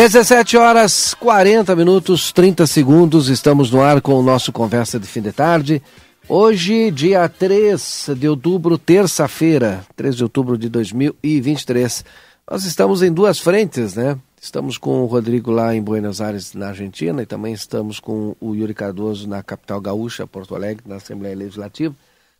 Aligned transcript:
17 0.00 0.56
horas 0.56 1.12
40 1.12 1.76
minutos 1.76 2.32
30 2.32 2.66
segundos, 2.66 3.28
estamos 3.28 3.70
no 3.70 3.82
ar 3.82 4.00
com 4.00 4.14
o 4.14 4.22
nosso 4.22 4.50
Conversa 4.50 4.98
de 4.98 5.06
Fim 5.06 5.20
de 5.20 5.30
Tarde. 5.30 5.82
Hoje, 6.26 6.90
dia 6.90 7.28
3 7.28 8.08
de 8.16 8.26
outubro, 8.26 8.78
terça-feira, 8.78 9.84
3 9.94 10.16
de 10.16 10.22
outubro 10.22 10.56
de 10.56 10.70
2023. 10.70 12.02
Nós 12.50 12.64
estamos 12.64 13.02
em 13.02 13.12
duas 13.12 13.40
frentes, 13.40 13.94
né? 13.94 14.18
Estamos 14.40 14.78
com 14.78 15.02
o 15.02 15.06
Rodrigo 15.06 15.50
lá 15.50 15.74
em 15.74 15.82
Buenos 15.82 16.22
Aires, 16.22 16.54
na 16.54 16.68
Argentina, 16.68 17.20
e 17.22 17.26
também 17.26 17.52
estamos 17.52 18.00
com 18.00 18.34
o 18.40 18.54
Yuri 18.54 18.72
Cardoso 18.72 19.28
na 19.28 19.42
capital 19.42 19.82
gaúcha, 19.82 20.26
Porto 20.26 20.54
Alegre, 20.54 20.82
na 20.86 20.96
Assembleia 20.96 21.36
Legislativa, 21.36 21.94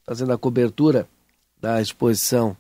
fazendo 0.07 0.33
a 0.33 0.39
cobertura 0.39 1.07
da 1.61 1.79
exposição 1.79 2.57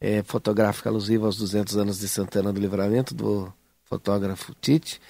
é, 0.00 0.22
fotográfica 0.22 0.88
alusiva 0.88 1.26
aos 1.26 1.38
200 1.38 1.76
anos 1.76 1.98
de 1.98 2.06
Santana 2.06 2.52
do 2.52 2.60
Livramento, 2.60 3.16
do 3.16 3.52
fotógrafo 3.94 4.52
Tite. 4.60 5.00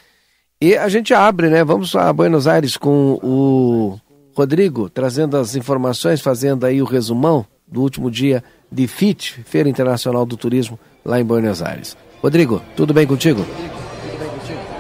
E 0.61 0.77
a 0.77 0.89
gente 0.89 1.13
abre, 1.15 1.49
né? 1.49 1.65
Vamos 1.65 1.95
a 1.97 2.13
Buenos 2.13 2.47
Aires 2.47 2.77
com 2.77 3.19
o 3.23 3.99
Rodrigo, 4.37 4.89
trazendo 4.89 5.37
as 5.37 5.57
informações, 5.57 6.21
fazendo 6.21 6.65
aí 6.67 6.83
o 6.83 6.85
resumão 6.85 7.47
do 7.67 7.81
último 7.81 8.11
dia 8.11 8.45
de 8.71 8.87
FIT, 8.87 9.43
Feira 9.45 9.69
Internacional 9.69 10.27
do 10.27 10.37
Turismo, 10.37 10.79
lá 11.05 11.19
em 11.21 11.25
Buenos 11.25 11.63
Aires. 11.63 11.97
Rodrigo, 12.23 12.63
tudo 12.77 12.93
bem 12.93 13.07
contigo? 13.07 13.45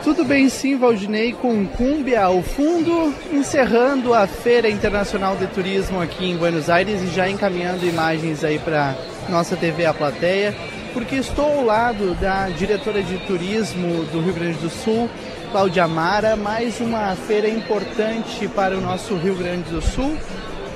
Tudo 0.03 0.23
bem 0.23 0.51
sim, 0.51 0.77
Valdinei, 0.77 1.33
com 1.33 1.67
Cúmbia 1.67 2.25
ao 2.25 2.43
fundo, 2.43 3.15
encerrando 3.33 4.13
a 4.13 4.27
Feira 4.27 4.69
Internacional 4.69 5.35
de 5.37 5.47
Turismo 5.47 6.01
aqui 6.01 6.27
em 6.27 6.37
Buenos 6.37 6.69
Aires 6.69 7.03
e 7.03 7.07
já 7.07 7.29
encaminhando 7.29 7.87
imagens 7.87 8.45
aí 8.45 8.59
para 8.59 8.95
nossa 9.31 9.57
TV 9.57 9.87
A 9.87 9.95
Plateia 9.95 10.55
porque 10.95 11.17
estou 11.17 11.45
ao 11.45 11.65
lado 11.65 12.15
da 12.15 12.49
diretora 12.49 13.03
de 13.03 13.19
turismo 13.27 14.05
do 14.05 14.21
Rio 14.21 14.33
Grande 14.33 14.59
do 14.59 14.71
Sul, 14.71 15.11
Cláudia 15.51 15.89
Mara, 15.89 16.37
mais 16.37 16.81
uma 16.81 17.17
feira 17.17 17.49
importante 17.49 18.47
para 18.47 18.79
o 18.79 18.81
nosso 18.81 19.17
Rio 19.17 19.35
Grande 19.35 19.69
do 19.71 19.83
Sul, 19.83 20.17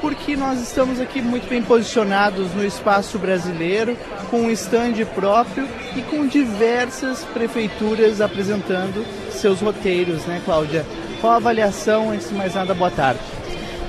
porque 0.00 0.36
nós 0.36 0.60
estamos 0.60 1.00
aqui 1.00 1.22
muito 1.22 1.48
bem 1.48 1.62
posicionados 1.62 2.52
no 2.52 2.64
espaço 2.64 3.16
brasileiro, 3.16 3.96
com 4.28 4.42
um 4.42 4.50
estande 4.50 5.04
próprio 5.04 5.68
e 5.96 6.02
com 6.02 6.26
diversas 6.26 7.22
prefeituras 7.32 8.20
apresentando 8.20 9.06
seus 9.30 9.60
roteiros, 9.60 10.24
né, 10.26 10.42
Cláudia? 10.44 10.84
Qual 11.20 11.32
a 11.32 11.36
avaliação? 11.36 12.10
Antes 12.10 12.28
de 12.28 12.34
mais 12.34 12.54
nada, 12.54 12.74
boa 12.74 12.90
tarde. 12.90 13.20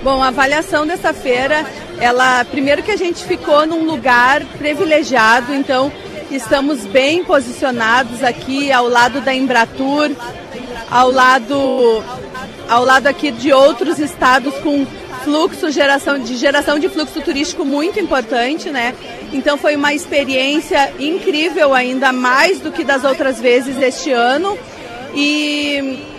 Bom, 0.03 0.23
a 0.23 0.27
avaliação 0.27 0.87
dessa 0.87 1.11
feira, 1.11 1.65
ela 1.99 2.45
primeiro 2.45 2.81
que 2.81 2.91
a 2.91 2.95
gente 2.95 3.25
ficou 3.25 3.65
num 3.65 3.83
lugar 3.83 4.45
privilegiado, 4.57 5.53
então 5.53 5.91
Estamos 6.31 6.85
bem 6.85 7.23
posicionados 7.23 8.23
aqui 8.23 8.71
ao 8.71 8.87
lado 8.87 9.19
da 9.19 9.33
Embratur, 9.33 10.11
ao 10.89 11.09
lado, 11.11 12.03
ao 12.69 12.85
lado 12.85 13.07
aqui 13.07 13.31
de 13.31 13.51
outros 13.51 13.97
estados 13.97 14.53
com 14.59 14.85
fluxo 15.23 15.71
geração 15.71 16.19
de 16.19 16.35
geração 16.35 16.77
de 16.77 16.87
fluxo 16.87 17.19
turístico 17.21 17.65
muito 17.65 17.99
importante, 17.99 18.69
né? 18.69 18.93
Então 19.33 19.57
foi 19.57 19.75
uma 19.75 19.91
experiência 19.91 20.93
incrível 20.99 21.73
ainda 21.73 22.11
mais 22.11 22.59
do 22.59 22.71
que 22.71 22.83
das 22.83 23.03
outras 23.03 23.39
vezes 23.41 23.81
este 23.81 24.11
ano. 24.11 24.55
E 25.15 26.18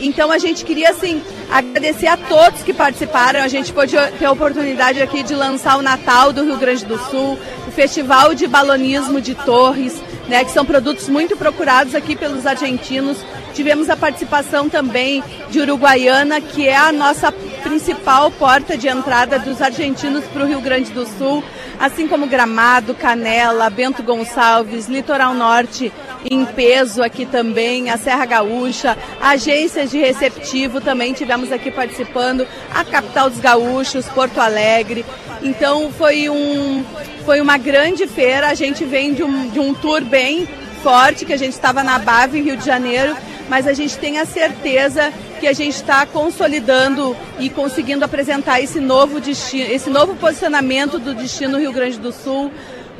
então 0.00 0.30
a 0.30 0.38
gente 0.38 0.64
queria 0.64 0.90
assim 0.90 1.22
agradecer 1.50 2.06
a 2.06 2.16
todos 2.16 2.62
que 2.62 2.72
participaram. 2.72 3.40
A 3.40 3.48
gente 3.48 3.72
pôde 3.72 3.96
ter 4.18 4.24
a 4.24 4.32
oportunidade 4.32 5.00
aqui 5.00 5.22
de 5.22 5.34
lançar 5.34 5.78
o 5.78 5.82
Natal 5.82 6.32
do 6.32 6.44
Rio 6.44 6.56
Grande 6.56 6.84
do 6.84 6.98
Sul, 6.98 7.38
o 7.66 7.70
Festival 7.70 8.34
de 8.34 8.46
Balonismo 8.46 9.20
de 9.20 9.34
Torres, 9.34 10.00
né, 10.28 10.44
que 10.44 10.50
são 10.50 10.64
produtos 10.64 11.08
muito 11.08 11.36
procurados 11.36 11.94
aqui 11.94 12.16
pelos 12.16 12.46
argentinos. 12.46 13.18
Tivemos 13.54 13.88
a 13.88 13.96
participação 13.96 14.68
também 14.68 15.22
de 15.48 15.60
Uruguaiana, 15.60 16.40
que 16.40 16.66
é 16.66 16.76
a 16.76 16.90
nossa 16.90 17.30
principal 17.62 18.30
porta 18.32 18.76
de 18.76 18.88
entrada 18.88 19.38
dos 19.38 19.62
argentinos 19.62 20.24
para 20.24 20.42
o 20.42 20.46
Rio 20.46 20.60
Grande 20.60 20.90
do 20.90 21.06
Sul, 21.06 21.42
assim 21.78 22.08
como 22.08 22.26
Gramado, 22.26 22.94
Canela, 22.94 23.70
Bento 23.70 24.02
Gonçalves, 24.02 24.88
Litoral 24.88 25.34
Norte 25.34 25.92
em 26.30 26.44
peso 26.44 27.02
aqui 27.02 27.26
também, 27.26 27.90
a 27.90 27.98
Serra 27.98 28.24
Gaúcha, 28.24 28.96
agências 29.20 29.90
de 29.90 29.98
receptivo 29.98 30.80
também 30.80 31.12
tivemos 31.12 31.52
aqui 31.52 31.70
participando, 31.70 32.46
a 32.72 32.84
capital 32.84 33.28
dos 33.28 33.40
gaúchos, 33.40 34.06
Porto 34.06 34.38
Alegre. 34.38 35.04
Então 35.42 35.92
foi, 35.92 36.28
um, 36.30 36.84
foi 37.24 37.40
uma 37.40 37.58
grande 37.58 38.06
feira, 38.06 38.48
a 38.48 38.54
gente 38.54 38.84
vem 38.84 39.12
de 39.12 39.22
um, 39.22 39.48
de 39.48 39.60
um 39.60 39.74
tour 39.74 40.02
bem 40.02 40.48
forte, 40.82 41.24
que 41.24 41.32
a 41.32 41.38
gente 41.38 41.52
estava 41.52 41.82
na 41.82 41.98
Bave, 41.98 42.40
Rio 42.40 42.56
de 42.56 42.64
Janeiro, 42.64 43.16
mas 43.48 43.66
a 43.66 43.72
gente 43.72 43.96
tem 43.98 44.18
a 44.18 44.24
certeza 44.24 45.12
que 45.40 45.46
a 45.46 45.52
gente 45.52 45.74
está 45.74 46.06
consolidando 46.06 47.16
e 47.38 47.50
conseguindo 47.50 48.04
apresentar 48.04 48.60
esse 48.60 48.80
novo 48.80 49.20
destino, 49.20 49.70
esse 49.70 49.90
novo 49.90 50.14
posicionamento 50.16 50.98
do 50.98 51.14
destino 51.14 51.58
Rio 51.58 51.72
Grande 51.72 51.98
do 51.98 52.12
Sul 52.12 52.50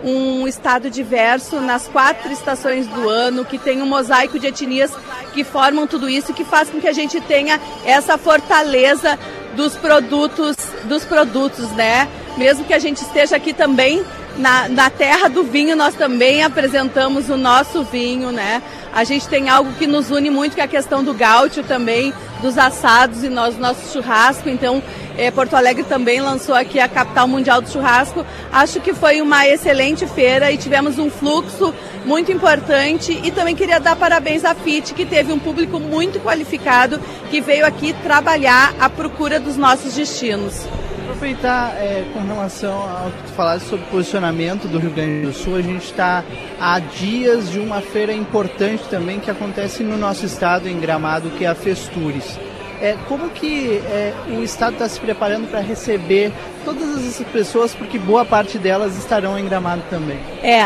um 0.05 0.47
estado 0.47 0.91
diverso 0.91 1.61
nas 1.61 1.89
quatro 1.89 2.31
estações 2.31 2.87
do 2.87 3.09
ano, 3.09 3.45
que 3.45 3.59
tem 3.59 3.81
um 3.83 3.87
mosaico 3.87 4.39
de 4.39 4.47
etnias 4.47 4.93
que 5.33 5.43
formam 5.43 5.87
tudo 5.87 6.09
isso, 6.09 6.35
que 6.35 6.45
faz 6.45 6.69
com 6.69 6.81
que 6.81 6.87
a 6.87 6.93
gente 6.93 7.21
tenha 7.23 7.59
essa 7.85 8.19
fortaleza 8.19 9.19
dos 9.57 9.75
produtos, 9.77 10.57
dos 10.85 11.05
produtos, 11.05 11.71
né? 11.71 12.07
Mesmo 12.37 12.65
que 12.65 12.75
a 12.75 12.79
gente 12.79 12.99
esteja 12.99 13.37
aqui 13.37 13.55
também 13.55 14.05
na, 14.37 14.69
na 14.69 14.91
terra 14.91 15.29
do 15.29 15.43
vinho, 15.45 15.77
nós 15.77 15.95
também 15.95 16.43
apresentamos 16.43 17.31
o 17.31 17.37
nosso 17.37 17.83
vinho, 17.85 18.31
né? 18.31 18.63
A 18.95 19.03
gente 19.03 19.27
tem 19.27 19.49
algo 19.49 19.73
que 19.73 19.89
nos 19.89 20.13
une 20.13 20.31
muito, 20.31 20.55
que 20.55 20.61
é 20.61 20.65
a 20.65 20.69
questão 20.69 21.03
do 21.03 21.13
gaúcho 21.13 21.65
também, 21.65 22.15
dos 22.41 22.57
assados 22.57 23.25
e 23.25 23.29
nós, 23.29 23.59
nosso 23.59 23.93
churrasco. 23.93 24.49
Então, 24.49 24.81
é, 25.19 25.33
Porto 25.33 25.55
Alegre 25.55 25.83
também 25.83 26.21
lançou 26.21 26.55
aqui 26.55 26.79
a 26.79 26.89
capital 26.89 27.27
mundial 27.27 27.61
do 27.61 27.69
churrasco. 27.69 28.25
Acho 28.53 28.81
que 28.81 28.95
foi 28.95 29.21
uma 29.21 29.49
excelente 29.49 30.07
feira 30.07 30.53
e 30.53 30.57
tivemos 30.57 30.97
um 30.97 31.11
fluxo 31.11 31.75
muito 32.05 32.31
importante. 32.31 33.21
E 33.25 33.33
também 33.33 33.57
queria 33.57 33.81
dar 33.81 33.97
parabéns 33.97 34.45
à 34.45 34.55
FIT, 34.55 34.95
que 34.95 35.05
teve 35.05 35.33
um 35.33 35.41
público 35.41 35.81
muito 35.81 36.21
qualificado 36.21 37.01
que 37.33 37.41
veio 37.41 37.67
aqui 37.67 37.93
trabalhar 37.95 38.75
à 38.79 38.89
procura 38.89 39.41
dos 39.41 39.57
nossos 39.57 39.95
destinos. 39.95 40.65
Aproveitar 41.15 41.77
é, 41.77 42.05
com 42.13 42.19
relação 42.27 42.73
ao 42.73 43.09
que 43.09 43.23
tu 43.23 43.33
falaste 43.35 43.67
sobre 43.67 43.87
posicionamento 43.87 44.67
do 44.67 44.81
Rio 44.81 44.91
Grande 44.91 45.25
do 45.25 45.33
Sul, 45.33 45.55
a 45.55 45.63
gente 45.63 45.85
está 45.85 46.25
há 46.61 46.81
dias 46.81 47.53
de 47.53 47.61
uma 47.61 47.81
feira 47.81 48.13
importante 48.13 48.83
também 48.91 49.21
que 49.21 49.31
acontece 49.31 49.85
no 49.85 49.97
nosso 49.97 50.27
estado, 50.27 50.69
em 50.69 50.81
Gramado, 50.81 51.31
que 51.31 51.45
é 51.45 51.49
a 51.49 51.55
Festures. 51.55 52.37
É, 52.85 52.99
como 53.09 53.31
que 53.31 53.79
é, 53.87 54.13
o 54.29 54.43
Estado 54.43 54.75
está 54.75 54.87
se 54.87 55.01
preparando 55.01 55.49
para 55.49 55.61
receber 55.61 56.31
todas 56.67 56.99
essas 56.99 57.27
pessoas, 57.29 57.75
porque 57.75 57.99
boa 57.99 58.27
parte 58.27 58.59
delas 58.59 58.95
estarão 58.99 59.39
em 59.39 59.47
Gramado 59.47 59.83
também? 59.89 60.19
É, 60.43 60.65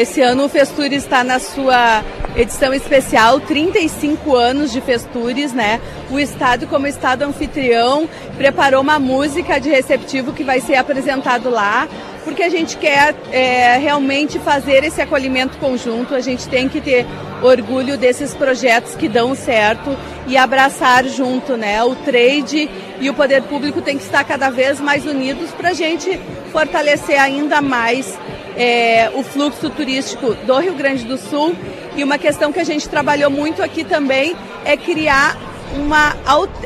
esse 0.00 0.22
ano 0.22 0.44
o 0.44 0.48
Festures 0.48 1.02
está 1.02 1.24
na 1.24 1.40
sua 1.40 2.04
edição 2.36 2.72
especial, 2.72 3.40
35 3.40 4.36
anos 4.36 4.70
de 4.70 4.80
Festures, 4.80 5.52
né? 5.52 5.80
O 6.08 6.20
Estado, 6.20 6.68
como 6.68 6.86
Estado 6.86 7.22
anfitrião, 7.22 8.08
preparou 8.36 8.80
uma 8.80 9.00
música 9.00 9.58
de 9.58 9.70
receptivo 9.70 10.32
que 10.32 10.44
vai 10.44 10.60
ser 10.60 10.76
apresentado 10.76 11.50
lá 11.50 11.88
porque 12.30 12.44
a 12.44 12.48
gente 12.48 12.76
quer 12.76 13.12
é, 13.32 13.76
realmente 13.78 14.38
fazer 14.38 14.84
esse 14.84 15.02
acolhimento 15.02 15.58
conjunto, 15.58 16.14
a 16.14 16.20
gente 16.20 16.48
tem 16.48 16.68
que 16.68 16.80
ter 16.80 17.04
orgulho 17.42 17.98
desses 17.98 18.32
projetos 18.34 18.94
que 18.94 19.08
dão 19.08 19.34
certo 19.34 19.96
e 20.28 20.36
abraçar 20.36 21.04
junto, 21.06 21.56
né? 21.56 21.82
O 21.82 21.96
trade 21.96 22.70
e 23.00 23.10
o 23.10 23.14
poder 23.14 23.42
público 23.42 23.82
tem 23.82 23.98
que 23.98 24.04
estar 24.04 24.22
cada 24.22 24.48
vez 24.48 24.80
mais 24.80 25.04
unidos 25.06 25.50
para 25.50 25.70
a 25.70 25.72
gente 25.72 26.20
fortalecer 26.52 27.20
ainda 27.20 27.60
mais 27.60 28.16
é, 28.56 29.10
o 29.12 29.24
fluxo 29.24 29.68
turístico 29.68 30.34
do 30.46 30.56
Rio 30.56 30.74
Grande 30.74 31.04
do 31.04 31.18
Sul. 31.18 31.56
E 31.96 32.04
uma 32.04 32.16
questão 32.16 32.52
que 32.52 32.60
a 32.60 32.64
gente 32.64 32.88
trabalhou 32.88 33.28
muito 33.28 33.60
aqui 33.60 33.82
também 33.82 34.36
é 34.64 34.76
criar 34.76 35.36
uma 35.76 36.16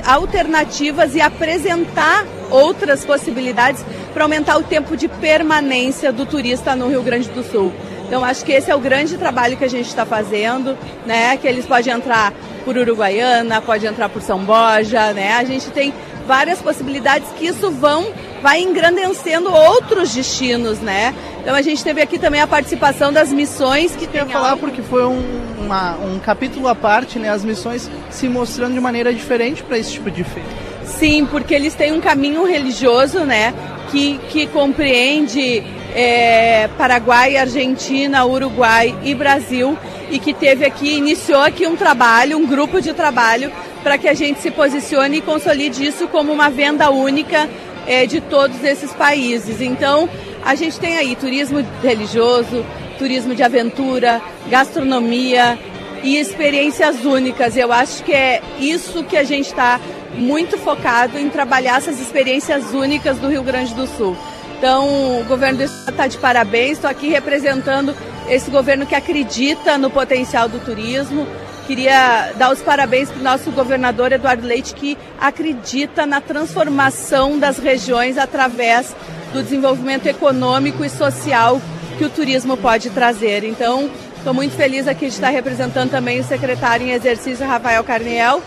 alternativas 0.05 1.15
e 1.15 1.21
apresentar 1.21 2.25
outras 2.51 3.05
possibilidades 3.05 3.85
para 4.13 4.25
aumentar 4.25 4.57
o 4.57 4.63
tempo 4.63 4.97
de 4.97 5.09
permanência 5.09 6.13
do 6.13 6.25
turista 6.25 6.77
no 6.77 6.89
Rio 6.89 7.03
Grande 7.03 7.29
do 7.31 7.43
Sul. 7.43 7.73
Então 8.07 8.25
acho 8.25 8.45
que 8.45 8.53
esse 8.53 8.71
é 8.71 8.75
o 8.75 8.81
grande 8.81 9.17
trabalho 9.17 9.57
que 9.57 9.65
a 9.65 9.69
gente 9.69 9.89
está 9.89 10.05
fazendo, 10.05 10.77
né? 11.07 11.37
Que 11.37 11.49
eles 11.49 11.67
podem 11.67 11.93
entrar 11.93 12.33
por 12.65 12.77
Uruguaiana, 12.77 13.61
pode 13.61 13.87
entrar 13.87 14.09
por 14.09 14.23
São 14.23 14.39
Borja, 14.39 15.13
né? 15.13 15.35
A 15.35 15.45
gente 15.45 15.71
tem 15.71 15.93
várias 16.27 16.61
possibilidades 16.61 17.29
que 17.39 17.47
isso 17.47 17.71
vão 17.71 18.13
vai 18.43 18.61
engrandecendo 18.61 19.51
outros 19.51 20.15
destinos, 20.15 20.79
né? 20.79 21.15
Então 21.45 21.55
a 21.55 21.61
gente 21.61 21.85
teve 21.85 22.01
aqui 22.01 22.19
também 22.19 22.41
a 22.41 22.47
participação 22.47 23.13
das 23.13 23.31
missões 23.31 23.95
que 23.95 24.07
tem 24.07 24.25
falar 24.25 24.57
porque 24.57 24.81
foi 24.81 25.05
um, 25.05 25.23
uma, 25.61 25.95
um 25.97 26.19
capítulo 26.19 26.67
à 26.69 26.75
parte, 26.75 27.19
né? 27.19 27.29
As 27.29 27.45
missões 27.45 27.91
se 28.09 28.31
mostrando 28.31 28.73
de 28.73 28.81
maneira 28.81 29.13
diferente 29.13 29.63
para 29.63 29.77
esse 29.77 29.93
tipo 29.93 30.11
de 30.11 30.25
feito. 30.25 30.49
Sim, 30.87 31.27
porque 31.27 31.55
eles 31.55 31.75
têm 31.75 31.93
um 31.93 32.01
caminho 32.01 32.47
religioso, 32.47 33.21
né? 33.27 33.53
Que, 33.91 34.19
que 34.31 34.47
compreende 34.47 35.63
é, 35.95 36.67
Paraguai, 36.79 37.37
Argentina, 37.37 38.25
Uruguai 38.25 38.99
e 39.05 39.15
Brasil 39.15 39.77
e 40.11 40.19
que 40.19 40.33
teve 40.33 40.65
aqui, 40.65 40.97
iniciou 40.97 41.43
aqui 41.43 41.67
um 41.67 41.77
trabalho, 41.77 42.39
um 42.39 42.47
grupo 42.47 42.81
de 42.81 42.95
trabalho 42.95 43.53
para 43.83 43.99
que 43.99 44.09
a 44.09 44.15
gente 44.15 44.41
se 44.41 44.51
posicione 44.51 45.19
e 45.19 45.21
consolide 45.21 45.85
isso 45.85 46.09
como 46.09 46.33
uma 46.33 46.49
venda 46.49 46.91
única 46.91 47.51
é, 47.87 48.07
de 48.07 48.23
todos 48.23 48.65
esses 48.65 48.95
países. 48.95 49.61
Então, 49.61 50.09
a 50.45 50.55
gente 50.55 50.79
tem 50.79 50.97
aí 50.97 51.17
turismo 51.17 51.65
religioso, 51.83 52.65
turismo 52.99 53.35
de 53.35 53.43
aventura, 53.43 54.21
gastronomia 54.49 55.59
e 56.03 56.19
experiências 56.19 57.05
únicas. 57.05 57.57
Eu 57.57 57.73
acho 57.73 58.05
que 58.05 58.13
é 58.13 58.43
isso 58.61 59.03
que 59.05 59.17
a 59.17 59.25
gente 59.25 59.47
está 59.47 59.81
muito 60.17 60.59
focado 60.59 61.19
em 61.19 61.29
trabalhar 61.29 61.79
essas 61.79 61.99
experiências 61.99 62.73
únicas 62.73 63.19
do 63.19 63.29
Rio 63.29 63.43
Grande 63.43 63.75
do 63.75 63.87
Sul. 63.87 64.17
Então, 64.59 65.21
o 65.21 65.25
governo 65.25 65.59
do 65.59 65.65
estado 65.65 65.91
está 65.91 66.07
de 66.07 66.19
parabéns. 66.19 66.73
Estou 66.73 66.91
aqui 66.91 67.09
representando 67.09 67.95
esse 68.29 68.51
governo 68.51 68.87
que 68.87 68.95
acredita 68.95 69.77
no 69.77 69.91
potencial 69.91 70.49
do 70.49 70.59
turismo. 70.59 71.27
Queria 71.67 72.33
dar 72.37 72.53
os 72.53 72.61
parabéns 72.61 73.11
para 73.11 73.21
o 73.21 73.23
nosso 73.23 73.51
governador 73.51 74.13
Eduardo 74.13 74.47
Leite, 74.47 74.75
que 74.75 74.99
acredita 75.19 76.05
na 76.05 76.21
transformação 76.21 77.39
das 77.39 77.59
regiões 77.59 78.19
através 78.19 78.95
do 79.33 79.43
desenvolvimento 79.43 80.07
econômico 80.07 80.85
e 80.85 80.91
social 80.91 81.61
que 81.97 82.05
o 82.05 82.11
turismo 82.11 82.57
pode 82.57 82.91
trazer. 82.91 83.45
Então, 83.45 83.91
estou 84.17 84.35
muito 84.35 84.55
feliz 84.55 84.87
aqui 84.87 85.07
de 85.07 85.15
estar 85.15 85.31
representando 85.31 85.91
também 85.91 86.21
o 86.21 86.25
secretário 86.25 86.87
em 86.87 86.91
exercício, 86.91 87.47
Rafael 87.47 87.83
Carniel, 87.83 88.43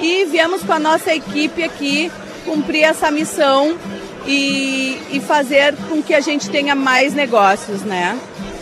e 0.00 0.26
viemos 0.26 0.62
com 0.62 0.72
a 0.72 0.78
nossa 0.78 1.14
equipe 1.14 1.62
aqui 1.62 2.12
cumprir 2.44 2.82
essa 2.82 3.10
missão 3.10 3.76
e, 4.26 5.00
e 5.10 5.20
fazer 5.20 5.74
com 5.88 6.02
que 6.02 6.14
a 6.14 6.20
gente 6.20 6.50
tenha 6.50 6.74
mais 6.74 7.14
negócios, 7.14 7.82
né? 7.82 8.18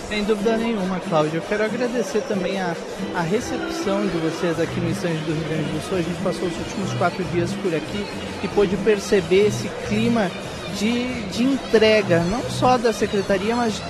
Sem 0.08 0.23
dúvida 0.23 0.56
nenhuma, 0.56 1.00
Cláudia. 1.00 1.38
Eu 1.38 1.43
quero 1.43 1.64
agradecer 1.64 2.20
também 2.29 2.61
a, 2.61 2.76
a 3.17 3.23
recepção 3.23 4.06
de 4.06 4.17
vocês 4.19 4.61
aqui 4.61 4.79
no 4.81 4.88
estande 4.88 5.19
do 5.19 5.32
Rio 5.32 5.49
Grande 5.49 5.64
do 5.64 5.88
Sul. 5.88 5.99
A 5.99 6.03
gente 6.03 6.23
passou 6.23 6.47
os 6.47 6.56
últimos 6.56 6.93
quatro 6.94 7.25
dias 7.25 7.50
por 7.55 7.75
aqui 7.75 8.06
e 8.44 8.49
pôde 8.49 8.76
perceber 8.76 9.49
esse 9.49 9.69
clima 9.88 10.31
de, 10.79 11.23
de 11.31 11.43
entrega, 11.43 12.20
não 12.20 12.43
só 12.49 12.79
da 12.79 12.93
secretaria, 12.93 13.56
mas 13.56 13.82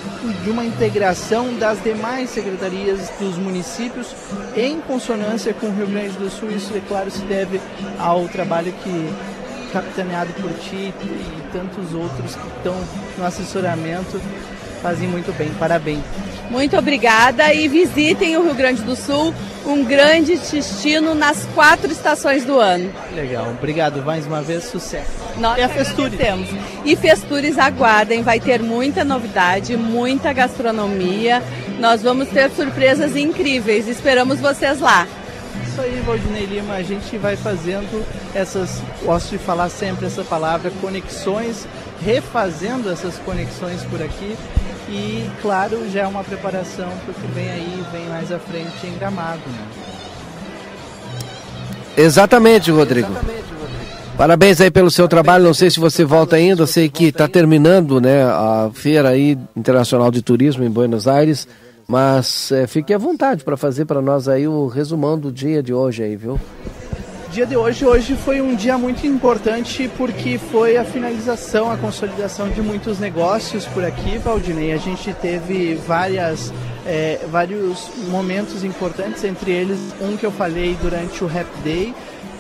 de 0.43 0.51
uma 0.51 0.65
integração 0.65 1.53
das 1.59 1.83
demais 1.83 2.31
secretarias 2.31 3.11
dos 3.21 3.37
municípios 3.37 4.07
em 4.57 4.81
consonância 4.81 5.53
com 5.53 5.67
o 5.67 5.75
Rio 5.75 5.87
Grande 5.87 6.17
do 6.17 6.31
Sul. 6.31 6.51
Isso, 6.51 6.75
é 6.75 6.81
claro, 6.89 7.11
se 7.11 7.21
deve 7.25 7.61
ao 7.99 8.27
trabalho 8.27 8.73
que 8.83 9.13
capitaneado 9.71 10.33
por 10.41 10.51
ti 10.61 10.95
e 11.03 11.43
tantos 11.53 11.93
outros 11.93 12.35
que 12.35 12.47
estão 12.57 12.75
no 13.19 13.27
assessoramento 13.27 14.19
fazem 14.83 15.09
muito 15.09 15.33
bem. 15.37 15.51
Parabéns. 15.59 16.03
Muito 16.51 16.77
obrigada 16.77 17.53
e 17.53 17.67
visitem 17.67 18.37
o 18.37 18.45
Rio 18.45 18.55
Grande 18.55 18.83
do 18.83 18.95
Sul, 18.95 19.35
um 19.67 19.85
grande 19.85 20.37
destino 20.37 21.15
nas 21.15 21.45
quatro 21.55 21.91
estações 21.91 22.45
do 22.45 22.59
ano. 22.59 22.93
Legal, 23.15 23.49
obrigado 23.51 24.05
mais 24.05 24.27
uma 24.27 24.41
vez, 24.43 24.65
sucesso. 24.65 25.11
Nós 25.39 25.59
e 25.59 25.63
a 25.63 25.69
Festures. 25.69 26.15
E 26.85 26.95
Festures 26.95 27.59
aguardem, 27.59 28.23
vai 28.23 28.39
ter 28.39 28.63
muita 28.63 29.05
novidade, 29.05 29.77
muita 29.77 30.33
gastronomia. 30.33 31.43
Nós 31.81 32.01
vamos 32.01 32.29
ter 32.29 32.49
surpresas 32.51 33.17
incríveis, 33.17 33.89
esperamos 33.89 34.39
vocês 34.39 34.81
lá. 34.81 35.07
Isso 35.67 35.81
aí, 35.81 36.01
Valdinei 36.07 36.47
Lima, 36.47 36.75
a 36.75 36.83
gente 36.83 37.19
vai 37.19 37.37
fazendo 37.37 38.07
essas, 38.35 38.81
gosto 39.05 39.31
de 39.31 39.39
falar 39.39 39.69
sempre 39.69 40.07
essa 40.07 40.25
palavra, 40.25 40.71
conexões, 40.81 41.67
refazendo 42.05 42.91
essas 42.91 43.17
conexões 43.19 43.83
por 43.85 44.03
aqui 44.03 44.37
e, 44.89 45.29
claro, 45.43 45.89
já 45.91 46.03
é 46.03 46.07
uma 46.07 46.23
preparação 46.23 46.89
para 47.05 47.11
o 47.11 47.15
que 47.15 47.27
vem 47.35 47.51
aí, 47.51 47.85
vem 47.93 48.07
mais 48.09 48.31
à 48.31 48.39
frente 48.39 48.87
em 48.87 48.97
Gramado. 48.99 49.41
Né? 49.47 49.67
Exatamente, 51.97 52.71
Rodrigo. 52.71 53.11
Exatamente, 53.11 53.43
Rodrigo. 53.61 54.17
Parabéns 54.17 54.61
aí 54.61 54.71
pelo 54.71 54.91
seu 54.91 55.09
trabalho. 55.09 55.45
Não 55.45 55.55
sei 55.55 55.71
se 55.71 55.81
você 55.81 56.05
volta 56.05 56.37
ainda. 56.37 56.67
Sei 56.67 56.89
que 56.89 57.07
está 57.07 57.27
terminando, 57.27 58.01
né, 58.01 58.23
a 58.25 58.71
feira 58.73 59.11
aí 59.11 59.37
internacional 59.55 60.11
de 60.11 60.23
turismo 60.23 60.65
em 60.65 60.71
Buenos 60.71 61.09
Aires. 61.09 61.49
Mas 61.89 62.51
é, 62.51 62.67
fique 62.67 62.93
à 62.93 62.99
vontade 62.99 63.45
para 63.45 63.57
fazer 63.57 63.85
para 63.85 64.03
nós 64.03 64.29
aí 64.29 64.49
o 64.49 64.67
resumão 64.67 65.19
do 65.19 65.31
dia 65.31 65.63
de 65.63 65.73
hoje 65.73 66.03
aí, 66.03 66.17
viu? 66.17 66.41
Dia 67.37 67.45
de 67.45 67.55
hoje, 67.55 67.85
hoje 67.85 68.17
foi 68.17 68.41
um 68.41 68.55
dia 68.55 68.79
muito 68.79 69.07
importante 69.07 69.91
porque 69.99 70.39
foi 70.39 70.79
a 70.79 70.85
finalização, 70.87 71.71
a 71.71 71.77
consolidação 71.77 72.49
de 72.49 72.63
muitos 72.63 72.99
negócios 72.99 73.67
por 73.67 73.85
aqui, 73.85 74.17
Valdinei. 74.17 74.73
A 74.73 74.79
gente 74.79 75.13
teve 75.13 75.75
várias, 75.75 76.51
é, 76.87 77.21
vários 77.31 77.91
momentos 78.09 78.65
importantes, 78.65 79.23
entre 79.23 79.51
eles 79.51 79.79
um 80.01 80.17
que 80.17 80.25
eu 80.25 80.33
falei 80.33 80.79
durante 80.81 81.23
o 81.23 81.27
Rap 81.27 81.47
Day, 81.63 81.95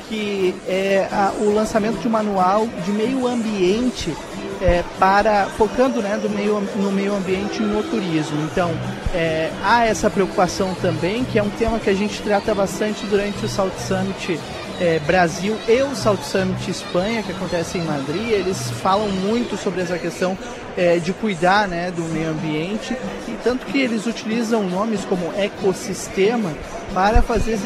que 0.08 0.54
é 0.66 1.06
a, 1.12 1.31
o 1.40 1.52
lançamento 1.52 1.99
de 2.00 2.08
um 2.08 2.12
manual 2.12 2.66
de 2.82 2.90
meio 2.90 3.26
ambiente 3.26 4.16
é, 4.62 4.82
para 4.99 5.44
focando 5.58 6.00
né, 6.00 6.19
do 6.22 6.31
meio, 6.31 6.58
no 6.76 6.90
meio 6.90 7.14
ambiente 7.14 7.62
e 7.62 7.66
no 7.66 7.82
turismo. 7.82 8.49
Então 8.50 8.70
é, 9.12 9.50
há 9.62 9.84
essa 9.84 10.08
preocupação 10.08 10.75
também, 10.81 11.22
que 11.22 11.38
é 11.38 11.42
um 11.42 11.50
tema 11.50 11.78
que 11.78 11.90
a 11.90 11.94
gente 11.94 12.22
trata 12.22 12.54
bastante 12.54 13.04
durante 13.04 13.44
o 13.44 13.49
South 13.49 13.76
Summit 13.87 14.40
é, 14.81 14.99
Brasil 15.00 15.56
e 15.69 15.82
o 15.82 15.94
South 15.96 16.23
Summit 16.23 16.70
Espanha, 16.70 17.23
que 17.23 17.32
acontece 17.32 17.78
em 17.78 17.82
Madrid, 17.82 18.30
eles 18.30 18.71
falam 18.71 19.09
muito 19.09 19.56
sobre 19.56 19.83
essa 19.83 19.99
questão 19.99 20.37
é, 20.76 20.99
de 20.99 21.12
cuidar 21.12 21.66
né, 21.66 21.90
do 21.90 22.02
meio 22.02 22.30
ambiente, 22.30 22.97
e 23.26 23.37
tanto 23.42 23.64
que 23.66 23.78
eles 23.78 24.06
utilizam 24.06 24.62
nomes 24.68 25.04
como 25.04 25.33
ecossistema 25.37 26.52
para 26.92 27.23
fazer, 27.23 27.59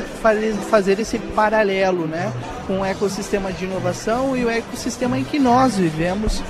fazer 0.71 1.01
esse 1.01 1.19
paralelo 1.19 2.07
né, 2.07 2.33
com 2.67 2.81
o 2.81 2.85
ecossistema 2.85 3.53
de 3.53 3.65
inovação 3.65 4.37
e 4.37 4.45
o 4.45 4.51
ecossistema 4.51 5.19
em 5.19 5.25
que 5.25 5.39
nós 5.39 5.77
vivemos. 5.77 6.43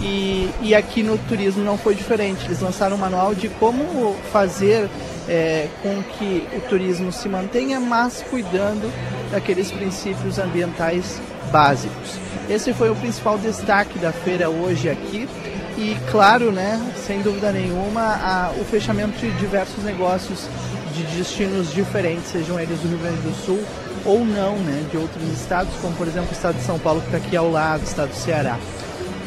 E, 0.00 0.50
e 0.60 0.74
aqui 0.74 1.02
no 1.02 1.16
turismo 1.16 1.64
não 1.64 1.78
foi 1.78 1.94
diferente. 1.94 2.44
Eles 2.44 2.60
lançaram 2.60 2.96
um 2.96 2.98
manual 2.98 3.34
de 3.34 3.48
como 3.48 4.14
fazer 4.30 4.90
é, 5.28 5.68
com 5.82 6.02
que 6.02 6.46
o 6.56 6.60
turismo 6.68 7.12
se 7.12 7.28
mantenha, 7.28 7.80
mas 7.80 8.24
cuidando 8.30 8.92
daqueles 9.30 9.70
princípios 9.70 10.38
ambientais 10.38 11.20
básicos. 11.50 12.18
Esse 12.48 12.72
foi 12.72 12.90
o 12.90 12.94
principal 12.94 13.38
destaque 13.38 13.98
da 13.98 14.12
feira 14.12 14.48
hoje 14.48 14.88
aqui. 14.88 15.28
E 15.76 15.96
claro, 16.10 16.50
né, 16.50 16.80
sem 17.06 17.20
dúvida 17.20 17.52
nenhuma, 17.52 18.00
a, 18.00 18.52
o 18.58 18.64
fechamento 18.64 19.18
de 19.18 19.30
diversos 19.32 19.84
negócios 19.84 20.48
de 20.94 21.02
destinos 21.18 21.70
diferentes, 21.70 22.30
sejam 22.30 22.58
eles 22.58 22.78
do 22.80 22.88
Rio 22.88 22.98
Grande 22.98 23.20
do 23.20 23.34
Sul 23.44 23.62
ou 24.06 24.24
não, 24.24 24.56
né, 24.56 24.86
de 24.90 24.96
outros 24.96 25.22
estados, 25.38 25.74
como 25.82 25.94
por 25.96 26.06
exemplo 26.06 26.30
o 26.30 26.32
estado 26.32 26.56
de 26.56 26.62
São 26.62 26.78
Paulo, 26.78 27.00
que 27.00 27.08
está 27.08 27.18
aqui 27.18 27.36
ao 27.36 27.50
lado, 27.50 27.82
o 27.82 27.84
estado 27.84 28.08
do 28.08 28.14
Ceará. 28.14 28.56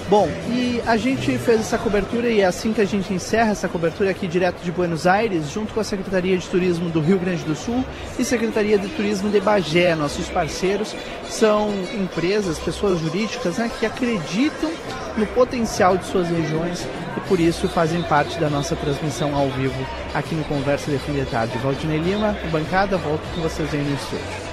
Bom, 0.09 0.27
e 0.49 0.81
a 0.87 0.97
gente 0.97 1.37
fez 1.37 1.61
essa 1.61 1.77
cobertura 1.77 2.27
e 2.29 2.41
é 2.41 2.45
assim 2.45 2.73
que 2.73 2.81
a 2.81 2.85
gente 2.85 3.13
encerra 3.13 3.51
essa 3.51 3.67
cobertura 3.67 4.09
aqui 4.09 4.27
direto 4.27 4.59
de 4.63 4.71
Buenos 4.71 5.05
Aires, 5.05 5.51
junto 5.51 5.71
com 5.71 5.79
a 5.79 5.83
Secretaria 5.83 6.35
de 6.35 6.47
Turismo 6.47 6.89
do 6.89 6.99
Rio 6.99 7.19
Grande 7.19 7.43
do 7.43 7.55
Sul 7.55 7.85
e 8.17 8.25
Secretaria 8.25 8.79
de 8.79 8.87
Turismo 8.87 9.29
de 9.29 9.39
Bagé. 9.39 9.93
Nossos 9.93 10.27
parceiros 10.27 10.95
são 11.29 11.69
empresas, 11.93 12.57
pessoas 12.57 12.99
jurídicas 12.99 13.59
né, 13.59 13.69
que 13.79 13.85
acreditam 13.85 14.71
no 15.15 15.27
potencial 15.27 15.95
de 15.95 16.07
suas 16.07 16.27
regiões 16.27 16.87
e 17.15 17.19
por 17.27 17.39
isso 17.39 17.69
fazem 17.69 18.01
parte 18.01 18.39
da 18.39 18.49
nossa 18.49 18.75
transmissão 18.75 19.35
ao 19.35 19.47
vivo 19.49 19.85
aqui 20.15 20.33
no 20.33 20.43
Conversa 20.45 20.89
de 20.89 20.97
Fim 20.97 21.13
de 21.13 21.25
Tarde. 21.25 21.55
Valdinei 21.59 21.99
Lima, 21.99 22.35
bancada, 22.51 22.97
volto 22.97 23.21
com 23.35 23.41
vocês 23.41 23.71
aí 23.71 23.83
no 23.83 23.93
estúdio. 23.93 24.49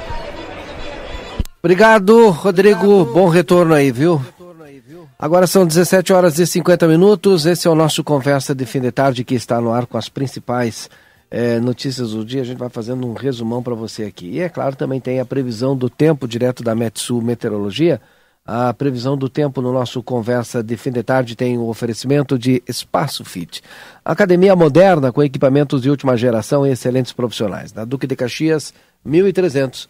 Obrigado, 1.62 2.28
Rodrigo. 2.28 3.06
Bom 3.06 3.28
retorno 3.28 3.72
aí, 3.74 3.90
viu? 3.90 4.20
Agora 5.18 5.46
são 5.46 5.66
17 5.66 6.12
horas 6.12 6.38
e 6.38 6.46
50 6.46 6.86
minutos. 6.86 7.46
Esse 7.46 7.66
é 7.66 7.70
o 7.70 7.74
nosso 7.74 8.04
Conversa 8.04 8.54
de 8.54 8.66
Fim 8.66 8.80
de 8.80 8.92
Tarde 8.92 9.24
que 9.24 9.34
está 9.34 9.60
no 9.60 9.72
ar 9.72 9.86
com 9.86 9.96
as 9.96 10.10
principais 10.10 10.90
é, 11.30 11.58
notícias 11.58 12.10
do 12.10 12.24
dia, 12.24 12.42
a 12.42 12.44
gente 12.44 12.58
vai 12.58 12.68
fazendo 12.68 13.06
um 13.06 13.14
resumão 13.14 13.62
para 13.62 13.74
você 13.74 14.04
aqui. 14.04 14.26
E 14.28 14.40
é 14.40 14.48
claro, 14.48 14.76
também 14.76 15.00
tem 15.00 15.18
a 15.18 15.24
previsão 15.24 15.76
do 15.76 15.90
tempo 15.90 16.28
direto 16.28 16.62
da 16.62 16.74
Metsul 16.74 17.22
Meteorologia. 17.22 18.00
A 18.44 18.72
previsão 18.72 19.16
do 19.16 19.28
tempo 19.28 19.60
no 19.60 19.72
nosso 19.72 20.00
Conversa 20.02 20.62
de 20.62 20.76
Fim 20.76 20.92
de 20.92 21.02
Tarde 21.02 21.34
tem 21.34 21.58
o 21.58 21.66
oferecimento 21.66 22.38
de 22.38 22.62
Espaço 22.68 23.24
Fit. 23.24 23.60
Academia 24.04 24.54
moderna 24.54 25.10
com 25.10 25.22
equipamentos 25.22 25.82
de 25.82 25.90
última 25.90 26.16
geração 26.16 26.64
e 26.64 26.70
excelentes 26.70 27.12
profissionais. 27.12 27.72
Na 27.72 27.84
Duque 27.84 28.06
de 28.06 28.14
Caxias, 28.14 28.72
1300. 29.04 29.88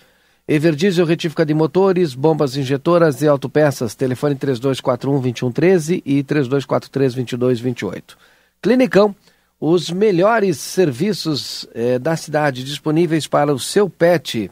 Everdiesel 0.49 1.05
retífica 1.05 1.45
de 1.45 1.53
motores, 1.53 2.15
bombas 2.15 2.57
injetoras 2.57 3.21
e 3.21 3.27
autopeças. 3.27 3.97
Telefone 3.97 4.37
3241-2113 4.37 6.03
e 6.07 6.23
3243-2228. 6.23 8.17
Clinicão 8.63 9.15
os 9.61 9.91
melhores 9.91 10.59
serviços 10.59 11.67
eh, 11.75 11.99
da 11.99 12.15
cidade 12.17 12.63
disponíveis 12.63 13.27
para 13.27 13.53
o 13.53 13.59
seu 13.59 13.89
pet. 13.89 14.51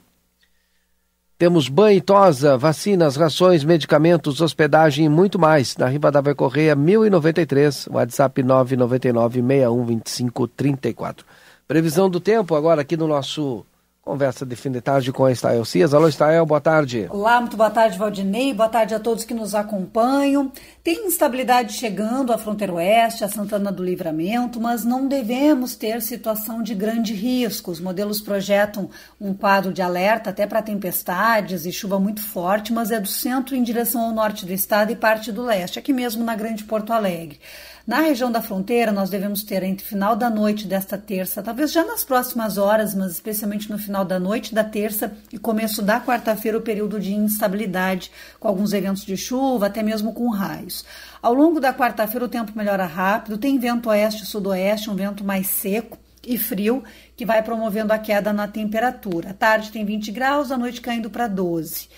Temos 1.37 1.69
banho 1.69 1.99
e 1.99 2.01
tosa, 2.01 2.57
vacinas, 2.57 3.17
rações, 3.17 3.65
medicamentos, 3.65 4.41
hospedagem 4.41 5.05
e 5.05 5.09
muito 5.09 5.39
mais. 5.39 5.77
Na 5.77 5.87
Rivadavia 5.87 6.35
Correia, 6.35 6.75
1093, 6.75 7.89
WhatsApp 7.91 8.43
999 8.43 9.43
6125 9.43 10.49
34. 10.49 11.27
Previsão 11.69 12.09
do 12.09 12.19
tempo 12.19 12.55
agora 12.55 12.81
aqui 12.81 12.97
no 12.97 13.07
nosso 13.07 13.65
Conversa 14.05 14.45
de 14.45 14.55
fim 14.55 14.71
de 14.71 14.83
tarde 14.83 15.11
com 15.11 15.25
a 15.25 15.33
Estael 15.33 15.65
Cias. 15.65 15.95
Alô, 15.95 16.07
Estael, 16.07 16.45
boa 16.45 16.61
tarde. 16.61 17.07
Olá, 17.09 17.41
muito 17.41 17.57
boa 17.57 17.71
tarde, 17.71 17.97
Valdinei. 17.97 18.53
Boa 18.53 18.69
tarde 18.69 18.95
a 18.95 19.01
todos 19.01 19.25
que 19.25 19.33
nos 19.33 19.55
acompanham. 19.55 20.53
Tem 20.83 21.07
instabilidade 21.07 21.73
chegando 21.73 22.31
à 22.31 22.37
fronteira 22.37 22.75
oeste, 22.75 23.25
a 23.25 23.29
Santana 23.31 23.73
do 23.73 23.83
Livramento, 23.83 24.61
mas 24.61 24.85
não 24.85 25.09
devemos 25.09 25.75
ter 25.75 26.03
situação 26.03 26.63
de 26.63 26.75
grande 26.75 27.15
risco. 27.15 27.71
Os 27.71 27.81
modelos 27.81 28.21
projetam 28.21 28.91
um 29.19 29.33
quadro 29.33 29.73
de 29.73 29.81
alerta 29.81 30.29
até 30.29 30.47
para 30.47 30.61
tempestades 30.61 31.65
e 31.65 31.73
chuva 31.73 31.99
muito 31.99 32.21
forte, 32.21 32.75
mas 32.75 32.91
é 32.91 33.01
do 33.01 33.09
centro 33.09 33.57
em 33.57 33.63
direção 33.63 34.03
ao 34.03 34.13
norte 34.13 34.45
do 34.45 34.53
estado 34.53 34.93
e 34.93 34.97
parte 34.97 35.33
do 35.33 35.43
leste, 35.43 35.79
aqui 35.79 35.95
mesmo 35.95 36.23
na 36.23 36.37
Grande 36.37 36.63
Porto 36.65 36.93
Alegre. 36.93 37.41
Na 37.87 38.01
região 38.01 38.33
da 38.33 38.41
fronteira, 38.41 38.91
nós 38.91 39.11
devemos 39.11 39.43
ter 39.43 39.63
entre 39.63 39.85
final 39.85 40.17
da 40.17 40.31
noite 40.31 40.67
desta 40.67 40.97
terça, 40.97 41.43
talvez 41.43 41.71
já 41.71 41.85
nas 41.85 42.03
próximas 42.03 42.57
horas, 42.57 42.95
mas 42.95 43.13
especialmente 43.13 43.71
no 43.71 43.77
final 43.77 44.07
da 44.07 44.19
noite 44.19 44.55
da 44.55 44.65
terça 44.65 45.13
e 45.31 45.37
começo 45.37 45.83
da 45.83 46.01
quarta-feira, 46.01 46.57
o 46.57 46.63
período 46.63 46.99
de 46.99 47.13
instabilidade, 47.13 48.11
com 48.41 48.49
alguns 48.49 48.73
eventos 48.73 49.05
de 49.05 49.19
chuva, 49.19 49.67
até 49.67 49.83
mesmo 49.83 50.15
com 50.15 50.31
raios. 50.31 50.83
Ao 51.21 51.35
longo 51.35 51.61
da 51.61 51.75
quarta-feira, 51.75 52.25
o 52.25 52.29
tempo 52.29 52.53
melhora 52.57 52.87
rápido, 52.87 53.37
tem 53.37 53.59
vento 53.59 53.91
oeste 53.91 54.23
e 54.23 54.27
sudoeste, 54.27 54.89
um 54.89 54.95
vento 54.95 55.23
mais 55.23 55.47
seco 55.49 55.99
e 56.27 56.39
frio, 56.39 56.83
que 57.15 57.27
vai 57.27 57.43
promovendo 57.43 57.93
a 57.93 57.99
queda 57.99 58.33
na 58.33 58.49
temperatura. 58.49 59.33
À 59.33 59.35
tarde 59.35 59.71
tem 59.71 59.85
20 59.85 60.11
graus, 60.11 60.51
à 60.51 60.57
noite 60.57 60.81
caindo 60.81 61.11
para 61.11 61.27
12. 61.27 61.91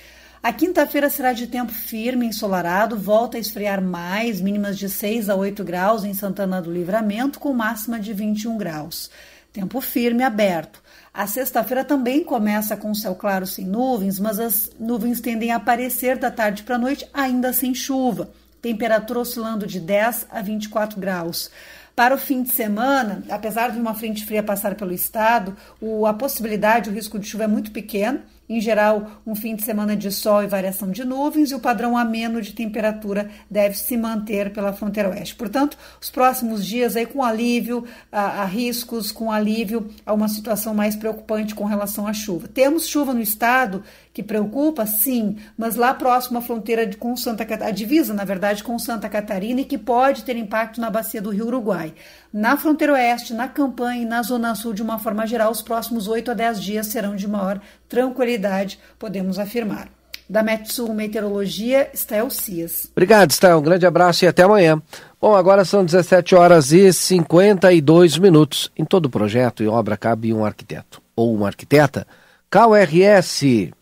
A 0.47 0.53
quinta-feira 0.53 1.11
será 1.11 1.33
de 1.33 1.49
tempo 1.49 1.73
firme, 1.73 2.25
ensolarado, 2.25 2.97
volta 2.97 3.37
a 3.37 3.41
esfriar 3.41 3.83
mais, 3.83 4.41
mínimas 4.41 4.79
de 4.79 4.88
6 4.88 5.29
a 5.29 5.35
8 5.35 5.65
graus 5.65 6.05
em 6.05 6.15
Santana 6.15 6.62
do 6.62 6.73
Livramento, 6.73 7.41
com 7.41 7.53
máxima 7.53 7.99
de 7.99 8.12
21 8.12 8.57
graus. 8.57 9.11
Tempo 9.53 9.81
firme 9.81 10.23
aberto. 10.23 10.81
A 11.12 11.26
sexta-feira 11.26 11.85
também 11.85 12.23
começa 12.23 12.76
com 12.76 12.95
céu 12.95 13.17
claro 13.17 13.45
sem 13.45 13.67
nuvens, 13.67 14.21
mas 14.21 14.38
as 14.38 14.71
nuvens 14.79 15.21
tendem 15.21 15.50
a 15.50 15.57
aparecer 15.57 16.17
da 16.17 16.31
tarde 16.31 16.62
para 16.62 16.76
a 16.76 16.79
noite, 16.79 17.05
ainda 17.12 17.53
sem 17.53 17.75
chuva. 17.75 18.31
Temperatura 18.62 19.19
oscilando 19.19 19.67
de 19.67 19.81
10 19.81 20.29
a 20.31 20.43
24 20.43 21.00
graus. 21.00 21.50
Para 21.97 22.15
o 22.15 22.19
fim 22.19 22.45
de 22.45 22.50
semana, 22.50 23.25
apesar 23.31 23.73
de 23.73 23.81
uma 23.81 23.95
frente 23.95 24.25
fria 24.25 24.45
passar 24.45 24.76
pelo 24.76 24.93
estado, 24.93 25.57
o, 25.81 26.07
a 26.07 26.15
possibilidade, 26.15 26.88
o 26.88 26.93
risco 26.93 27.19
de 27.19 27.26
chuva 27.26 27.43
é 27.43 27.49
muito 27.49 27.73
pequeno 27.73 28.21
em 28.49 28.61
geral, 28.61 29.23
um 29.26 29.35
fim 29.35 29.55
de 29.55 29.62
semana 29.62 29.97
de 29.97 30.11
sol 30.11 30.43
e 30.43 30.47
variação 30.47 30.91
de 30.91 31.05
nuvens, 31.05 31.50
e 31.50 31.55
o 31.55 31.61
padrão 31.61 31.97
ameno 31.97 32.41
de 32.41 32.53
temperatura 32.53 33.31
deve 33.50 33.76
se 33.76 33.97
manter 33.97 34.53
pela 34.53 34.73
fronteira 34.73 35.11
oeste. 35.11 35.35
Portanto, 35.35 35.76
os 36.00 36.11
próximos 36.11 36.65
dias 36.65 36.97
aí 36.97 37.07
com 37.07 37.23
alívio 37.23 37.85
a, 38.11 38.43
a 38.43 38.45
riscos, 38.45 39.11
com 39.11 39.31
alívio 39.31 39.88
a 40.05 40.12
uma 40.12 40.29
situação 40.29 40.75
mais 40.75 40.95
preocupante 40.95 41.55
com 41.55 41.65
relação 41.65 42.07
à 42.07 42.12
chuva. 42.12 42.49
Temos 42.49 42.87
chuva 42.87 43.12
no 43.12 43.21
estado 43.21 43.83
que 44.16 44.23
preocupa, 44.23 44.87
sim, 44.87 45.37
mas 45.58 45.76
lá 45.76 45.92
próximo 45.92 46.38
à 46.38 46.40
fronteira 46.40 46.87
de, 46.87 46.96
com 46.96 47.14
Santa 47.14 47.44
Catarina, 47.44 47.68
a 47.68 47.70
divisa, 47.70 48.14
na 48.14 48.25
verdade, 48.25 48.64
com 48.64 48.78
Santa 48.78 49.11
Catarina 49.11 49.61
e 49.61 49.64
que 49.66 49.76
pode 49.76 50.25
ter 50.25 50.38
impacto 50.38 50.80
na 50.80 50.88
bacia 50.88 51.20
do 51.20 51.28
Rio 51.28 51.49
Uruguai. 51.49 51.92
Na 52.32 52.56
fronteira 52.56 52.94
oeste, 52.94 53.35
na 53.35 53.46
campanha 53.46 54.00
e 54.00 54.06
na 54.06 54.23
zona 54.23 54.54
sul, 54.54 54.73
de 54.73 54.80
uma 54.80 54.99
forma 54.99 55.26
geral, 55.26 55.52
os 55.52 55.61
próximos 55.61 56.08
8 56.08 56.30
a 56.30 56.35
10 56.35 56.62
dias 56.62 56.87
serão 56.87 57.14
de 57.14 57.28
maior 57.28 57.61
tranquilidade, 57.90 58.78
podemos 58.99 59.38
afirmar. 59.38 59.90
Da 60.26 60.42
Metsul 60.42 60.94
Meteorologia, 60.94 61.90
Estel 61.92 62.30
Cias. 62.30 62.88
Obrigado, 62.92 63.32
Estel. 63.32 63.58
Um 63.58 63.62
grande 63.62 63.85
abraço 63.85 64.25
e 64.25 64.28
até 64.28 64.44
amanhã. 64.44 64.80
Bom, 65.20 65.37
agora 65.37 65.62
são 65.62 65.85
17 65.85 66.35
horas 66.35 66.73
e 66.73 66.90
52 66.90 68.16
minutos. 68.16 68.73
Em 68.78 68.85
todo 68.87 69.11
projeto 69.11 69.62
e 69.62 69.68
obra 69.68 69.94
cabe 69.94 70.32
um 70.32 70.42
arquiteto 70.42 71.02
ou 71.14 71.35
uma 71.35 71.49
arquiteta. 71.49 72.06
KRS. 72.50 73.76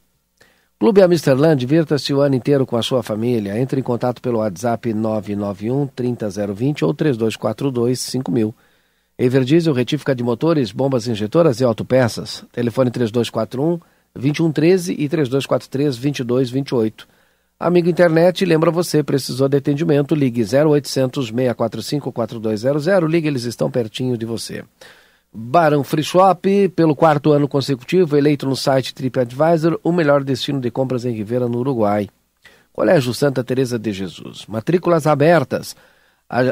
Clube 0.85 1.01
Amsterland, 1.01 1.59
divirta-se 1.59 2.13
o 2.13 2.21
ano 2.21 2.35
inteiro 2.35 2.67
com 2.67 2.77
a 2.77 2.83
sua 2.83 3.03
família. 3.03 3.59
Entre 3.59 3.81
em 3.81 3.83
contato 3.83 4.21
pelo 4.21 4.41
WhatsApp 4.41 4.93
991 4.93 5.87
30020 5.87 6.85
ou 6.85 6.93
3242 6.93 7.99
5000. 8.01 8.55
Everdiesel, 9.19 9.73
retífica 9.73 10.15
de 10.15 10.23
motores, 10.23 10.73
bombas 10.73 11.09
injetoras 11.09 11.59
e 11.59 11.65
autopeças. 11.65 12.45
Telefone 12.53 12.91
3241 12.91 13.81
2113 14.15 14.93
e 14.93 15.09
3243 15.09 15.97
2228. 15.97 17.09
Amigo 17.59 17.89
internet, 17.89 18.45
lembra 18.45 18.71
você, 18.71 19.03
precisou 19.03 19.49
de 19.49 19.57
atendimento, 19.57 20.15
ligue 20.15 20.43
0800 20.43 21.29
645 21.29 22.13
4200, 22.13 22.87
ligue, 23.11 23.27
eles 23.27 23.45
estão 23.45 23.71
pertinho 23.71 24.19
de 24.19 24.27
você. 24.27 24.63
Barão 25.37 25.83
Free 25.83 26.05
Shop, 26.05 26.69
pelo 26.77 26.95
quarto 26.95 27.33
ano 27.33 27.49
consecutivo, 27.49 28.17
eleito 28.17 28.47
no 28.47 28.55
site 28.55 28.95
TripAdvisor, 28.95 29.81
o 29.83 29.91
melhor 29.91 30.23
destino 30.23 30.61
de 30.61 30.71
compras 30.71 31.05
em 31.05 31.11
Rivera, 31.11 31.49
no 31.49 31.59
Uruguai. 31.59 32.09
Colégio 32.73 33.13
Santa 33.13 33.43
Teresa 33.43 33.77
de 33.77 33.93
Jesus. 33.93 34.47
Matrículas 34.47 35.09
abertas. 35.09 35.75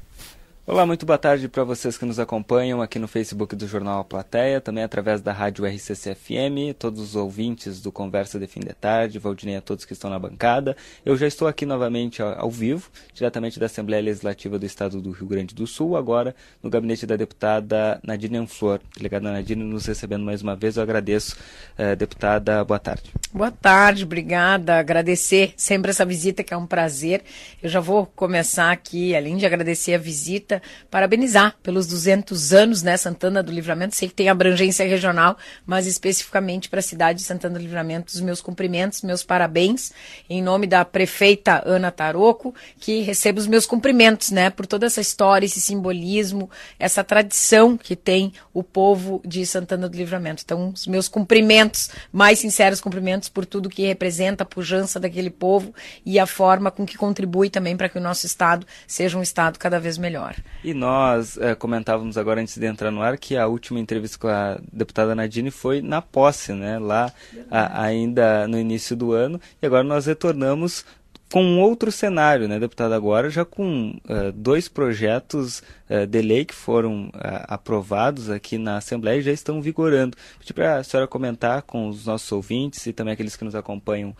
Olá, 0.64 0.86
muito 0.86 1.04
boa 1.04 1.18
tarde 1.18 1.48
para 1.48 1.64
vocês 1.64 1.98
que 1.98 2.04
nos 2.04 2.20
acompanham 2.20 2.80
aqui 2.80 2.96
no 2.96 3.08
Facebook 3.08 3.56
do 3.56 3.66
Jornal 3.66 3.98
A 3.98 4.04
Plateia, 4.04 4.60
também 4.60 4.84
através 4.84 5.20
da 5.20 5.32
Rádio 5.32 5.66
RCC-FM, 5.66 6.72
todos 6.78 7.00
os 7.00 7.16
ouvintes 7.16 7.80
do 7.80 7.90
Conversa 7.90 8.38
de 8.38 8.46
Fim 8.46 8.60
de 8.60 8.72
Tarde, 8.72 9.18
Valdinei 9.18 9.56
a 9.56 9.60
todos 9.60 9.84
que 9.84 9.92
estão 9.92 10.08
na 10.08 10.20
bancada. 10.20 10.76
Eu 11.04 11.16
já 11.16 11.26
estou 11.26 11.48
aqui 11.48 11.66
novamente 11.66 12.22
ao, 12.22 12.48
vivo, 12.48 12.88
diretamente 13.12 13.58
da 13.58 13.66
Assembleia 13.66 14.00
Legislativa 14.00 14.56
do 14.56 14.64
Estado 14.64 15.00
do 15.00 15.10
Rio 15.10 15.26
Grande 15.26 15.52
do 15.52 15.66
Sul, 15.66 15.96
agora 15.96 16.32
no 16.62 16.70
gabinete 16.70 17.06
da 17.06 17.16
deputada 17.16 18.00
Nadine 18.04 18.36
Anflor. 18.36 18.78
Delegada 18.96 19.32
Nadine 19.32 19.64
nos 19.64 19.86
recebendo 19.86 20.24
mais 20.24 20.42
uma 20.42 20.54
vez, 20.54 20.76
eu 20.76 20.84
agradeço. 20.84 21.36
Eh, 21.76 21.96
deputada, 21.96 22.62
boa 22.62 22.78
tarde. 22.78 23.10
Boa 23.34 23.50
tarde, 23.50 24.04
obrigada. 24.04 24.78
Agradecer 24.78 25.54
sempre 25.56 25.90
essa 25.90 26.04
visita, 26.04 26.44
que 26.44 26.52
é 26.52 26.56
um 26.56 26.66
prazer. 26.66 27.24
Eu 27.62 27.68
já 27.68 27.80
vou 27.80 28.04
começar 28.06 28.70
aqui, 28.70 29.16
além 29.16 29.36
de 29.38 29.46
agradecer 29.46 29.94
a 29.94 29.98
visita, 29.98 30.51
parabenizar 30.90 31.56
pelos 31.62 31.86
200 31.86 32.52
anos, 32.52 32.82
né, 32.82 32.96
Santana 32.96 33.42
do 33.42 33.52
Livramento. 33.52 33.94
Sei 33.94 34.08
que 34.08 34.14
tem 34.14 34.28
abrangência 34.28 34.86
regional, 34.86 35.36
mas 35.64 35.86
especificamente 35.86 36.68
para 36.68 36.80
a 36.80 36.82
cidade 36.82 37.20
de 37.20 37.24
Santana 37.24 37.58
do 37.58 37.62
Livramento, 37.62 38.12
os 38.12 38.20
meus 38.20 38.40
cumprimentos, 38.40 39.02
meus 39.02 39.22
parabéns, 39.22 39.92
em 40.28 40.42
nome 40.42 40.66
da 40.66 40.84
prefeita 40.84 41.62
Ana 41.64 41.90
Taroco, 41.90 42.54
que 42.78 43.00
recebo 43.00 43.38
os 43.38 43.46
meus 43.46 43.66
cumprimentos, 43.66 44.30
né, 44.30 44.50
por 44.50 44.66
toda 44.66 44.86
essa 44.86 45.00
história, 45.00 45.46
esse 45.46 45.60
simbolismo, 45.60 46.50
essa 46.78 47.04
tradição 47.04 47.76
que 47.76 47.94
tem 47.94 48.32
o 48.52 48.62
povo 48.62 49.20
de 49.24 49.46
Santana 49.46 49.88
do 49.88 49.96
Livramento. 49.96 50.42
Então, 50.44 50.70
os 50.70 50.86
meus 50.86 51.08
cumprimentos, 51.08 51.90
mais 52.12 52.38
sinceros 52.38 52.80
cumprimentos 52.80 53.28
por 53.28 53.46
tudo 53.46 53.68
que 53.68 53.86
representa 53.86 54.42
a 54.42 54.46
pujança 54.46 54.98
daquele 54.98 55.30
povo 55.30 55.74
e 56.04 56.18
a 56.18 56.26
forma 56.26 56.70
com 56.70 56.84
que 56.84 56.96
contribui 56.96 57.50
também 57.50 57.76
para 57.76 57.88
que 57.88 57.98
o 57.98 58.00
nosso 58.00 58.26
estado 58.26 58.66
seja 58.86 59.18
um 59.18 59.22
estado 59.22 59.58
cada 59.58 59.78
vez 59.78 59.98
melhor. 59.98 60.34
E 60.64 60.72
nós 60.72 61.36
é, 61.38 61.54
comentávamos 61.54 62.16
agora 62.16 62.40
antes 62.40 62.56
de 62.56 62.66
entrar 62.66 62.90
no 62.90 63.02
ar 63.02 63.18
que 63.18 63.36
a 63.36 63.46
última 63.46 63.80
entrevista 63.80 64.18
com 64.18 64.28
a 64.28 64.60
deputada 64.72 65.14
Nadine 65.14 65.50
foi 65.50 65.82
na 65.82 66.00
posse, 66.00 66.52
né? 66.52 66.78
Lá 66.78 67.12
a, 67.50 67.82
ainda 67.82 68.46
no 68.46 68.58
início 68.58 68.94
do 68.94 69.12
ano. 69.12 69.40
E 69.60 69.66
agora 69.66 69.82
nós 69.82 70.06
retornamos 70.06 70.84
com 71.32 71.42
um 71.42 71.60
outro 71.60 71.90
cenário, 71.90 72.46
né, 72.46 72.58
deputada, 72.60 72.94
agora 72.94 73.30
já 73.30 73.42
com 73.42 73.98
uh, 74.04 74.30
dois 74.34 74.68
projetos 74.68 75.62
uh, 75.92 76.06
de 76.06 76.22
lei 76.22 76.44
que 76.44 76.54
foram 76.54 77.08
uh, 77.08 77.12
aprovados 77.48 78.30
aqui 78.30 78.56
na 78.56 78.78
Assembleia 78.78 79.18
e 79.18 79.22
já 79.22 79.32
estão 79.32 79.60
vigorando. 79.60 80.16
Pedi 80.38 80.54
para 80.54 80.78
a 80.78 80.84
senhora 80.84 81.06
comentar 81.06 81.62
com 81.62 81.88
os 81.88 82.06
nossos 82.06 82.30
ouvintes 82.32 82.86
e 82.86 82.92
também 82.92 83.12
aqueles 83.12 83.36
que 83.36 83.44
nos 83.44 83.54
acompanham 83.54 84.16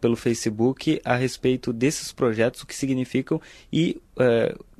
pelo 0.00 0.16
Facebook 0.16 1.00
a 1.04 1.14
respeito 1.14 1.72
desses 1.72 2.12
projetos, 2.12 2.62
o 2.62 2.66
que 2.66 2.74
significam 2.74 3.40
e 3.72 4.00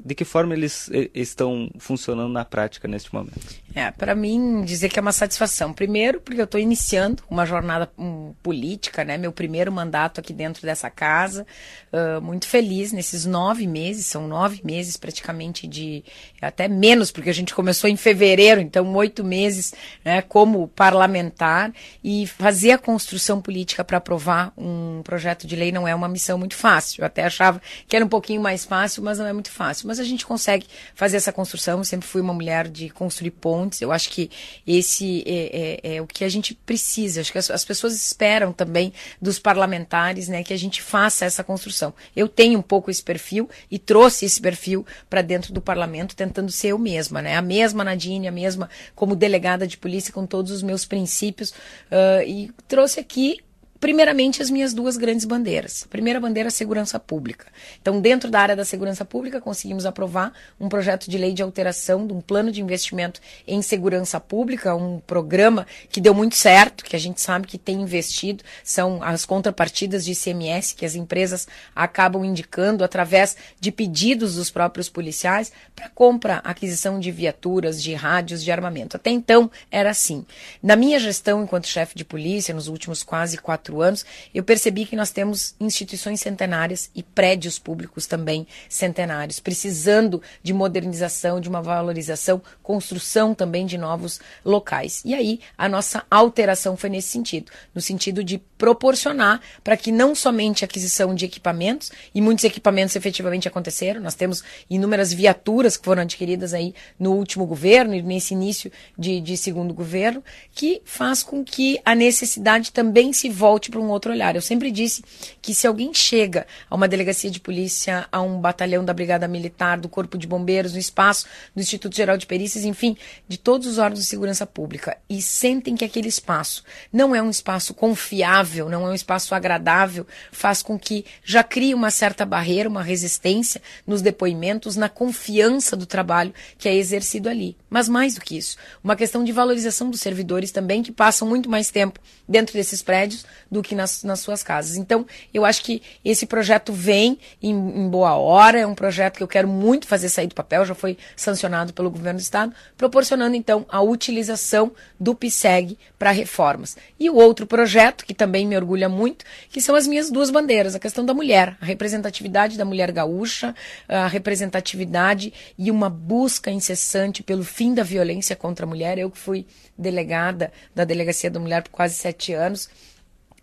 de 0.05 0.15
que 0.15 0.25
forma 0.25 0.55
eles 0.55 0.91
estão 1.15 1.71
funcionando 1.79 2.33
na 2.33 2.45
prática 2.45 2.89
neste 2.89 3.15
momento? 3.15 3.41
É, 3.75 3.91
para 3.91 4.15
mim 4.15 4.65
dizer 4.65 4.89
que 4.89 4.99
é 4.99 5.03
uma 5.03 5.13
satisfação. 5.13 5.73
Primeiro, 5.73 6.21
porque 6.21 6.41
eu 6.41 6.45
estou 6.45 6.61
iniciando 6.61 7.23
uma 7.31 7.47
jornada 7.47 7.91
um, 7.97 8.35
política, 8.43 9.05
né? 9.05 9.17
Meu 9.17 9.33
primeiro 9.33 9.71
mandato 9.73 10.21
aqui 10.21 10.33
dentro 10.33 10.63
dessa 10.63 10.91
casa. 10.91 11.47
Uh, 11.93 12.21
muito 12.21 12.47
feliz 12.47 12.93
nesses 12.93 13.25
nove 13.25 13.67
meses, 13.67 14.07
são 14.07 14.27
nove 14.27 14.61
meses 14.65 14.97
praticamente 14.97 15.67
de 15.67 16.05
até 16.41 16.67
menos, 16.69 17.11
porque 17.11 17.31
a 17.31 17.35
gente 17.35 17.55
começou 17.55 17.89
em 17.89 17.97
fevereiro, 17.97 18.61
então 18.61 18.93
oito 18.95 19.23
meses, 19.23 19.73
né? 20.05 20.23
Como 20.23 20.69
parlamentar 20.69 21.73
e 22.03 22.27
fazer 22.27 22.73
a 22.73 22.79
construção 22.79 23.41
política 23.41 23.85
para 23.85 23.99
aprovar 23.99 24.53
um 24.57 25.03
projeto 25.05 25.47
de 25.47 25.55
lei 25.55 25.71
não 25.71 25.87
é 25.87 25.95
uma 25.95 26.09
missão 26.09 26.39
muito 26.39 26.57
fácil. 26.57 27.03
Eu 27.03 27.07
até 27.07 27.25
achava 27.25 27.61
que 27.87 27.95
era 27.95 28.05
um 28.05 28.09
pouquinho 28.09 28.41
mais 28.41 28.65
fácil, 28.65 29.03
mas 29.03 29.19
não 29.19 29.27
é 29.27 29.33
muito 29.33 29.51
fácil. 29.51 29.87
Mas 29.87 30.01
a 30.01 30.05
gente 30.05 30.27
consegue 30.27 30.67
fazer 30.95 31.17
essa 31.17 31.33
construção. 31.33 31.79
Eu 31.79 31.85
sempre 31.85 32.09
fui 32.09 32.21
uma 32.21 32.35
mulher 32.35 32.69
de 32.69 32.89
construir 32.91 33.31
pontes. 33.31 33.81
Eu 33.81 33.93
acho 33.93 34.11
que 34.11 34.31
esse 34.67 35.23
é, 35.27 35.81
é, 35.85 35.97
é 35.97 36.03
o 36.03 36.07
que 36.07 36.25
a 36.25 36.29
gente 36.29 36.55
precisa. 36.55 37.21
Acho 37.21 37.33
que 37.33 37.39
as, 37.39 37.51
as, 37.51 37.65
pessoas 37.65 37.95
esperam 37.95 38.53
também 38.53 38.93
dos 39.21 39.39
parlamentares, 39.39 40.29
né, 40.29 40.43
que 40.43 40.53
a 40.53 40.59
gente 40.59 40.83
faça 40.83 41.25
essa 41.25 41.45
construção. 41.45 41.95
Eu 42.15 42.29
tenho 42.29 42.59
um 42.59 42.63
pouco 42.63 42.91
esse 42.91 43.03
perfil 43.03 43.49
e 43.71 43.79
trouxe 43.79 44.25
esse 44.25 44.41
perfil 44.41 44.87
para 45.09 45.23
dentro 45.23 45.53
do 45.53 45.61
parlamento, 45.61 46.15
tentando 46.23 46.51
ser 46.51 46.69
eu 46.69 46.79
mesma, 46.79 47.21
né, 47.21 47.37
a 47.37 47.43
mesma 47.43 47.85
Nadine, 47.85 48.29
a 48.29 48.33
mesma 48.33 48.69
como 48.95 49.17
delegada 49.17 49.67
de 49.67 49.77
polícia, 49.77 50.13
com 50.13 50.27
todos 50.27 50.51
os 50.53 50.63
meus 50.63 50.85
princípios 50.85 51.51
uh, 51.51 52.23
e 52.27 52.51
trouxe 52.69 53.01
aqui 53.01 53.39
primeiramente, 53.83 54.41
as 54.41 54.49
minhas 54.49 54.73
duas 54.73 54.97
grandes 54.97 55.25
bandeiras. 55.25 55.83
A 55.85 55.89
primeira 55.89 56.21
bandeira, 56.21 56.47
a 56.47 56.53
segurança 56.53 57.01
pública. 57.01 57.47
Então, 57.81 58.01
dentro 58.01 58.31
da 58.31 58.39
área 58.39 58.55
da 58.55 58.65
segurança 58.65 59.05
pública, 59.05 59.41
conseguimos 59.41 59.85
aprovar 59.85 60.33
um 60.61 60.69
projeto 60.69 61.11
de 61.11 61.19
lei 61.19 61.33
de 61.33 61.43
alteração 61.43 62.07
de 62.07 62.13
um 62.13 62.21
plano 62.21 62.53
de 62.53 62.63
investimento 62.63 63.21
em 63.45 63.61
segurança 63.61 64.21
pública, 64.21 64.73
um 64.77 65.01
programa 65.01 65.67
que 65.91 66.01
deu 66.01 66.15
muito 66.15 66.37
certo, 66.37 66.85
que 66.85 66.95
a 66.95 66.99
gente 66.99 67.21
sabe 67.21 67.49
que 67.49 67.59
tem 67.59 67.83
investido, 67.83 68.45
são 68.63 69.03
as 69.03 69.25
contrapartidas 69.25 70.05
de 70.05 70.13
ICMS 70.13 70.77
que 70.77 70.87
as 70.87 70.95
empresas 70.95 71.49
acabam 71.75 72.25
indicando 72.25 72.85
através 72.85 73.37
de 73.59 73.73
pedidos 73.73 74.37
dos 74.37 74.49
próprios 74.49 74.89
policiais 74.89 75.51
para 75.75 75.89
compra, 75.89 76.37
aquisição 76.45 77.01
de 77.01 77.11
viaturas, 77.11 77.83
de 77.83 77.95
rádios, 77.95 78.45
de 78.45 78.53
armamento. 78.53 78.97
Até 78.97 79.11
então 79.11 79.51
era 79.73 79.91
assim. 79.91 80.25
Na 80.63 80.77
minha 80.77 81.01
gestão 81.01 81.43
enquanto 81.43 81.67
chefe 81.67 81.97
de 81.97 82.05
polícia, 82.05 82.55
nos 82.55 82.69
últimos 82.69 83.03
quase 83.03 83.39
quatro 83.39 83.72
quatro 83.73 83.81
anos, 83.81 84.05
eu 84.35 84.45
percebi 84.45 84.85
que 84.85 84.95
nós 84.95 85.11
temos 85.11 85.55
instituições 85.59 86.21
centenárias 86.21 86.91
e 86.95 87.03
prédios 87.03 87.59
públicos 87.59 88.07
também 88.07 88.47
centenários, 88.69 89.41
precisando 89.41 90.21
de 90.43 90.53
modernização, 90.53 91.41
de 91.41 91.49
uma 91.49 91.63
valorização, 91.63 92.43
construção 92.63 93.35
também 93.35 93.65
de 93.65 93.79
novos 93.79 94.21
locais. 94.45 95.03
E 95.05 95.15
aí 95.15 95.41
a 95.57 95.69
nossa 95.69 96.05
alteração 96.11 96.77
foi 96.77 96.91
nesse 96.91 97.09
sentido, 97.09 97.51
no 97.75 97.81
sentido 97.81 98.23
de 98.23 98.39
proporcionar 98.59 99.41
para 99.65 99.77
que 99.77 99.91
não 99.91 100.15
somente 100.15 100.65
a 100.65 100.67
aquisição 100.67 101.15
de 101.15 101.25
equipamentos, 101.25 101.91
e 102.15 102.21
muitos 102.21 102.45
equipamentos 102.45 102.95
efetivamente 102.95 103.49
aconteceram, 103.49 104.01
nós 104.01 104.15
temos 104.15 104.45
inúmeras 104.69 105.13
viaturas 105.13 105.77
que 105.77 105.85
foram 105.85 106.03
adquiridas 106.03 106.53
aí 106.53 106.75
no 106.99 107.13
último 107.13 107.47
governo 107.47 107.95
e 107.95 108.03
nesse 108.03 108.35
início 108.35 108.71
de, 108.99 109.21
de 109.21 109.37
segundo 109.37 109.73
governo, 109.73 110.23
que 110.55 110.83
faz 110.85 111.23
com 111.23 111.45
que 111.45 111.81
a 111.85 111.95
necessidade 111.95 112.71
também 112.73 113.13
se 113.13 113.29
volte 113.29 113.62
volte 113.63 113.71
para 113.71 113.81
um 113.81 113.89
outro 113.89 114.11
olhar. 114.11 114.35
Eu 114.35 114.43
sempre 114.43 114.71
disse 114.71 115.05
que 115.41 115.55
se 115.55 115.67
alguém 115.67 115.95
chega 115.95 116.47
a 116.69 116.75
uma 116.75 116.89
delegacia 116.89 117.31
de 117.31 117.39
polícia, 117.39 118.09
a 118.11 118.21
um 118.21 118.41
batalhão 118.41 118.85
da 118.85 118.93
Brigada 118.93 119.29
Militar, 119.29 119.79
do 119.79 119.89
Corpo 119.89 120.19
de 120.19 120.27
Bombeiros, 120.27 120.73
no 120.73 120.79
espaço 120.79 121.27
do 121.55 121.61
Instituto 121.61 121.95
Geral 121.95 122.17
de 122.17 122.27
Perícias, 122.27 122.65
enfim, 122.65 122.97
de 123.29 123.39
todos 123.39 123.67
os 123.67 123.79
órgãos 123.79 124.01
de 124.01 124.07
segurança 124.07 124.47
pública, 124.47 124.97
e 125.09 125.23
sentem 125.23 125.77
que 125.77 125.85
aquele 125.85 126.09
espaço 126.09 126.65
não 126.93 127.15
é 127.15 127.23
um 127.23 127.31
espaço 127.31 127.75
confiável, 127.75 128.69
não 128.69 128.87
é 128.87 128.91
um 128.91 128.95
espaço 128.95 129.35
agradável, 129.35 130.07
faz 130.33 130.63
com 130.63 130.79
que 130.79 131.05
já 131.23 131.45
crie 131.45 131.75
uma 131.75 131.91
certa 131.91 132.27
barreira, 132.27 132.69
uma 132.69 132.83
resistência 132.83 133.63
nos 133.87 134.03
depoimentos, 134.03 134.77
na 134.77 134.89
confiança 134.89 135.77
do 135.77 135.87
trabalho 135.87 136.35
que 136.59 136.69
é 136.69 136.75
exercido 136.75 137.29
ali. 137.29 137.57
Mas 137.71 137.89
mais 137.89 138.15
do 138.15 138.21
que 138.21 138.37
isso, 138.37 138.57
uma 138.83 138.97
questão 138.97 139.23
de 139.23 139.33
valorização 139.33 139.91
dos 139.91 140.01
servidores 140.01 140.51
também, 140.51 140.83
que 140.83 140.93
passam 140.93 141.29
muito 141.29 141.49
mais 141.49 141.71
tempo 141.71 142.01
dentro 142.29 142.55
desses 142.55 142.83
prédios 142.83 143.25
do 143.53 143.63
que 143.63 143.75
nas, 143.75 144.03
nas 144.03 144.21
suas 144.21 144.43
casas. 144.43 144.79
Então, 144.79 145.07
eu 145.33 145.45
acho 145.45 145.63
que 145.63 145.83
esse 146.03 146.25
projeto 146.25 146.73
vem 146.73 147.19
em, 147.43 147.51
em, 147.51 147.89
boa 147.91 148.17
hora, 148.17 148.59
é 148.59 148.67
um 148.67 148.75
projeto 148.75 149.19
que 149.19 149.23
eu 149.23 149.29
quero 149.29 149.47
muito 149.47 149.87
fazer 149.87 150.09
sair 150.09 150.27
do 150.27 150.35
papel, 150.35 150.65
já 150.65 150.75
foi 150.75 150.97
sancionado 151.15 151.75
pelo 151.75 151.91
governo 151.91 152.19
do 152.19 152.23
estado, 152.23 152.55
proporcionando 152.79 153.37
então 153.37 153.67
a 153.69 153.83
utilização 153.83 154.73
do 154.99 155.15
PSEG 155.15 155.79
para 155.99 156.11
reformas. 156.11 156.79
E 156.99 157.11
o 157.11 157.17
outro 157.17 157.47
projeto, 157.47 158.07
que 158.07 158.15
também 158.15 158.47
me 158.47 158.57
orgulha 158.57 158.89
muito, 158.89 159.23
que 159.51 159.61
são 159.61 159.75
as 159.75 159.87
minhas 159.87 160.11
duas 160.11 160.31
bandeiras, 160.31 160.75
a 160.75 160.79
questão 160.79 161.05
da 161.05 161.13
mulher, 161.13 161.55
a 161.61 161.67
representatividade 161.67 162.57
da 162.57 162.65
mulher 162.65 162.91
gaúcha, 162.91 163.55
a 163.87 164.07
representatividade 164.07 165.31
e 165.59 165.71
uma 165.71 165.91
busca 165.91 166.51
incessante 166.51 167.23
pelo 167.23 167.45
fim 167.45 167.75
da 167.75 167.83
violência 167.83 168.35
contra 168.35 168.65
a 168.65 168.69
mulher. 168.69 168.97
Eu 168.97 169.11
que 169.11 169.19
fui 169.19 169.45
delegada 169.77 170.51
da 170.75 170.85
Delegacia 170.85 171.31
da 171.31 171.41
Mulher 171.41 171.63
por 171.63 171.71
quase 171.71 171.95
sete 171.97 172.33
anos, 172.33 172.71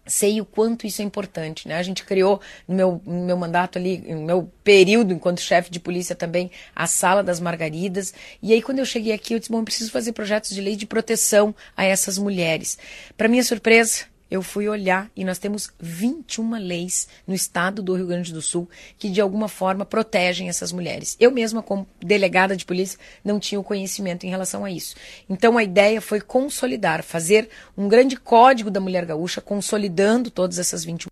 sei 0.10 0.42
o 0.42 0.46
quanto 0.46 0.86
isso 0.86 1.02
é 1.02 1.06
importante, 1.06 1.68
né? 1.68 1.78
A 1.78 1.84
gente 1.84 2.04
criou 2.04 2.42
no 2.68 2.76
meu, 2.76 3.02
no 3.06 3.26
meu 3.26 3.38
mandato 3.38 3.78
ali, 3.78 4.00
no 4.00 4.24
meu 4.24 4.52
período 4.64 5.14
enquanto 5.14 5.40
chefe 5.40 5.72
de 5.72 5.80
polícia 5.80 6.16
também, 6.16 6.52
a 6.76 6.88
Sala 6.88 7.24
das 7.24 7.40
Margaridas. 7.40 8.14
E 8.42 8.52
aí 8.52 8.62
quando 8.62 8.80
eu 8.80 8.86
cheguei 8.86 9.14
aqui, 9.14 9.34
eu 9.34 9.40
disse, 9.40 9.52
bom, 9.52 9.60
eu 9.60 9.64
preciso 9.64 9.92
fazer 9.92 10.12
projetos 10.12 10.50
de 10.50 10.60
lei 10.60 10.76
de 10.76 10.86
proteção 10.86 11.56
a 11.78 11.86
essas 11.86 12.18
mulheres. 12.18 12.78
Para 13.16 13.28
minha 13.28 13.44
surpresa, 13.44 14.09
eu 14.30 14.42
fui 14.42 14.68
olhar 14.68 15.10
e 15.16 15.24
nós 15.24 15.40
temos 15.40 15.72
21 15.80 16.58
leis 16.58 17.08
no 17.26 17.34
estado 17.34 17.82
do 17.82 17.96
Rio 17.96 18.08
Grande 18.08 18.32
do 18.32 18.42
Sul 18.42 18.70
que 18.98 19.10
de 19.10 19.20
alguma 19.20 19.48
forma 19.48 19.86
protegem 19.86 20.50
essas 20.50 20.72
mulheres. 20.72 21.16
Eu 21.20 21.32
mesma, 21.32 21.64
como 21.64 21.88
delegada 22.00 22.56
de 22.56 22.66
polícia, 22.66 23.00
não 23.24 23.40
tinha 23.40 23.60
o 23.60 23.64
conhecimento 23.64 24.26
em 24.26 24.30
relação 24.30 24.64
a 24.64 24.72
isso. 24.72 24.96
Então 25.30 25.58
a 25.58 25.64
ideia 25.64 26.00
foi 26.02 26.22
consolidar, 26.22 27.04
fazer 27.04 27.50
um 27.78 27.88
grande 27.88 28.16
código 28.16 28.70
da 28.70 28.80
mulher 28.80 29.06
gaúcha, 29.06 29.42
consolidando 29.42 30.30
todas 30.30 30.60
essas 30.60 30.84
21 30.84 31.10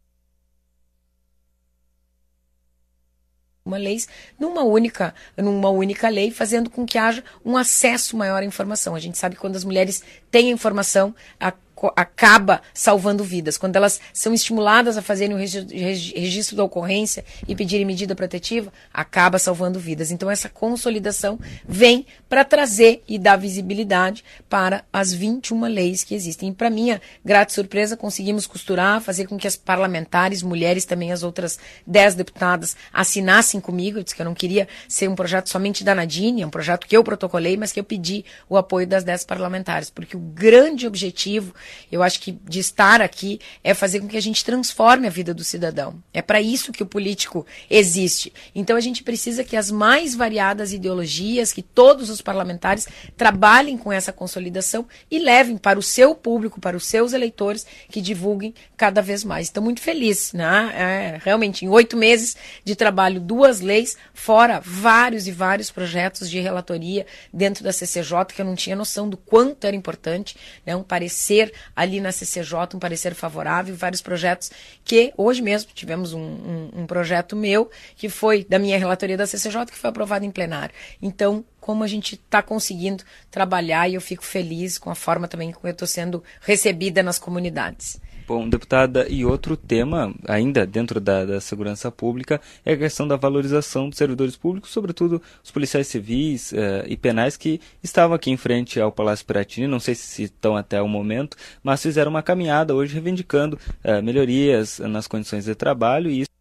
uma 3.68 3.78
leis 3.78 4.08
numa 4.40 4.64
única, 4.64 5.14
numa 5.36 5.70
única 5.70 6.08
lei, 6.08 6.32
fazendo 6.32 6.70
com 6.70 6.86
que 6.86 6.98
haja 6.98 7.22
um 7.44 7.58
acesso 7.58 8.16
maior 8.16 8.42
à 8.42 8.46
informação. 8.46 8.96
A 8.96 9.00
gente 9.00 9.18
sabe 9.18 9.36
que 9.36 9.42
quando 9.42 9.58
as 9.58 9.66
mulheres 9.66 10.02
têm 10.32 10.50
informação, 10.50 11.14
a 11.38 11.52
acaba 11.96 12.62
salvando 12.74 13.24
vidas. 13.24 13.58
Quando 13.58 13.76
elas 13.76 14.00
são 14.14 14.34
estimuladas 14.34 14.98
a 14.98 15.02
fazerem 15.02 15.36
o 15.36 15.40
registro 15.40 16.56
da 16.56 16.64
ocorrência 16.64 17.24
e 17.48 17.56
pedirem 17.56 17.86
medida 17.86 18.16
protetiva, 18.16 18.72
acaba 18.94 19.38
salvando 19.38 19.80
vidas. 19.80 20.12
Então, 20.12 20.30
essa 20.30 20.50
consolidação 20.50 21.40
vem 21.68 22.06
para 22.28 22.44
trazer 22.44 23.04
e 23.08 23.20
dar 23.20 23.36
visibilidade 23.36 24.24
para 24.50 24.84
as 24.92 25.14
21 25.14 25.66
leis 25.66 26.04
que 26.04 26.16
existem. 26.16 26.50
E, 26.50 26.54
para 26.54 26.70
minha 26.70 27.02
grata 27.24 27.54
surpresa, 27.54 27.96
conseguimos 27.96 28.48
costurar, 28.48 29.02
fazer 29.02 29.28
com 29.28 29.38
que 29.38 29.48
as 29.48 29.56
parlamentares, 29.56 30.42
mulheres, 30.42 30.86
também 30.86 31.12
as 31.12 31.24
outras 31.24 31.60
10 31.86 32.16
deputadas, 32.16 32.76
assinassem 32.92 33.60
comigo. 33.60 34.00
Eu 34.00 34.04
disse 34.04 34.16
que 34.16 34.22
eu 34.22 34.26
não 34.26 34.34
queria 34.34 34.68
ser 34.88 35.10
um 35.10 35.16
projeto 35.16 35.50
somente 35.50 35.84
da 35.84 35.94
Nadine, 35.94 36.42
é 36.42 36.48
um 36.48 36.50
projeto 36.50 36.88
que 36.88 36.96
eu 36.96 37.04
protocolei, 37.04 37.58
mas 37.58 37.72
que 37.72 37.80
eu 37.80 37.84
pedi 37.84 38.26
o 38.50 38.58
apoio 38.58 38.88
das 38.88 39.04
10 39.04 39.26
parlamentares, 39.26 39.90
porque 39.90 40.16
o 40.16 40.20
grande 40.20 40.88
objetivo 40.88 41.54
eu 41.92 42.04
acho 42.04 42.20
que 42.20 42.32
de 42.32 42.60
estar 42.60 43.02
aqui 43.02 43.40
é 43.64 43.74
fazer 43.74 44.00
com 44.00 44.08
que 44.08 44.18
a 44.18 44.22
gente 44.22 44.44
transforme 44.44 45.08
a 45.08 45.10
vida 45.10 45.34
do 45.34 45.44
cidadão. 45.44 46.02
É 46.14 46.22
para 46.22 46.42
isso 46.42 46.72
que 46.72 46.84
o 46.84 46.86
político 46.86 47.46
existe. 47.70 48.34
Então 48.54 48.76
a 48.76 48.82
gente 48.82 49.04
precisa 49.04 49.44
que 49.44 49.56
as 49.56 49.72
mais 49.72 50.16
variadas 50.16 50.74
ideologias, 50.74 51.54
que 51.54 51.62
todos 51.62 52.10
os 52.10 52.22
parlamentares 52.22 52.88
trabalhem 53.16 53.78
com 53.78 53.92
essa 53.92 54.12
consolidação 54.12 54.88
e 55.10 55.20
levem 55.20 55.58
para 55.58 55.80
o 55.80 55.84
seu 55.84 56.14
público, 56.16 56.60
para 56.60 56.78
os 56.78 56.86
seus 56.86 57.14
eleitores, 57.14 57.66
que 57.90 58.02
divulguem 58.02 58.54
cada 58.76 59.02
vez 59.02 59.24
mais. 59.24 59.48
Estou 59.48 59.64
muito 59.64 59.82
feliz, 59.82 60.34
né? 60.34 60.72
É, 60.76 61.20
realmente, 61.24 61.66
em 61.66 61.70
oito 61.70 61.96
meses 61.96 62.36
de 62.64 62.76
trabalho, 62.76 63.20
duas 63.20 63.62
leis, 63.62 63.98
fora 64.14 64.62
vários 64.64 65.28
e 65.28 65.32
vários 65.32 65.72
projetos 65.72 66.30
de 66.30 66.40
relatoria 66.40 67.06
dentro 67.34 67.64
da 67.64 67.72
CCJ, 67.72 68.26
que 68.34 68.42
eu 68.42 68.46
não 68.46 68.56
tinha 68.56 68.76
noção 68.76 69.10
do 69.10 69.18
quanto 69.18 69.66
era 69.66 69.76
importante, 69.76 70.36
né? 70.66 70.76
um 70.76 70.84
parecer 70.84 71.52
ali 71.76 72.00
na 72.00 72.12
CCJ 72.12 72.76
um 72.76 72.80
parecer 72.80 73.14
favorável, 73.14 73.76
vários 73.76 74.02
projetos 74.02 74.52
que 74.84 75.14
hoje 75.18 75.42
mesmo 75.42 75.72
tivemos 75.74 76.14
um, 76.14 76.20
um, 76.20 76.70
um 76.82 76.88
projeto 76.88 77.36
meu 77.36 77.70
que 77.96 78.10
foi 78.10 78.46
da 78.48 78.60
minha 78.60 78.78
relatoria 78.78 79.18
da 79.18 79.28
CCJ 79.28 79.66
que 79.68 79.78
foi 79.78 79.90
aprovado 79.90 80.26
em 80.26 80.32
plenário. 80.32 80.74
Então, 81.02 81.44
como 81.60 81.84
a 81.84 81.88
gente 81.88 82.16
está 82.16 82.42
conseguindo 82.42 83.04
trabalhar 83.30 83.90
e 83.90 83.96
eu 83.96 84.02
fico 84.02 84.24
feliz 84.24 84.78
com 84.78 84.90
a 84.90 84.96
forma 84.96 85.28
também 85.28 85.52
como 85.52 85.68
eu 85.68 85.72
estou 85.72 85.88
sendo 85.88 86.24
recebida 86.42 87.04
nas 87.04 87.20
comunidades. 87.20 88.00
Bom, 88.28 88.50
deputada, 88.50 89.08
e 89.10 89.24
outro 89.24 89.56
tema, 89.56 90.14
ainda 90.28 90.68
dentro 90.68 91.00
da, 91.00 91.24
da, 91.24 91.40
segurança 91.40 91.90
pública, 91.90 92.42
é 92.66 92.74
a 92.74 92.78
questão 92.78 93.08
da 93.08 93.16
valorização 93.16 93.88
dos 93.88 93.98
servidores 93.98 94.36
públicos, 94.36 94.70
sobretudo 94.70 95.22
os 95.42 95.50
policiais 95.50 95.88
civis 95.88 96.52
eh, 96.52 96.86
e 96.90 96.98
penais 96.98 97.38
que 97.38 97.62
estavam 97.82 98.14
aqui 98.14 98.30
em 98.30 98.36
frente 98.36 98.82
ao 98.82 98.92
Palácio 98.92 99.26
Piratini, 99.26 99.66
não 99.66 99.80
sei 99.80 99.96
se 99.96 100.24
estão 100.24 100.58
até 100.58 100.82
o 100.82 100.90
momento, 100.90 101.38
mas 101.64 101.82
fizeram 101.82 102.12
uma 102.12 102.22
caminhada 102.22 102.76
hoje 102.76 102.96
reivindicando 102.96 103.58
eh, 103.82 104.02
melhorias 104.02 104.80
nas 104.80 105.08
condições 105.08 105.46
de 105.46 105.56
trabalho 105.56 106.12
e 106.12 106.20
isso 106.20 106.37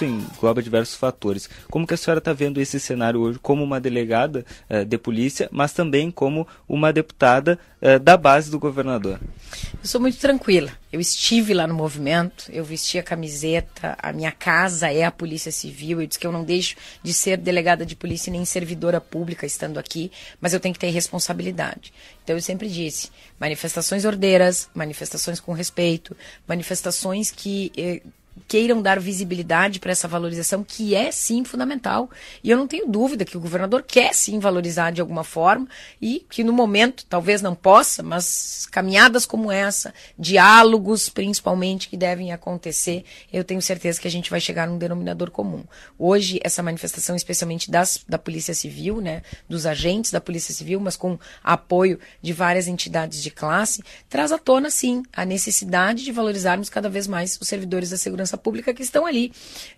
isso 0.00 0.04
engloba 0.04 0.62
diversos 0.62 0.96
fatores. 0.96 1.48
Como 1.70 1.86
que 1.86 1.94
a 1.94 1.96
senhora 1.96 2.18
está 2.18 2.32
vendo 2.32 2.60
esse 2.60 2.80
cenário 2.80 3.20
hoje 3.20 3.38
como 3.40 3.62
uma 3.62 3.80
delegada 3.80 4.44
uh, 4.68 4.84
de 4.84 4.96
polícia, 4.96 5.48
mas 5.52 5.72
também 5.72 6.10
como 6.10 6.46
uma 6.68 6.92
deputada 6.92 7.58
uh, 7.82 7.98
da 7.98 8.16
base 8.16 8.50
do 8.50 8.58
governador? 8.58 9.20
Eu 9.72 9.84
sou 9.84 10.00
muito 10.00 10.18
tranquila. 10.18 10.72
Eu 10.92 11.00
estive 11.00 11.54
lá 11.54 11.66
no 11.66 11.74
movimento, 11.74 12.46
eu 12.50 12.64
vesti 12.64 12.98
a 12.98 13.02
camiseta, 13.02 13.96
a 14.02 14.12
minha 14.12 14.32
casa 14.32 14.92
é 14.92 15.04
a 15.04 15.10
Polícia 15.10 15.52
Civil. 15.52 16.00
Eu 16.00 16.06
disse 16.06 16.18
que 16.18 16.26
eu 16.26 16.32
não 16.32 16.44
deixo 16.44 16.76
de 17.02 17.14
ser 17.14 17.36
delegada 17.36 17.86
de 17.86 17.94
polícia 17.94 18.32
nem 18.32 18.44
servidora 18.44 19.00
pública 19.00 19.46
estando 19.46 19.78
aqui, 19.78 20.10
mas 20.40 20.52
eu 20.52 20.58
tenho 20.58 20.74
que 20.74 20.80
ter 20.80 20.90
responsabilidade. 20.90 21.92
Então 22.24 22.34
eu 22.34 22.42
sempre 22.42 22.68
disse: 22.68 23.10
manifestações 23.38 24.04
ordeiras, 24.04 24.68
manifestações 24.74 25.38
com 25.38 25.52
respeito, 25.52 26.16
manifestações 26.48 27.30
que 27.30 27.70
eh, 27.76 28.02
queiram 28.48 28.82
dar 28.82 28.98
visibilidade 28.98 29.80
para 29.80 29.92
essa 29.92 30.08
valorização, 30.08 30.64
que 30.64 30.94
é 30.94 31.10
sim 31.10 31.44
fundamental. 31.44 32.10
E 32.42 32.50
eu 32.50 32.56
não 32.56 32.66
tenho 32.66 32.86
dúvida 32.86 33.24
que 33.24 33.36
o 33.36 33.40
governador 33.40 33.82
quer 33.82 34.14
sim 34.14 34.38
valorizar 34.38 34.90
de 34.90 35.00
alguma 35.00 35.24
forma 35.24 35.66
e 36.00 36.24
que 36.28 36.44
no 36.44 36.52
momento 36.52 37.04
talvez 37.08 37.42
não 37.42 37.54
possa, 37.54 38.02
mas 38.02 38.66
caminhadas 38.70 39.26
como 39.26 39.50
essa, 39.50 39.92
diálogos 40.18 41.08
principalmente 41.08 41.88
que 41.88 41.96
devem 41.96 42.32
acontecer, 42.32 43.04
eu 43.32 43.44
tenho 43.44 43.60
certeza 43.60 44.00
que 44.00 44.08
a 44.08 44.10
gente 44.10 44.30
vai 44.30 44.40
chegar 44.40 44.66
num 44.66 44.78
denominador 44.78 45.30
comum. 45.30 45.64
Hoje, 45.98 46.40
essa 46.42 46.62
manifestação, 46.62 47.16
especialmente 47.16 47.70
das, 47.70 48.04
da 48.08 48.18
Polícia 48.18 48.54
Civil, 48.54 49.00
né, 49.00 49.22
dos 49.48 49.66
agentes 49.66 50.10
da 50.10 50.20
Polícia 50.20 50.54
Civil, 50.54 50.80
mas 50.80 50.96
com 50.96 51.18
apoio 51.42 51.98
de 52.22 52.32
várias 52.32 52.66
entidades 52.68 53.22
de 53.22 53.30
classe, 53.30 53.82
traz 54.08 54.32
à 54.32 54.38
tona 54.38 54.70
sim 54.70 55.02
a 55.12 55.24
necessidade 55.24 56.04
de 56.04 56.12
valorizarmos 56.12 56.68
cada 56.68 56.88
vez 56.88 57.06
mais 57.06 57.38
os 57.40 57.48
servidores 57.48 57.90
da 57.90 57.96
segurança 57.96 58.29
segurança 58.30 58.38
pública 58.38 58.72
que 58.72 58.82
estão 58.82 59.06
ali. 59.06 59.32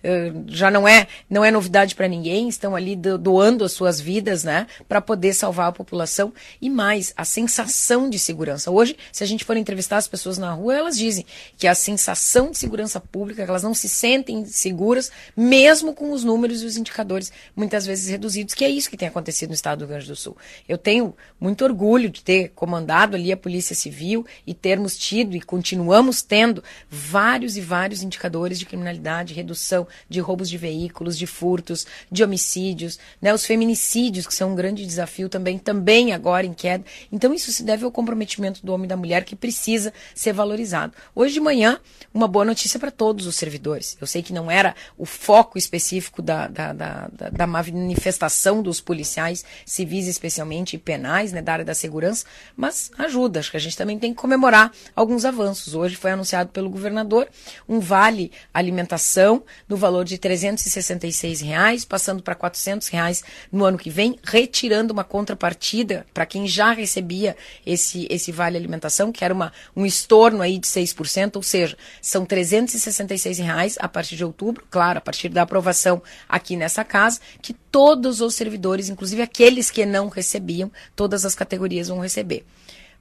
Uh, 0.05 0.45
já 0.49 0.71
não 0.71 0.87
é, 0.87 1.07
não 1.29 1.45
é 1.45 1.51
novidade 1.51 1.95
para 1.95 2.09
ninguém, 2.09 2.49
estão 2.49 2.77
ali 2.77 2.95
do, 2.95 3.17
doando 3.17 3.65
as 3.65 3.73
suas 3.73 4.01
vidas, 4.01 4.45
né, 4.45 4.67
para 4.89 5.01
poder 5.01 5.33
salvar 5.33 5.69
a 5.69 5.73
população 5.73 6.33
e 6.61 6.69
mais 6.69 7.13
a 7.17 7.25
sensação 7.25 8.11
de 8.11 8.19
segurança. 8.19 8.71
Hoje, 8.71 8.97
se 9.11 9.25
a 9.25 9.27
gente 9.27 9.45
for 9.45 9.57
entrevistar 9.57 9.97
as 9.97 10.09
pessoas 10.09 10.39
na 10.39 10.53
rua, 10.53 10.75
elas 10.75 10.97
dizem 10.97 11.25
que 11.57 11.67
a 11.67 11.75
sensação 11.75 12.51
de 12.51 12.59
segurança 12.59 13.01
pública, 13.01 13.43
elas 13.43 13.63
não 13.63 13.75
se 13.75 13.89
sentem 13.89 14.45
seguras, 14.45 15.11
mesmo 15.37 15.95
com 15.95 16.13
os 16.13 16.25
números 16.25 16.63
e 16.63 16.67
os 16.67 16.77
indicadores 16.77 17.33
muitas 17.55 17.87
vezes 17.87 18.09
reduzidos, 18.09 18.55
que 18.55 18.65
é 18.65 18.69
isso 18.69 18.91
que 18.91 18.97
tem 18.97 19.09
acontecido 19.09 19.51
no 19.51 19.55
estado 19.55 19.79
do 19.79 19.85
Rio 19.85 19.95
Grande 19.95 20.07
do 20.07 20.17
Sul. 20.17 20.37
Eu 20.69 20.77
tenho 20.77 21.15
muito 21.41 21.65
orgulho 21.65 22.11
de 22.11 22.23
ter 22.23 22.51
comandado 22.55 23.17
ali 23.17 23.33
a 23.33 23.37
Polícia 23.37 23.75
Civil 23.75 24.27
e 24.47 24.55
termos 24.55 24.97
tido 24.97 25.37
e 25.37 25.41
continuamos 25.41 26.23
tendo 26.23 26.63
vários 26.91 27.57
e 27.57 27.61
vários 27.61 28.03
indicadores 28.03 28.32
indicadores 28.33 28.59
de 28.59 28.67
criminalidade, 28.67 29.35
redução 29.35 29.87
de 30.09 30.21
roubos 30.21 30.49
de 30.49 30.57
veículos, 30.57 31.19
de 31.19 31.27
furtos, 31.27 31.87
de 32.11 32.25
homicídios, 32.25 32.99
né? 33.21 33.33
Os 33.35 33.45
feminicídios, 33.45 34.27
que 34.27 34.35
são 34.35 34.53
um 34.53 34.55
grande 34.55 34.87
desafio 34.87 35.29
também, 35.29 35.59
também 35.59 36.13
agora 36.13 36.47
em 36.47 36.55
queda. 36.55 36.85
Então, 37.11 37.35
isso 37.35 37.53
se 37.53 37.63
deve 37.63 37.85
ao 37.85 37.93
comprometimento 37.93 38.65
do 38.65 38.73
homem 38.73 38.87
e 38.87 38.89
da 38.89 38.97
mulher 38.97 39.25
que 39.25 39.37
precisa 39.37 39.93
ser 40.15 40.33
valorizado. 40.33 40.95
Hoje 41.15 41.35
de 41.35 41.41
manhã, 41.41 41.79
uma 42.13 42.27
boa 42.27 42.45
notícia 42.45 42.81
para 42.81 42.91
todos 42.91 43.27
os 43.27 43.37
servidores. 43.37 43.97
Eu 44.01 44.07
sei 44.07 44.23
que 44.23 44.33
não 44.33 44.51
era 44.51 44.75
o 44.97 45.05
foco 45.05 45.59
específico 45.59 46.23
da, 46.23 46.49
da, 46.49 46.73
da, 46.73 47.09
da 47.31 47.47
manifestação 47.47 48.63
dos 48.63 48.81
policiais 48.81 49.45
civis, 49.67 50.07
especialmente, 50.07 50.77
e 50.77 50.79
penais, 50.79 51.33
né, 51.33 51.43
da 51.43 51.53
área 51.53 51.65
da 51.65 51.75
segurança, 51.75 52.25
mas 52.57 52.91
ajuda. 52.99 53.41
Acho 53.41 53.51
que 53.51 53.57
a 53.57 53.61
gente 53.61 53.77
também 53.77 53.99
tem 53.99 54.13
que 54.13 54.21
comemorar 54.21 54.73
alguns 54.95 55.25
avanços. 55.25 55.75
Hoje 55.75 55.97
foi 55.97 56.13
anunciado 56.13 56.51
pelo 56.51 56.71
governador 56.71 57.29
um 57.69 57.81
vale 57.81 58.22
alimentação 58.53 59.43
no 59.69 59.77
valor 59.77 60.05
de 60.05 60.19
366 60.19 61.41
reais, 61.41 61.85
passando 61.85 62.23
para 62.23 62.35
400 62.35 62.89
reais 62.89 63.25
no 63.51 63.65
ano 63.65 63.79
que 63.79 63.91
vem, 63.91 64.19
retirando 64.23 64.93
uma 64.93 65.05
contrapartida 65.05 66.07
para 66.13 66.27
quem 66.27 66.47
já 66.47 66.73
recebia 66.73 67.37
esse, 67.65 68.07
esse 68.11 68.31
vale 68.31 68.57
alimentação, 68.57 69.11
que 69.11 69.25
era 69.25 69.33
uma, 69.33 69.53
um 69.75 69.87
estorno 69.87 70.43
aí 70.43 70.59
de 70.59 70.67
6%, 70.67 71.37
ou 71.37 71.43
seja, 71.43 71.77
são 72.01 72.25
366 72.25 73.39
reais 73.39 73.77
a 73.81 73.89
partir 73.89 74.17
de 74.17 74.25
outubro, 74.25 74.65
claro, 74.71 74.99
a 74.99 75.01
partir 75.01 75.29
da 75.29 75.43
aprovação 75.43 76.03
aqui 76.29 76.57
nessa 76.57 76.85
casa, 76.85 77.21
que 77.41 77.53
todos 77.53 78.21
os 78.21 78.35
servidores, 78.35 78.89
inclusive 78.89 79.23
aqueles 79.23 79.71
que 79.71 79.87
não 79.87 80.09
recebiam, 80.09 80.71
todas 80.95 81.25
as 81.25 81.35
categorias 81.35 81.89
vão 81.89 81.99
receber. 82.01 82.45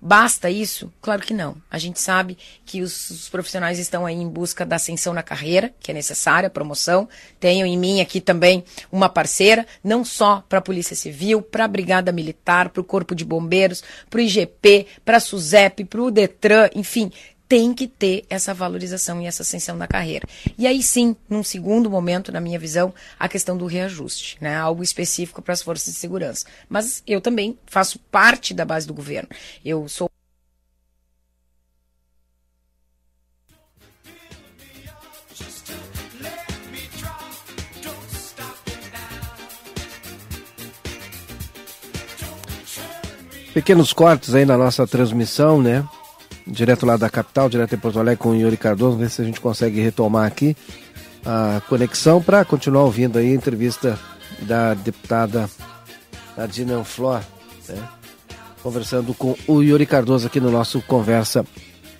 Basta 0.03 0.49
isso? 0.49 0.91
Claro 0.99 1.21
que 1.21 1.31
não. 1.31 1.55
A 1.69 1.77
gente 1.77 2.01
sabe 2.01 2.35
que 2.65 2.81
os, 2.81 3.11
os, 3.11 3.29
profissionais 3.29 3.77
estão 3.77 4.03
aí 4.03 4.15
em 4.15 4.27
busca 4.27 4.65
da 4.65 4.77
ascensão 4.77 5.13
na 5.13 5.21
carreira, 5.21 5.71
que 5.79 5.91
é 5.91 5.93
necessária, 5.93 6.49
promoção. 6.49 7.07
Tenho 7.39 7.67
em 7.67 7.77
mim 7.77 8.01
aqui 8.01 8.19
também 8.19 8.63
uma 8.91 9.07
parceira, 9.07 9.63
não 9.83 10.03
só 10.03 10.43
para 10.49 10.57
a 10.57 10.61
Polícia 10.61 10.95
Civil, 10.95 11.43
para 11.43 11.65
a 11.65 11.67
Brigada 11.67 12.11
Militar, 12.11 12.69
para 12.69 12.81
o 12.81 12.83
Corpo 12.83 13.13
de 13.13 13.23
Bombeiros, 13.23 13.83
para 14.09 14.17
o 14.17 14.21
IGP, 14.21 14.87
para 15.05 15.17
a 15.17 15.19
SUSEP, 15.19 15.85
para 15.85 16.01
o 16.01 16.09
DETRAN, 16.09 16.71
enfim, 16.73 17.11
tem 17.51 17.73
que 17.73 17.85
ter 17.85 18.23
essa 18.29 18.53
valorização 18.53 19.21
e 19.21 19.25
essa 19.25 19.41
ascensão 19.41 19.77
da 19.77 19.85
carreira. 19.85 20.25
E 20.57 20.65
aí 20.65 20.81
sim, 20.81 21.13
num 21.27 21.43
segundo 21.43 21.89
momento, 21.89 22.31
na 22.31 22.39
minha 22.39 22.57
visão, 22.57 22.93
a 23.19 23.27
questão 23.27 23.57
do 23.57 23.65
reajuste, 23.65 24.37
né? 24.39 24.55
Algo 24.55 24.81
específico 24.81 25.41
para 25.41 25.51
as 25.51 25.61
forças 25.61 25.93
de 25.93 25.99
segurança. 25.99 26.45
Mas 26.69 27.03
eu 27.05 27.19
também 27.19 27.59
faço 27.65 27.99
parte 28.09 28.53
da 28.53 28.63
base 28.63 28.87
do 28.87 28.93
governo. 28.93 29.27
Eu 29.65 29.89
sou 29.89 30.09
Pequenos 43.53 43.91
cortes 43.91 44.33
aí 44.33 44.45
na 44.45 44.57
nossa 44.57 44.87
transmissão, 44.87 45.61
né? 45.61 45.85
Direto 46.51 46.85
lá 46.85 46.97
da 46.97 47.09
capital, 47.09 47.49
direto 47.49 47.73
em 47.73 47.77
Porto 47.77 47.99
Alegre 47.99 48.17
com 48.17 48.29
o 48.29 48.35
Yuri 48.35 48.57
Cardoso, 48.57 48.97
ver 48.97 49.09
se 49.09 49.21
a 49.21 49.25
gente 49.25 49.39
consegue 49.39 49.79
retomar 49.79 50.27
aqui 50.27 50.55
a 51.25 51.61
conexão 51.69 52.21
para 52.21 52.43
continuar 52.43 52.83
ouvindo 52.83 53.17
aí 53.17 53.31
a 53.31 53.35
entrevista 53.35 53.97
da 54.41 54.73
deputada 54.73 55.49
Adina 56.37 56.83
Flor, 56.83 57.21
né? 57.69 57.87
conversando 58.61 59.13
com 59.13 59.35
o 59.47 59.61
Yuri 59.61 59.85
Cardoso 59.85 60.27
aqui 60.27 60.39
no 60.39 60.51
nosso 60.51 60.81
Conversa 60.81 61.45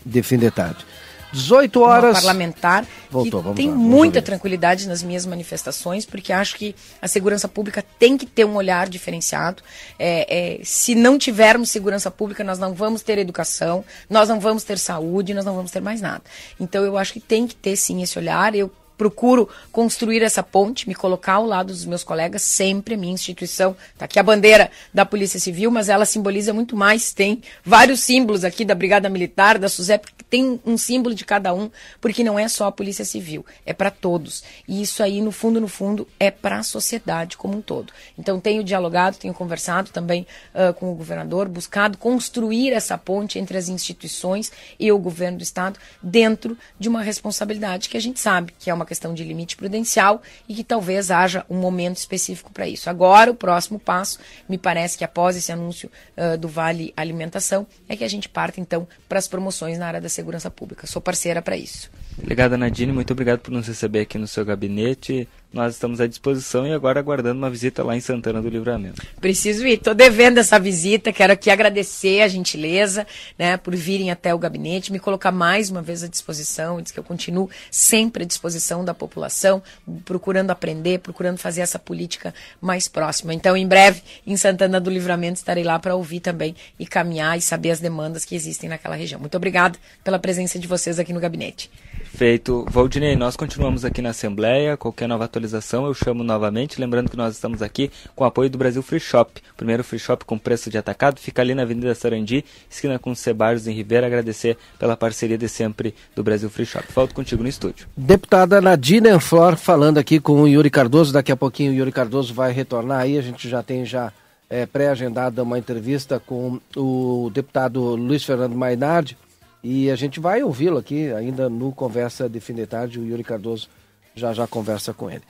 de 0.06 0.22
Fim 0.22 0.38
de 0.38 0.52
Tarde. 0.52 0.86
18 1.32 1.82
horas. 1.82 2.16
Uma 2.16 2.22
parlamentar 2.22 2.86
Voltou, 3.10 3.44
que 3.44 3.54
tem 3.54 3.70
lá, 3.70 3.76
muita 3.76 4.22
tranquilidade 4.22 4.88
nas 4.88 5.04
minhas 5.04 5.26
manifestações, 5.26 6.06
porque 6.06 6.32
acho 6.32 6.56
que 6.56 6.76
a 7.02 7.08
segurança 7.08 7.48
pública 7.48 7.84
tem 8.00 8.18
que 8.18 8.26
ter 8.26 8.46
um 8.46 8.56
olhar 8.56 8.88
diferenciado. 8.88 9.62
É, 10.00 10.60
é, 10.60 10.64
se 10.64 10.96
não 10.96 11.18
tivermos 11.18 11.70
segurança 11.70 12.10
pública, 12.10 12.44
nós 12.44 12.60
não 12.60 12.74
vamos 12.74 13.02
ter 13.02 13.18
educação, 13.18 13.84
nós 14.10 14.30
não 14.30 14.40
vamos 14.40 14.64
ter 14.64 14.78
saúde, 14.78 15.34
nós 15.34 15.46
não 15.46 15.56
vamos 15.56 15.72
ter 15.72 15.82
mais 15.82 16.02
nada. 16.02 16.24
Então 16.60 16.84
eu 16.84 16.98
acho 16.98 17.14
que 17.14 17.20
tem 17.20 17.48
que 17.48 17.56
ter 17.56 17.76
sim 17.76 18.02
esse 18.02 18.18
olhar. 18.18 18.56
Eu 18.56 18.72
procuro 19.02 19.50
construir 19.72 20.22
essa 20.22 20.44
ponte, 20.44 20.88
me 20.88 20.94
colocar 20.94 21.34
ao 21.34 21.46
lado 21.48 21.74
dos 21.74 21.86
meus 21.86 22.04
colegas, 22.04 22.44
sempre 22.44 22.94
a 22.94 22.98
minha 22.98 23.12
instituição. 23.12 23.76
Está 23.94 24.06
aqui 24.06 24.20
a 24.20 24.24
bandeira 24.24 24.70
da 24.94 25.04
Polícia 25.04 25.40
Civil, 25.40 25.72
mas 25.72 25.90
ela 25.90 26.06
simboliza 26.06 26.54
muito 26.54 26.78
mais. 26.78 27.12
Tem 27.12 27.42
vários 27.66 28.02
símbolos 28.02 28.44
aqui 28.44 28.64
da 28.64 28.76
Brigada 28.76 29.10
Militar, 29.10 29.58
da 29.58 29.68
SUSEP, 29.68 30.06
tem 30.30 30.62
um 30.64 30.78
símbolo 30.78 31.16
de 31.16 31.26
cada 31.26 31.52
um, 31.52 31.70
porque 32.00 32.24
não 32.24 32.38
é 32.38 32.48
só 32.48 32.68
a 32.68 32.72
Polícia 32.72 33.04
Civil, 33.04 33.44
é 33.66 33.74
para 33.74 33.90
todos. 33.90 34.44
E 34.68 34.82
isso 34.82 35.02
aí, 35.02 35.20
no 35.20 35.32
fundo, 35.32 35.60
no 35.60 35.68
fundo, 35.68 36.08
é 36.20 36.30
para 36.30 36.60
a 36.60 36.64
sociedade 36.64 37.36
como 37.36 37.58
um 37.58 37.62
todo. 37.62 37.92
Então, 38.18 38.40
tenho 38.40 38.64
dialogado, 38.64 39.18
tenho 39.18 39.34
conversado 39.34 39.90
também 39.90 40.28
uh, 40.54 40.74
com 40.76 40.92
o 40.92 40.96
governador, 40.96 41.50
buscado 41.50 41.98
construir 41.98 42.72
essa 42.72 42.98
ponte 42.98 43.40
entre 43.40 43.58
as 43.58 43.68
instituições 43.68 44.52
e 44.80 44.92
o 44.92 45.00
governo 45.00 45.40
do 45.40 45.44
Estado 45.44 45.80
dentro 46.02 46.56
de 46.80 46.88
uma 46.88 47.02
responsabilidade 47.02 47.90
que 47.90 47.98
a 47.98 48.02
gente 48.02 48.20
sabe 48.20 48.54
que 48.58 48.70
é 48.70 48.74
uma 48.74 48.86
questão 48.92 49.14
de 49.14 49.24
limite 49.24 49.56
prudencial 49.56 50.22
e 50.50 50.54
que 50.54 50.66
talvez 50.66 51.10
haja 51.12 51.46
um 51.50 51.56
momento 51.56 51.96
específico 51.96 52.52
para 52.52 52.68
isso. 52.68 52.90
Agora, 52.90 53.32
o 53.32 53.36
próximo 53.36 53.80
passo, 53.80 54.20
me 54.50 54.58
parece 54.58 54.98
que 54.98 55.06
após 55.06 55.38
esse 55.38 55.50
anúncio 55.50 55.90
uh, 56.18 56.38
do 56.38 56.50
Vale 56.50 56.94
Alimentação, 56.98 57.66
é 57.88 57.96
que 57.96 58.04
a 58.04 58.10
gente 58.10 58.28
parte 58.28 58.60
então 58.60 58.86
para 59.08 59.18
as 59.18 59.30
promoções 59.30 59.78
na 59.78 59.88
área 59.88 60.02
da 60.02 60.10
segurança 60.10 60.52
pública. 60.52 60.86
Sou 60.86 61.02
parceira 61.02 61.42
para 61.42 61.56
isso. 61.56 61.90
Obrigada, 62.22 62.58
Nadine. 62.58 62.92
Muito 62.92 63.14
obrigado 63.14 63.40
por 63.40 63.52
nos 63.52 63.66
receber 63.66 64.02
aqui 64.02 64.18
no 64.18 64.28
seu 64.28 64.44
gabinete. 64.44 65.26
Nós 65.54 65.74
estamos 65.74 66.00
à 66.00 66.08
disposição 66.08 66.66
e 66.66 66.72
agora 66.72 66.98
aguardando 66.98 67.38
uma 67.38 67.50
visita 67.50 67.84
lá 67.84 67.94
em 67.94 68.00
Santana 68.00 68.42
do 68.42 68.48
Livramento. 68.48 69.06
Preciso 69.20 69.68
ir, 69.68 69.74
estou 69.74 69.94
devendo 69.94 70.38
essa 70.38 70.58
visita. 70.58 71.12
Quero 71.12 71.34
aqui 71.34 71.50
agradecer 71.50 72.22
a 72.22 72.28
gentileza 72.30 73.06
né, 73.38 73.58
por 73.58 73.76
virem 73.76 74.12
até 74.12 74.34
o 74.34 74.40
gabinete, 74.40 74.94
me 74.94 75.00
colocar 75.00 75.30
mais 75.30 75.70
uma 75.70 75.82
vez 75.82 76.04
à 76.04 76.08
disposição. 76.08 76.82
Diz 76.82 76.94
que 76.94 77.00
eu 77.00 77.04
continuo 77.04 77.50
sempre 77.70 78.24
à 78.24 78.26
disposição 78.26 78.86
da 78.86 78.94
população, 78.94 79.62
procurando 80.06 80.52
aprender, 80.52 81.00
procurando 81.00 81.38
fazer 81.38 81.60
essa 81.60 81.78
política 81.78 82.34
mais 82.62 82.88
próxima. 82.88 83.34
Então, 83.34 83.58
em 83.58 83.68
breve, 83.68 84.02
em 84.26 84.38
Santana 84.38 84.80
do 84.80 84.90
Livramento, 84.90 85.40
estarei 85.40 85.66
lá 85.66 85.78
para 85.78 85.96
ouvir 85.96 86.22
também 86.22 86.56
e 86.80 86.86
caminhar 86.86 87.38
e 87.38 87.42
saber 87.42 87.72
as 87.72 87.82
demandas 87.82 88.24
que 88.24 88.36
existem 88.36 88.70
naquela 88.70 88.96
região. 88.96 89.20
Muito 89.20 89.36
obrigada 89.36 89.78
pela 90.02 90.18
presença 90.18 90.58
de 90.58 90.66
vocês 90.66 90.98
aqui 90.98 91.12
no 91.12 91.20
gabinete. 91.20 91.70
Feito. 92.06 92.66
Valdinei, 92.70 93.16
nós 93.16 93.36
continuamos 93.36 93.84
aqui 93.84 94.02
na 94.02 94.10
Assembleia. 94.10 94.78
Qualquer 94.78 95.08
nova 95.08 95.26
atualização 95.26 95.41
eu 95.86 95.94
chamo 95.94 96.24
novamente. 96.24 96.80
Lembrando 96.80 97.10
que 97.10 97.18
nós 97.18 97.34
estamos 97.34 97.62
aqui 97.62 97.92
com 98.16 98.24
o 98.24 98.28
apoio 98.28 98.50
do 98.50 98.58
Brasil 98.58 98.82
Free 98.82 99.00
Shop. 99.00 99.42
primeiro 99.58 99.84
free 99.84 100.00
shop 100.00 100.26
com 100.26 100.38
preço 100.38 100.70
de 100.70 100.78
atacado. 100.78 101.20
Fica 101.20 101.42
ali 101.42 101.56
na 101.56 101.64
Avenida 101.64 101.94
Sarandi, 101.96 102.44
esquina 102.70 103.00
com 103.00 103.14
Cebarros 103.16 103.68
em 103.68 103.74
Ribeira. 103.74 104.08
Agradecer 104.08 104.58
pela 104.78 104.96
parceria 104.98 105.38
de 105.38 105.50
sempre 105.50 105.94
do 106.16 106.24
Brasil 106.24 106.50
Free 106.50 106.66
Shop. 106.66 106.86
Volto 106.94 107.16
contigo 107.16 107.44
no 107.44 107.50
estúdio. 107.50 107.88
Deputada 107.96 108.62
Nadine 108.62 109.20
Flor 109.20 109.56
falando 109.56 109.98
aqui 109.98 110.20
com 110.20 110.42
o 110.42 110.48
Yuri 110.48 110.70
Cardoso. 110.70 111.14
Daqui 111.14 111.32
a 111.32 111.38
pouquinho 111.38 111.72
o 111.72 111.76
Yuri 111.76 111.92
Cardoso 111.92 112.34
vai 112.34 112.52
retornar 112.52 113.00
aí. 113.00 113.18
A 113.18 113.22
gente 113.22 113.50
já 113.50 113.64
tem 113.64 113.86
já 113.86 114.12
é, 114.50 114.66
pré-agendada 114.66 115.44
uma 115.44 115.58
entrevista 115.58 116.20
com 116.20 116.60
o 116.76 117.32
deputado 117.34 117.96
Luiz 117.96 118.24
Fernando 118.24 118.56
Mainardi 118.56 119.18
e 119.64 119.92
a 119.92 119.96
gente 119.96 120.20
vai 120.20 120.42
ouvi-lo 120.44 120.78
aqui 120.78 121.12
ainda 121.14 121.48
no 121.48 121.72
Conversa 121.72 122.28
de 122.28 122.40
Fim 122.40 122.56
de 122.56 122.66
Tarde. 122.66 123.00
O 123.00 123.06
Yuri 123.06 123.24
Cardoso 123.24 123.70
já 124.16 124.34
já 124.34 124.48
conversa 124.48 124.94
com 124.94 125.10
ele. 125.10 125.24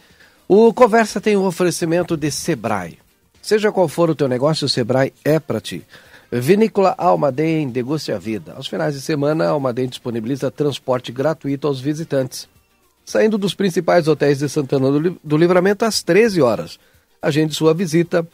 O 0.48 0.74
Conversa 0.74 1.22
tem 1.22 1.38
um 1.38 1.46
oferecimento 1.46 2.18
de 2.18 2.30
Sebrae. 2.30 3.00
Seja 3.42 3.72
qual 3.72 3.88
for 3.88 4.10
o 4.10 4.16
teu 4.16 4.28
negócio, 4.28 4.66
o 4.66 4.70
Sebrae 4.70 5.14
é 5.24 5.40
para 5.40 5.62
ti. 5.62 5.86
Vinícola 6.32 6.94
Almaden, 6.98 7.70
deguste 7.70 8.12
a 8.12 8.18
vida. 8.18 8.54
Aos 8.54 8.68
finais 8.68 8.94
de 8.94 9.02
semana, 9.02 9.46
a 9.46 9.50
Almaden 9.50 9.88
disponibiliza 9.88 10.52
transporte 10.52 11.12
gratuito 11.12 11.68
aos 11.68 11.80
visitantes. 11.80 12.48
Saindo 13.06 13.38
dos 13.38 13.54
principais 13.54 14.08
hotéis 14.08 14.40
de 14.40 14.48
Santana 14.48 14.88
do 15.24 15.38
Livramento 15.38 15.84
às 15.84 16.04
13 16.04 16.42
horas. 16.42 16.80
Agende 17.22 17.54
sua 17.54 17.74
visita 17.74 18.26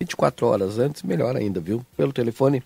24 0.00 0.46
horas 0.46 0.78
antes, 0.78 1.02
melhor 1.02 1.36
ainda, 1.36 1.60
viu? 1.60 1.84
Pelo 1.96 2.12
telefone 2.12 2.62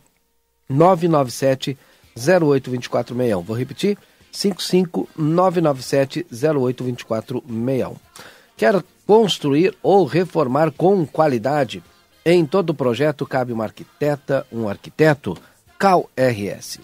997 0.68 1.76
082461. 2.16 3.42
Vou 3.42 3.56
repetir: 3.56 3.98
55997 4.32 6.26
082461. 6.30 7.96
Quer 8.56 8.82
construir 9.06 9.76
ou 9.82 10.04
reformar 10.04 10.72
com 10.72 11.06
qualidade? 11.06 11.82
Em 12.24 12.44
todo 12.44 12.74
projeto 12.74 13.24
cabe 13.26 13.52
uma 13.52 13.64
arquiteta, 13.64 14.46
um 14.52 14.68
arquiteto, 14.68 15.36
Cal 15.78 16.10
RS. 16.16 16.80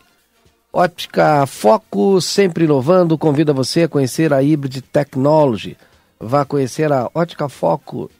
Óptica 0.73 1.47
Foco, 1.47 2.21
sempre 2.21 2.65
inovando, 2.65 3.19
convida 3.19 3.53
você 3.53 3.83
a 3.83 3.89
conhecer 3.89 4.33
a 4.33 4.41
Hybrid 4.41 4.83
Technology. 4.93 5.77
Vá 6.19 6.45
conhecer 6.45 6.93
a 6.93 7.11
Ótica 7.15 7.49
Foco 7.49 8.11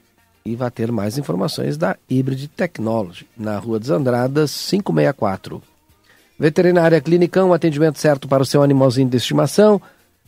e 0.45 0.55
vá 0.55 0.69
ter 0.69 0.91
mais 0.91 1.17
informações 1.17 1.75
da 1.75 1.97
Hybrid 2.09 2.47
Technology, 2.49 3.27
na 3.35 3.57
Rua 3.57 3.79
dos 3.79 3.89
Andradas, 3.89 4.51
564. 4.69 5.61
Veterinária 6.37 6.99
Clinicão, 6.99 7.53
atendimento 7.53 7.97
certo 7.97 8.27
para 8.27 8.43
o 8.43 8.45
seu 8.45 8.61
animalzinho 8.61 9.09
de 9.09 9.15
estimação. 9.15 9.81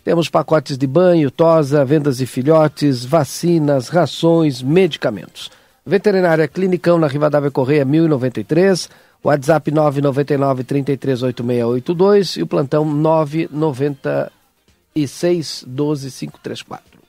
Temos 0.06 0.30
pacotes 0.30 0.78
de 0.78 0.88
banho, 0.88 1.30
tosa, 1.30 1.84
vendas 1.84 2.20
de 2.20 2.26
filhotes, 2.26 3.04
vacinas, 3.04 3.90
rações, 3.90 4.62
medicamentos. 4.62 5.52
Veterinária 5.86 6.48
Clinicão 6.48 6.98
na 6.98 7.08
Rivadavia 7.08 7.52
Correia 7.52 7.84
1093, 7.84 8.90
WhatsApp 9.22 9.70
999 9.70 10.64
338682 10.64 12.38
e 12.38 12.44
o 12.44 12.48
plantão 12.48 12.86
996 12.86 15.66
12534. 15.68 17.02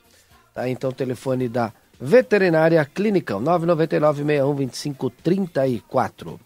Tá, 0.53 0.69
então 0.69 0.91
telefone 0.91 1.49
da 1.49 1.73
Veterinária 2.01 2.85
Clinicão 2.85 3.41
999 3.41 4.25
61 4.25 4.55
2534. 4.57 6.41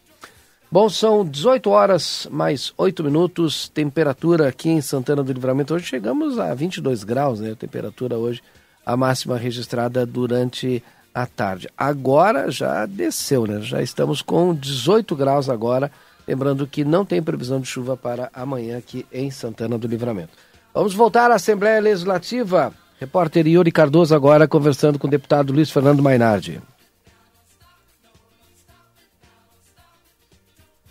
Bom, 0.73 0.89
são 0.89 1.23
18 1.23 1.69
horas 1.69 2.27
mais 2.31 2.73
8 2.79 3.05
minutos, 3.05 3.69
temperatura 3.69 4.49
aqui 4.49 4.71
em 4.71 4.81
Santana 4.81 5.23
do 5.23 5.31
Livramento. 5.31 5.75
Hoje 5.75 5.85
chegamos 5.85 6.39
a 6.39 6.55
22 6.55 7.05
graus, 7.05 7.41
né? 7.41 7.55
Temperatura 7.55 8.17
hoje, 8.17 8.41
a 8.87 8.97
máxima 8.97 9.37
registrada 9.37 10.07
durante 10.07 10.83
a 11.15 11.27
tarde. 11.27 11.69
Agora 11.77 12.51
já 12.51 12.87
desceu, 12.87 13.47
né? 13.47 13.61
Já 13.61 13.83
estamos 13.83 14.23
com 14.23 14.55
18 14.55 15.15
graus 15.15 15.51
agora. 15.51 15.93
Lembrando 16.27 16.67
que 16.67 16.87
não 16.87 17.05
tem 17.05 17.23
previsão 17.23 17.61
de 17.61 17.67
chuva 17.67 17.95
para 17.95 18.31
amanhã 18.33 18.79
aqui 18.79 19.05
em 19.13 19.31
Santana 19.31 19.77
do 19.77 19.87
Livramento. 19.87 20.33
Vamos 20.73 20.95
voltar 20.95 21.31
à 21.31 21.35
Assembleia 21.35 21.83
Legislativa. 21.83 22.73
Repórter 22.99 23.47
Yuri 23.47 23.71
Cardoso 23.71 24.15
agora 24.15 24.49
conversando 24.49 24.99
com 24.99 25.07
o 25.07 25.11
deputado 25.11 25.53
Luiz 25.53 25.71
Fernando 25.71 26.03
Mainardi. 26.03 26.63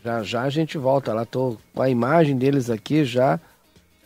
Já 0.04 0.24
já 0.24 0.42
a 0.42 0.50
gente 0.50 0.78
volta 0.78 1.14
lá, 1.14 1.26
tô 1.26 1.58
com 1.74 1.82
a 1.82 1.90
imagem 1.90 2.36
deles 2.36 2.70
aqui 2.70 3.06
já. 3.06 3.40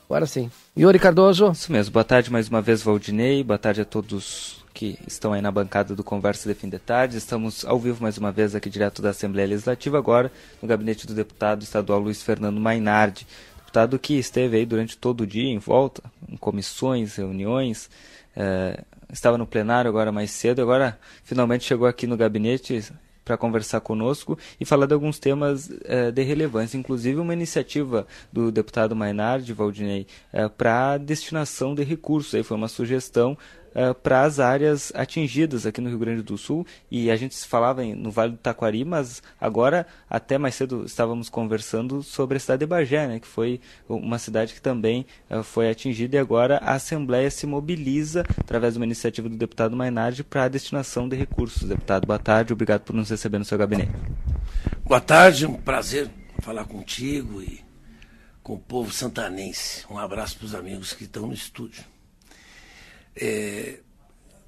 Agora 0.06 0.26
sim. 0.26 0.52
Yuri 0.78 1.00
Cardoso. 1.00 1.52
Isso 1.52 1.72
mesmo. 1.72 1.94
Boa 1.94 2.04
tarde 2.04 2.32
mais 2.32 2.50
uma 2.50 2.62
vez, 2.62 2.84
Valdinei. 2.84 3.44
Boa 3.44 3.58
tarde 3.58 3.82
a 3.82 3.86
todos 3.86 4.64
que 4.74 5.00
estão 5.08 5.32
aí 5.32 5.42
na 5.42 5.50
bancada 5.50 5.96
do 5.96 6.04
Conversa 6.04 6.50
de 6.50 6.54
Fim 6.54 6.68
de 6.68 6.78
Tarde. 6.78 7.18
Estamos 7.18 7.64
ao 7.64 7.80
vivo 7.80 8.04
mais 8.04 8.18
uma 8.18 8.30
vez 8.30 8.54
aqui 8.54 8.70
direto 8.70 9.02
da 9.02 9.12
Assembleia 9.12 9.48
Legislativa, 9.48 9.98
agora 9.98 10.30
no 10.62 10.68
gabinete 10.68 11.08
do 11.08 11.14
deputado 11.14 11.64
estadual 11.64 12.00
Luiz 12.00 12.22
Fernando 12.22 12.60
Mainardi. 12.60 13.26
Deputado 13.60 13.98
que 13.98 14.16
esteve 14.16 14.58
aí 14.58 14.66
durante 14.66 14.98
todo 14.98 15.22
o 15.22 15.28
dia 15.28 15.50
em 15.50 15.60
volta, 15.60 16.04
em 16.28 16.36
comissões, 16.36 17.16
reuniões, 17.16 17.90
eh, 18.36 18.84
estava 19.12 19.38
no 19.38 19.48
plenário 19.48 19.90
agora 19.90 20.12
mais 20.12 20.32
cedo, 20.32 20.62
agora 20.62 21.00
finalmente 21.24 21.64
chegou 21.64 21.88
aqui 21.88 22.06
no 22.06 22.18
gabinete, 22.18 22.84
para 23.26 23.36
conversar 23.36 23.82
conosco 23.82 24.38
e 24.60 24.64
falar 24.64 24.86
de 24.86 24.94
alguns 24.94 25.18
temas 25.18 25.72
eh, 25.84 26.12
de 26.12 26.22
relevância, 26.22 26.78
inclusive 26.78 27.20
uma 27.20 27.34
iniciativa 27.34 28.06
do 28.32 28.52
deputado 28.52 28.96
Mainardi, 28.96 29.52
Valdinei, 29.52 30.06
eh, 30.32 30.48
para 30.48 31.00
destinação 31.00 31.74
de 31.74 31.84
recursos. 31.84 32.36
Aí 32.36 32.44
foi 32.44 32.56
uma 32.56 32.68
sugestão 32.68 33.36
uh, 33.76 33.94
para 33.94 34.24
as 34.24 34.40
áreas 34.40 34.92
atingidas 34.96 35.66
aqui 35.66 35.82
no 35.82 35.90
Rio 35.90 36.00
Grande 36.00 36.22
do 36.22 36.38
Sul. 36.38 36.66
E 36.90 37.12
a 37.12 37.16
gente 37.16 37.36
falava 37.46 37.84
em, 37.84 37.94
no 37.94 38.10
Vale 38.10 38.32
do 38.32 38.38
Taquari, 38.38 38.86
mas 38.86 39.22
agora, 39.40 39.86
até 40.10 40.38
mais 40.38 40.56
cedo, 40.56 40.86
estávamos 40.86 41.30
conversando 41.30 42.02
sobre 42.02 42.38
a 42.38 42.40
cidade 42.40 42.62
de 42.62 42.66
Bagé, 42.66 43.08
né, 43.08 43.20
que 43.20 43.28
foi 43.28 43.60
uma 43.88 44.18
cidade 44.18 44.54
que 44.54 44.62
também 44.62 45.06
uh, 45.30 45.44
foi 45.44 45.70
atingida. 45.70 46.16
E 46.16 46.20
agora 46.20 46.58
a 46.58 46.74
Assembleia 46.74 47.30
se 47.30 47.46
mobiliza, 47.46 48.24
através 48.40 48.74
de 48.74 48.80
uma 48.80 48.86
iniciativa 48.86 49.28
do 49.28 49.36
deputado 49.36 49.76
Mainardi, 49.76 50.24
para 50.24 50.44
a 50.46 50.48
destinação 50.48 51.08
de 51.08 51.16
recursos. 51.16 51.68
Deputado, 51.68 52.08
boa 52.08 52.20
tarde, 52.20 52.54
obrigado 52.54 52.82
por 52.82 52.96
nos 52.96 53.10
receber 53.10 53.38
no 53.38 53.46
seu 53.46 53.58
gabinete. 53.58 53.92
Boa 54.84 55.02
tarde, 55.02 55.46
um 55.46 55.56
prazer 55.56 56.10
falar 56.40 56.66
contigo 56.66 57.42
e 57.42 57.64
com 58.44 58.54
o 58.54 58.60
povo 58.60 58.92
santanense. 58.92 59.84
Um 59.90 59.98
abraço 59.98 60.38
para 60.38 60.46
os 60.46 60.54
amigos 60.54 60.94
que 60.94 61.06
estão 61.06 61.26
no 61.26 61.34
estúdio. 61.34 61.84
É, 63.16 63.80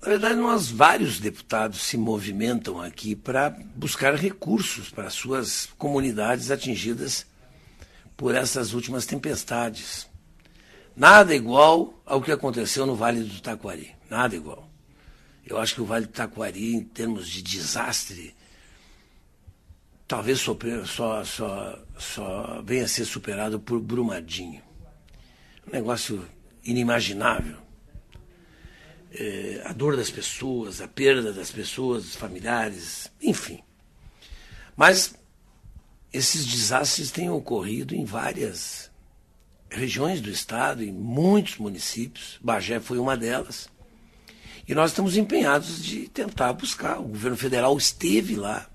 na 0.01 0.09
verdade, 0.09 0.35
nós, 0.35 0.69
vários 0.69 1.19
deputados, 1.19 1.81
se 1.81 1.97
movimentam 1.97 2.81
aqui 2.81 3.15
para 3.15 3.49
buscar 3.75 4.15
recursos 4.15 4.89
para 4.89 5.09
suas 5.09 5.67
comunidades 5.77 6.51
atingidas 6.51 7.25
por 8.15 8.35
essas 8.35 8.73
últimas 8.73 9.05
tempestades. 9.05 10.07
Nada 10.95 11.35
igual 11.35 12.01
ao 12.05 12.21
que 12.21 12.31
aconteceu 12.31 12.85
no 12.85 12.95
Vale 12.95 13.21
do 13.21 13.41
Taquari. 13.41 13.95
Nada 14.09 14.35
igual. 14.35 14.69
Eu 15.45 15.57
acho 15.57 15.75
que 15.75 15.81
o 15.81 15.85
Vale 15.85 16.05
do 16.05 16.11
Taquari, 16.11 16.73
em 16.73 16.83
termos 16.83 17.29
de 17.29 17.41
desastre, 17.41 18.35
talvez 20.07 20.39
só, 20.39 20.57
só, 20.85 21.23
só, 21.23 21.79
só 21.97 22.61
venha 22.63 22.85
a 22.85 22.87
ser 22.87 23.05
superado 23.05 23.59
por 23.59 23.79
Brumadinho. 23.79 24.61
Um 25.67 25.71
negócio 25.71 26.27
inimaginável. 26.63 27.66
É, 29.11 29.61
a 29.65 29.73
dor 29.73 29.95
das 29.95 30.11
pessoas, 30.11 30.81
a 30.81 30.87
perda 30.87 31.31
das 31.31 31.49
pessoas, 31.49 32.03
dos 32.03 32.15
familiares, 32.15 33.11
enfim. 33.21 33.63
Mas 34.75 35.15
esses 36.11 36.45
desastres 36.45 37.11
têm 37.11 37.29
ocorrido 37.29 37.95
em 37.95 38.05
várias 38.05 38.91
regiões 39.69 40.21
do 40.21 40.29
estado, 40.29 40.83
em 40.83 40.91
muitos 40.91 41.57
municípios. 41.57 42.37
Bagé 42.41 42.79
foi 42.79 42.99
uma 42.99 43.17
delas. 43.17 43.69
E 44.67 44.75
nós 44.75 44.91
estamos 44.91 45.15
empenhados 45.15 45.83
de 45.83 46.07
tentar 46.09 46.53
buscar. 46.53 46.99
O 46.99 47.07
governo 47.07 47.37
federal 47.37 47.77
esteve 47.77 48.35
lá 48.35 48.69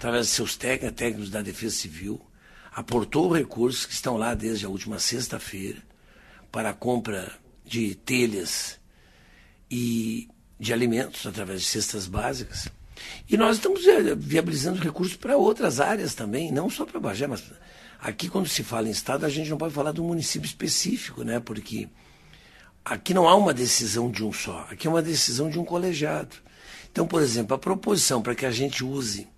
através 0.00 0.28
de 0.28 0.32
seus 0.32 0.56
técnicos, 0.56 0.96
técnicos 0.96 1.30
da 1.30 1.42
Defesa 1.42 1.76
Civil, 1.76 2.18
aportou 2.72 3.30
recursos 3.30 3.84
que 3.84 3.92
estão 3.92 4.16
lá 4.16 4.32
desde 4.32 4.64
a 4.64 4.68
última 4.70 4.98
sexta-feira 4.98 5.82
para 6.50 6.70
a 6.70 6.74
compra 6.74 7.30
de 7.66 7.94
telhas 7.94 8.79
e 9.70 10.28
de 10.58 10.72
alimentos 10.72 11.26
através 11.26 11.62
de 11.62 11.66
cestas 11.66 12.06
básicas. 12.06 12.68
E 13.28 13.36
nós 13.36 13.56
estamos 13.56 13.86
eh, 13.86 14.14
viabilizando 14.14 14.80
recursos 14.80 15.16
para 15.16 15.36
outras 15.36 15.80
áreas 15.80 16.14
também, 16.14 16.52
não 16.52 16.68
só 16.68 16.84
para 16.84 17.00
Bagé, 17.00 17.26
mas 17.26 17.42
aqui 18.00 18.28
quando 18.28 18.48
se 18.48 18.62
fala 18.62 18.88
em 18.88 18.90
Estado, 18.90 19.24
a 19.24 19.28
gente 19.28 19.48
não 19.48 19.56
pode 19.56 19.72
falar 19.72 19.92
de 19.92 20.00
um 20.00 20.06
município 20.06 20.46
específico, 20.46 21.22
né? 21.22 21.40
Porque 21.40 21.88
aqui 22.84 23.14
não 23.14 23.28
há 23.28 23.34
uma 23.34 23.54
decisão 23.54 24.10
de 24.10 24.24
um 24.24 24.32
só, 24.32 24.66
aqui 24.70 24.86
é 24.86 24.90
uma 24.90 25.02
decisão 25.02 25.48
de 25.48 25.58
um 25.58 25.64
colegiado. 25.64 26.36
Então, 26.90 27.06
por 27.06 27.22
exemplo, 27.22 27.54
a 27.54 27.58
proposição 27.58 28.20
para 28.20 28.34
que 28.34 28.44
a 28.44 28.50
gente 28.50 28.84
use 28.84 29.28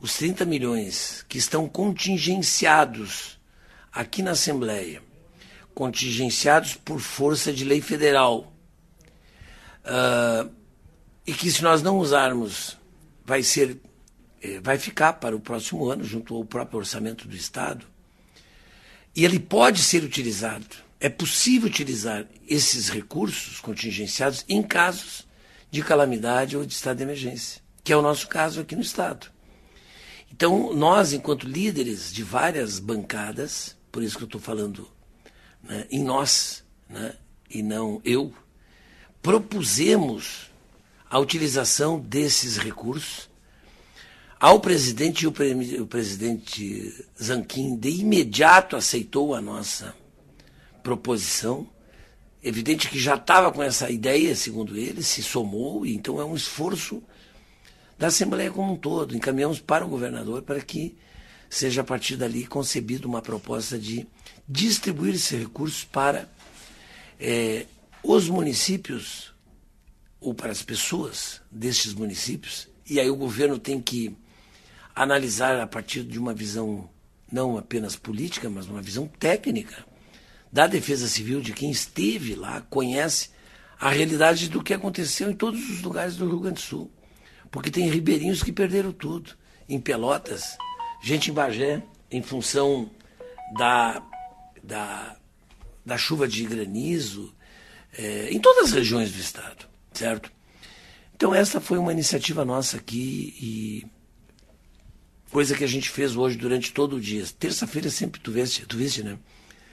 os 0.00 0.14
30 0.16 0.44
milhões 0.44 1.24
que 1.28 1.38
estão 1.38 1.68
contingenciados 1.68 3.38
aqui 3.92 4.22
na 4.22 4.30
Assembleia, 4.30 5.02
contingenciados 5.74 6.74
por 6.74 6.98
força 7.00 7.52
de 7.52 7.64
lei 7.64 7.80
federal, 7.80 8.52
uh, 9.88 10.50
e 11.26 11.32
que 11.32 11.50
se 11.50 11.62
nós 11.62 11.82
não 11.82 11.98
usarmos, 11.98 12.76
vai 13.24 13.42
ser, 13.42 13.78
eh, 14.42 14.60
vai 14.60 14.78
ficar 14.78 15.14
para 15.14 15.36
o 15.36 15.40
próximo 15.40 15.90
ano, 15.90 16.02
junto 16.02 16.34
ao 16.34 16.44
próprio 16.44 16.78
orçamento 16.78 17.28
do 17.28 17.36
Estado, 17.36 17.86
e 19.14 19.24
ele 19.24 19.38
pode 19.38 19.82
ser 19.82 20.02
utilizado. 20.02 20.66
É 20.98 21.08
possível 21.08 21.68
utilizar 21.68 22.26
esses 22.46 22.88
recursos 22.88 23.60
contingenciados 23.60 24.44
em 24.48 24.62
casos 24.62 25.28
de 25.70 25.82
calamidade 25.82 26.56
ou 26.56 26.64
de 26.64 26.72
estado 26.72 26.96
de 26.96 27.02
emergência, 27.02 27.60
que 27.84 27.92
é 27.92 27.96
o 27.96 28.02
nosso 28.02 28.26
caso 28.26 28.60
aqui 28.60 28.74
no 28.74 28.82
Estado. 28.82 29.30
Então, 30.32 30.74
nós, 30.74 31.12
enquanto 31.12 31.46
líderes 31.46 32.12
de 32.12 32.22
várias 32.22 32.78
bancadas, 32.78 33.76
por 33.92 34.02
isso 34.02 34.16
que 34.16 34.24
eu 34.24 34.28
estou 34.28 34.40
falando 34.40 34.88
né, 35.62 35.86
em 35.90 36.02
nós, 36.02 36.64
né, 36.88 37.14
e 37.50 37.62
não 37.62 38.00
eu, 38.04 38.32
propusemos 39.28 40.50
a 41.10 41.18
utilização 41.18 42.00
desses 42.00 42.56
recursos 42.56 43.28
ao 44.40 44.58
presidente 44.58 45.24
e 45.24 45.26
o, 45.26 45.32
pre 45.32 45.52
o 45.78 45.86
presidente 45.86 46.94
Zanquim 47.22 47.76
de 47.76 47.90
imediato 47.90 48.74
aceitou 48.74 49.34
a 49.34 49.40
nossa 49.42 49.94
proposição. 50.82 51.68
Evidente 52.42 52.88
que 52.88 52.98
já 52.98 53.16
estava 53.16 53.52
com 53.52 53.62
essa 53.62 53.90
ideia, 53.90 54.34
segundo 54.34 54.78
ele, 54.78 55.02
se 55.02 55.22
somou, 55.22 55.84
e 55.84 55.94
então 55.94 56.18
é 56.18 56.24
um 56.24 56.34
esforço 56.34 57.02
da 57.98 58.06
Assembleia 58.06 58.50
como 58.50 58.72
um 58.72 58.76
todo. 58.78 59.14
Encaminhamos 59.14 59.60
para 59.60 59.84
o 59.84 59.88
governador 59.90 60.40
para 60.40 60.62
que 60.62 60.96
seja 61.50 61.82
a 61.82 61.84
partir 61.84 62.16
dali 62.16 62.46
concebida 62.46 63.06
uma 63.06 63.20
proposta 63.20 63.78
de 63.78 64.06
distribuir 64.48 65.16
esses 65.16 65.38
recursos 65.38 65.84
para 65.84 66.26
é, 67.20 67.66
os 68.08 68.28
municípios 68.28 69.34
ou 70.20 70.34
para 70.34 70.50
as 70.50 70.62
pessoas 70.62 71.40
destes 71.50 71.94
municípios. 71.94 72.68
E 72.88 72.98
aí 72.98 73.10
o 73.10 73.16
governo 73.16 73.58
tem 73.58 73.80
que 73.80 74.16
analisar 74.94 75.60
a 75.60 75.66
partir 75.66 76.02
de 76.02 76.18
uma 76.18 76.34
visão 76.34 76.88
não 77.30 77.58
apenas 77.58 77.94
política, 77.94 78.48
mas 78.48 78.66
uma 78.66 78.80
visão 78.80 79.06
técnica 79.06 79.84
da 80.50 80.66
Defesa 80.66 81.06
Civil, 81.06 81.42
de 81.42 81.52
quem 81.52 81.70
esteve 81.70 82.34
lá, 82.34 82.62
conhece 82.62 83.30
a 83.78 83.90
realidade 83.90 84.48
do 84.48 84.62
que 84.62 84.72
aconteceu 84.72 85.30
em 85.30 85.34
todos 85.34 85.68
os 85.68 85.82
lugares 85.82 86.16
do 86.16 86.26
Rio 86.26 86.40
Grande 86.40 86.56
do 86.56 86.60
Sul 86.60 86.90
porque 87.50 87.70
tem 87.70 87.88
ribeirinhos 87.88 88.42
que 88.42 88.52
perderam 88.52 88.92
tudo. 88.92 89.32
Em 89.68 89.80
Pelotas, 89.80 90.56
gente 91.02 91.30
em 91.30 91.34
Bagé, 91.34 91.82
em 92.10 92.22
função 92.22 92.90
da, 93.56 94.02
da, 94.62 95.16
da 95.84 95.98
chuva 95.98 96.26
de 96.26 96.44
granizo, 96.44 97.34
é, 97.98 98.28
em 98.30 98.38
todas 98.38 98.66
as 98.66 98.72
regiões 98.72 99.12
do 99.12 99.18
estado, 99.18 99.66
certo? 99.92 100.30
Então 101.16 101.34
essa 101.34 101.60
foi 101.60 101.78
uma 101.78 101.92
iniciativa 101.92 102.44
nossa 102.44 102.76
aqui 102.76 103.34
e 103.40 103.86
coisa 105.32 105.56
que 105.56 105.64
a 105.64 105.68
gente 105.68 105.90
fez 105.90 106.16
hoje 106.16 106.38
durante 106.38 106.72
todo 106.72 106.96
o 106.96 107.00
dia. 107.00 107.24
Terça-feira 107.38 107.90
sempre 107.90 108.20
tu 108.20 108.30
viste, 108.30 108.64
tu 108.66 108.76
viste, 108.76 109.02
né? 109.02 109.18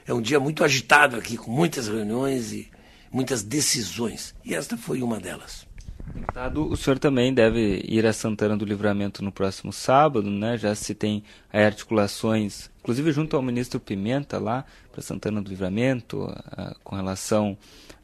É 0.08 0.14
um 0.14 0.22
dia 0.22 0.40
muito 0.40 0.64
agitado 0.64 1.16
aqui, 1.16 1.38
com 1.38 1.52
muitas 1.52 1.88
reuniões 1.88 2.52
e 2.52 2.70
muitas 3.12 3.44
decisões. 3.44 4.36
E 4.44 4.54
esta 4.54 4.76
foi 4.76 5.02
uma 5.02 5.20
delas. 5.20 5.66
Deputado, 6.14 6.68
o 6.68 6.78
senhor 6.78 7.00
também 7.00 7.34
deve 7.34 7.84
ir 7.88 8.06
a 8.06 8.14
Santana 8.14 8.56
do 8.56 8.66
Livramento 8.66 9.24
no 9.24 9.32
próximo 9.32 9.74
sábado, 9.74 10.30
né? 10.30 10.58
Já 10.58 10.76
se 10.76 10.94
tem 10.94 11.24
articulações, 11.52 12.70
inclusive 12.80 13.12
junto 13.12 13.36
ao 13.36 13.42
ministro 13.42 13.80
Pimenta 13.80 14.38
lá, 14.38 14.66
para 14.92 15.02
Santana 15.02 15.42
do 15.42 15.50
Livramento, 15.50 16.26
a, 16.28 16.76
com 16.84 16.96
relação 16.96 17.58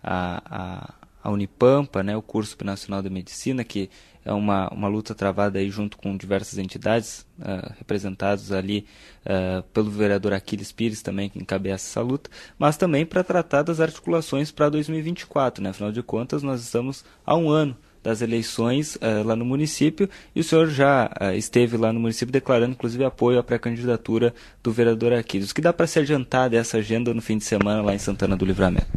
à 0.03 0.41
a, 0.45 0.93
a, 1.23 1.31
Unipampa, 1.31 2.03
né? 2.03 2.15
O 2.15 2.21
curso 2.21 2.55
nacional 2.63 3.01
de 3.01 3.09
medicina, 3.09 3.63
que 3.63 3.89
é 4.23 4.31
uma, 4.31 4.69
uma 4.69 4.87
luta 4.87 5.15
travada 5.15 5.59
aí 5.59 5.69
junto 5.69 5.97
com 5.97 6.15
diversas 6.15 6.59
entidades 6.59 7.25
uh, 7.39 7.73
representadas 7.77 8.51
ali 8.51 8.85
uh, 9.25 9.63
pelo 9.73 9.89
vereador 9.89 10.33
Aquiles 10.33 10.71
Pires 10.71 11.01
também 11.01 11.29
que 11.29 11.39
encabeça 11.39 11.89
essa 11.89 12.01
luta, 12.01 12.29
mas 12.57 12.77
também 12.77 13.05
para 13.05 13.23
tratar 13.23 13.63
das 13.63 13.79
articulações 13.79 14.51
para 14.51 14.69
2024, 14.69 15.63
né? 15.63 15.71
Afinal 15.71 15.91
de 15.91 16.03
contas, 16.03 16.43
nós 16.43 16.61
estamos 16.61 17.03
há 17.25 17.35
um 17.35 17.49
ano 17.49 17.75
das 18.03 18.21
eleições 18.21 18.95
uh, 18.95 19.23
lá 19.25 19.35
no 19.35 19.45
município 19.45 20.09
e 20.35 20.39
o 20.39 20.43
senhor 20.43 20.67
já 20.67 21.11
uh, 21.21 21.35
esteve 21.35 21.77
lá 21.77 21.93
no 21.93 21.99
município 21.99 22.31
declarando 22.31 22.73
inclusive 22.73 23.03
apoio 23.03 23.39
à 23.39 23.43
pré-candidatura 23.43 24.33
do 24.63 24.71
vereador 24.71 25.13
Aquiles. 25.13 25.51
O 25.51 25.55
que 25.55 25.61
dá 25.61 25.71
para 25.71 25.87
se 25.87 25.99
adiantar 25.99 26.49
dessa 26.49 26.77
agenda 26.77 27.13
no 27.13 27.21
fim 27.21 27.37
de 27.37 27.43
semana 27.43 27.81
lá 27.81 27.93
em 27.93 27.99
Santana 27.99 28.35
do 28.35 28.45
Livramento? 28.45 28.87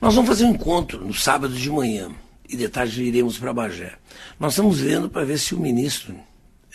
Nós 0.00 0.14
vamos 0.14 0.28
fazer 0.28 0.44
um 0.44 0.50
encontro 0.50 1.04
no 1.06 1.14
sábado 1.14 1.54
de 1.54 1.70
manhã 1.70 2.10
e 2.48 2.56
de 2.56 2.68
tarde 2.68 3.02
iremos 3.02 3.38
para 3.38 3.52
Bagé. 3.52 3.94
Nós 4.38 4.52
estamos 4.52 4.80
vendo 4.80 5.08
para 5.08 5.24
ver 5.24 5.38
se 5.38 5.54
o 5.54 5.60
ministro 5.60 6.14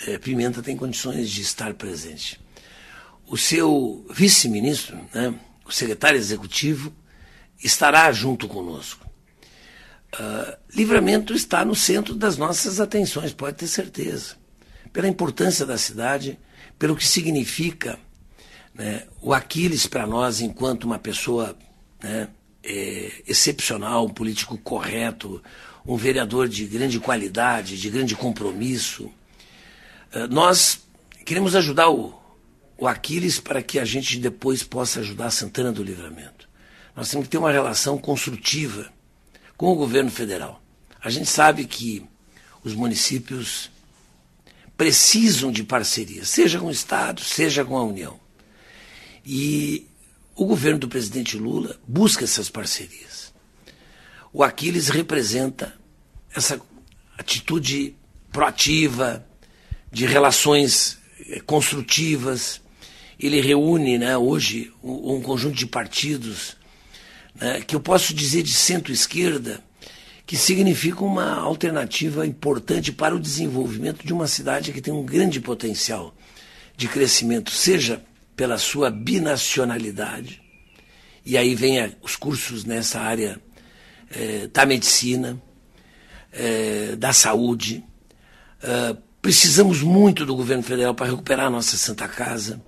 eh, 0.08 0.18
Pimenta 0.18 0.62
tem 0.62 0.76
condições 0.76 1.30
de 1.30 1.42
estar 1.42 1.74
presente. 1.74 2.40
O 3.28 3.38
seu 3.38 4.06
vice-ministro, 4.10 4.98
né, 5.14 5.34
o 5.66 5.72
secretário 5.72 6.18
executivo, 6.18 6.94
estará 7.62 8.12
junto 8.12 8.48
conosco. 8.48 9.07
Uh, 10.20 10.58
livramento 10.74 11.32
está 11.34 11.64
no 11.64 11.76
centro 11.76 12.16
das 12.16 12.38
nossas 12.38 12.80
atenções, 12.80 13.34
pode 13.34 13.58
ter 13.58 13.68
certeza. 13.68 14.36
Pela 14.92 15.08
importância 15.08 15.64
da 15.64 15.78
cidade, 15.78 16.40
pelo 16.80 16.96
que 16.96 17.06
significa 17.06 18.00
né, 18.74 19.04
o 19.22 19.32
Aquiles 19.32 19.86
para 19.86 20.08
nós 20.08 20.42
enquanto 20.42 20.86
uma 20.86 20.98
pessoa 20.98 21.56
né, 22.02 22.30
é, 22.64 23.12
excepcional, 23.28 24.06
um 24.06 24.10
político 24.10 24.58
correto, 24.58 25.42
um 25.86 25.96
vereador 25.96 26.48
de 26.48 26.66
grande 26.66 27.00
qualidade, 27.00 27.80
de 27.80 27.88
grande 27.88 28.16
compromisso. 28.16 29.12
Uh, 30.12 30.28
nós 30.32 30.80
queremos 31.24 31.56
ajudar 31.56 31.92
o, 31.92 32.20
o 32.76 32.88
Aquiles 32.88 33.40
para 33.40 33.62
que 33.62 33.78
a 33.78 33.86
gente 33.86 34.18
depois 34.18 34.64
possa 34.64 35.02
ajudar 35.02 35.30
Santana 35.30 35.72
do 35.72 35.84
Livramento. 35.84 36.50
Nós 36.96 37.08
temos 37.12 37.28
que 37.28 37.32
ter 37.32 37.38
uma 37.38 37.52
relação 37.52 38.00
construtiva 38.00 38.97
com 39.58 39.72
o 39.72 39.76
governo 39.76 40.12
federal. 40.12 40.62
A 41.02 41.10
gente 41.10 41.30
sabe 41.30 41.66
que 41.66 42.06
os 42.64 42.74
municípios 42.74 43.72
precisam 44.78 45.52
de 45.52 45.64
parceria, 45.64 46.24
seja 46.24 46.60
com 46.60 46.68
o 46.68 46.72
Estado, 46.72 47.22
seja 47.22 47.66
com 47.66 47.76
a 47.76 47.84
União. 47.84 48.20
E 49.26 49.88
o 50.36 50.46
governo 50.46 50.80
do 50.80 50.88
presidente 50.88 51.36
Lula 51.36 51.80
busca 51.88 52.24
essas 52.24 52.50
parcerias. 52.50 53.34
O 54.32 54.44
Aquiles 54.44 54.90
representa 54.90 55.74
essa 56.34 56.62
atitude 57.18 57.96
proativa, 58.32 59.26
de 59.92 60.06
relações 60.06 61.00
eh, 61.28 61.40
construtivas. 61.40 62.62
Ele 63.20 63.42
reúne 63.42 63.98
né, 63.98 64.16
hoje 64.16 64.72
um, 64.84 65.16
um 65.16 65.22
conjunto 65.22 65.56
de 65.56 65.66
partidos 65.66 66.56
né, 67.40 67.62
que 67.62 67.76
eu 67.76 67.80
posso 67.80 68.14
dizer 68.14 68.44
de 68.44 68.54
centro-esquerda, 68.54 69.64
que 70.26 70.36
significa 70.36 71.04
uma 71.04 71.36
alternativa 71.36 72.26
importante 72.26 72.92
para 72.92 73.16
o 73.16 73.20
desenvolvimento 73.20 74.06
de 74.06 74.12
uma 74.12 74.28
cidade 74.28 74.74
que 74.74 74.82
tem 74.82 74.94
um 74.94 75.06
grande 75.06 75.40
potencial 75.40 76.14
de 76.76 76.88
crescimento, 76.88 77.52
seja 77.52 78.04
pela 78.36 78.58
sua 78.58 78.90
binacionalidade, 78.92 80.42
e 81.26 81.38
aí 81.38 81.56
vem 81.56 81.94
os 82.02 82.16
cursos 82.16 82.64
nessa 82.64 83.00
área 83.00 83.42
é, 84.10 84.48
da 84.48 84.66
medicina, 84.66 85.42
é, 86.32 86.96
da 86.96 87.12
saúde. 87.12 87.84
É, 88.62 88.96
precisamos 89.22 89.82
muito 89.82 90.26
do 90.26 90.36
governo 90.36 90.64
federal 90.64 90.96
para 90.96 91.08
recuperar 91.08 91.48
a 91.48 91.50
nossa 91.50 91.76
Santa 91.76 92.08
Casa. 92.08 92.62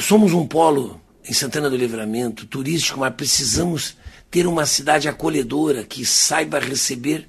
somos 0.00 0.34
um 0.34 0.46
polo 0.46 1.00
em 1.28 1.32
Santana 1.32 1.68
do 1.68 1.76
Livramento 1.76 2.46
turístico, 2.46 3.00
mas 3.00 3.14
precisamos 3.14 3.96
ter 4.30 4.46
uma 4.46 4.64
cidade 4.64 5.08
acolhedora 5.08 5.84
que 5.84 6.04
saiba 6.04 6.58
receber 6.58 7.28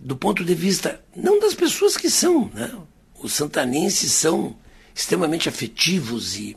do 0.00 0.16
ponto 0.16 0.44
de 0.44 0.54
vista 0.54 1.04
não 1.14 1.38
das 1.38 1.54
pessoas 1.54 1.96
que 1.96 2.08
são, 2.08 2.50
né? 2.54 2.72
Os 3.20 3.32
santanenses 3.32 4.12
são 4.12 4.56
extremamente 4.94 5.48
afetivos 5.48 6.36
e, 6.36 6.56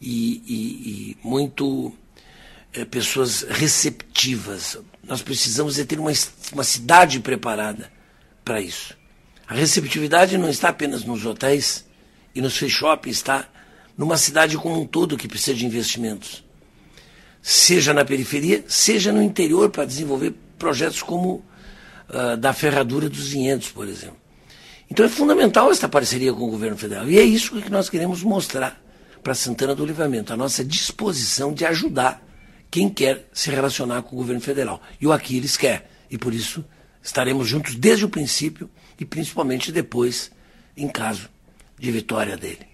e, 0.00 0.42
e, 0.46 1.10
e 1.10 1.16
muito 1.22 1.92
é, 2.72 2.84
pessoas 2.84 3.42
receptivas. 3.42 4.78
Nós 5.02 5.20
precisamos 5.20 5.74
de 5.74 5.84
ter 5.84 5.98
uma, 5.98 6.12
uma 6.52 6.64
cidade 6.64 7.20
preparada 7.20 7.92
para 8.44 8.60
isso. 8.60 8.96
A 9.46 9.54
receptividade 9.54 10.38
não 10.38 10.48
está 10.48 10.68
apenas 10.68 11.04
nos 11.04 11.26
hotéis 11.26 11.84
e 12.34 12.40
nos 12.40 12.56
free 12.56 12.70
shopping, 12.70 13.10
está 13.10 13.48
numa 14.00 14.16
cidade 14.16 14.56
como 14.56 14.80
um 14.80 14.86
todo 14.86 15.14
que 15.14 15.28
precisa 15.28 15.54
de 15.54 15.66
investimentos 15.66 16.42
seja 17.42 17.92
na 17.92 18.02
periferia, 18.02 18.64
seja 18.66 19.12
no 19.12 19.22
interior, 19.22 19.68
para 19.68 19.84
desenvolver 19.84 20.34
projetos 20.58 21.02
como 21.02 21.44
uh, 22.08 22.34
da 22.38 22.54
ferradura 22.54 23.10
dos 23.10 23.28
vinhedos, 23.28 23.68
por 23.68 23.86
exemplo. 23.86 24.16
Então 24.90 25.04
é 25.04 25.08
fundamental 25.10 25.70
esta 25.70 25.86
parceria 25.86 26.32
com 26.32 26.44
o 26.44 26.50
governo 26.50 26.78
federal. 26.78 27.10
E 27.10 27.18
é 27.18 27.22
isso 27.22 27.60
que 27.60 27.70
nós 27.70 27.90
queremos 27.90 28.22
mostrar 28.22 28.82
para 29.22 29.34
Santana 29.34 29.74
do 29.74 29.84
Livramento, 29.84 30.32
a 30.32 30.36
nossa 30.36 30.64
disposição 30.64 31.52
de 31.52 31.66
ajudar 31.66 32.26
quem 32.70 32.88
quer 32.88 33.28
se 33.34 33.50
relacionar 33.50 34.00
com 34.00 34.16
o 34.16 34.18
governo 34.18 34.40
federal. 34.40 34.80
E 34.98 35.06
o 35.06 35.12
Aquiles 35.12 35.58
quer. 35.58 35.90
E 36.10 36.16
por 36.16 36.32
isso 36.32 36.64
estaremos 37.02 37.46
juntos 37.46 37.74
desde 37.74 38.06
o 38.06 38.08
princípio 38.08 38.70
e 38.98 39.04
principalmente 39.04 39.70
depois, 39.70 40.30
em 40.74 40.88
caso 40.88 41.28
de 41.78 41.92
vitória 41.92 42.34
dele. 42.38 42.69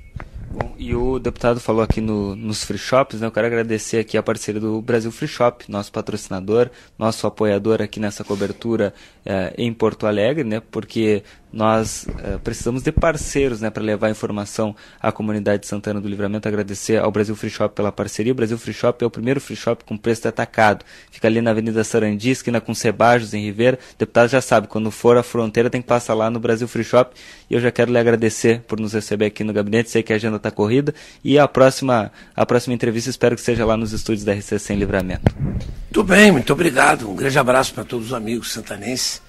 Bom, 0.59 0.75
e 0.79 0.95
o 0.95 1.19
deputado 1.19 1.61
falou 1.61 1.83
aqui 1.83 2.01
no, 2.01 2.35
nos 2.35 2.65
free 2.65 2.79
shops, 2.79 3.21
né? 3.21 3.27
Eu 3.27 3.31
quero 3.31 3.47
agradecer 3.47 3.99
aqui 3.99 4.17
a 4.17 4.23
parceria 4.23 4.59
do 4.59 4.81
Brasil 4.81 5.13
Free 5.13 5.29
Shop, 5.29 5.71
nosso 5.71 5.93
patrocinador, 5.93 6.71
nosso 6.99 7.27
apoiador 7.27 7.83
aqui 7.83 8.01
nessa 8.01 8.25
cobertura 8.25 8.95
eh, 9.23 9.53
em 9.59 9.71
Porto 9.71 10.07
Alegre, 10.07 10.45
né? 10.45 10.63
Porque 10.71 11.23
nós 11.53 12.07
uh, 12.09 12.39
precisamos 12.41 12.83
de 12.83 12.93
parceiros 12.93 13.61
né, 13.61 13.71
para 13.71 13.83
levar 13.83 14.11
informação 14.11 14.75
à 15.01 15.11
comunidade 15.11 15.63
de 15.63 15.69
Santana 15.69 16.01
do 16.01 16.09
Livramento. 16.09 16.47
Agradecer 16.47 17.01
ao 17.01 17.11
Brasil 17.11 17.35
Free 17.35 17.51
Shop 17.51 17.75
pela 17.75 17.91
parceria. 17.91 18.33
O 18.33 18.35
Brasil 18.35 18.59
Free 18.59 18.75
Shop 18.75 19.03
é 19.03 19.07
o 19.07 19.11
primeiro 19.11 19.41
free 19.41 19.57
shop 19.57 19.85
com 19.85 19.97
preço 19.97 20.29
atacado. 20.29 20.85
Fica 21.11 21.29
ali 21.29 21.41
na 21.41 21.53
Avenida 21.53 21.83
Sarandi, 21.85 22.31
esquina 22.31 22.61
com 22.61 22.75
Sebajos, 22.75 23.33
em 23.33 23.43
Ribeira. 23.43 23.79
Deputado 23.99 24.29
já 24.29 24.41
sabe, 24.41 24.67
quando 24.67 24.91
for 24.91 25.17
à 25.17 25.23
fronteira 25.23 25.71
tem 25.71 25.81
que 25.81 25.89
passar 25.89 26.15
lá 26.15 26.29
no 26.29 26.39
Brasil 26.39 26.69
Free 26.69 26.85
Shop. 26.85 27.15
E 27.49 27.55
eu 27.55 27.61
já 27.61 27.71
quero 27.71 27.91
lhe 27.91 27.99
agradecer 27.99 28.61
por 28.67 28.79
nos 28.79 28.93
receber 28.93 29.27
aqui 29.27 29.45
no 29.45 29.53
gabinete. 29.53 29.91
Sei 29.91 30.03
que 30.03 30.13
a 30.13 30.17
agenda 30.17 30.37
está 30.37 30.51
corrida. 30.51 30.95
E 31.25 31.39
a 31.39 31.49
próxima, 31.49 32.13
a 32.35 32.45
próxima 32.45 32.75
entrevista 32.75 33.09
espero 33.09 33.35
que 33.35 33.43
seja 33.43 33.65
lá 33.65 33.77
nos 33.77 33.93
estúdios 33.93 34.25
da 34.25 34.33
RCC 34.35 34.75
em 34.75 34.77
Livramento. 34.77 35.35
Muito 35.39 36.05
bem, 36.05 36.31
muito 36.31 36.53
obrigado. 36.53 37.09
Um 37.09 37.17
grande 37.17 37.39
abraço 37.39 37.73
para 37.73 37.85
todos 37.85 38.07
os 38.07 38.13
amigos 38.13 38.53
santanenses. 38.53 39.26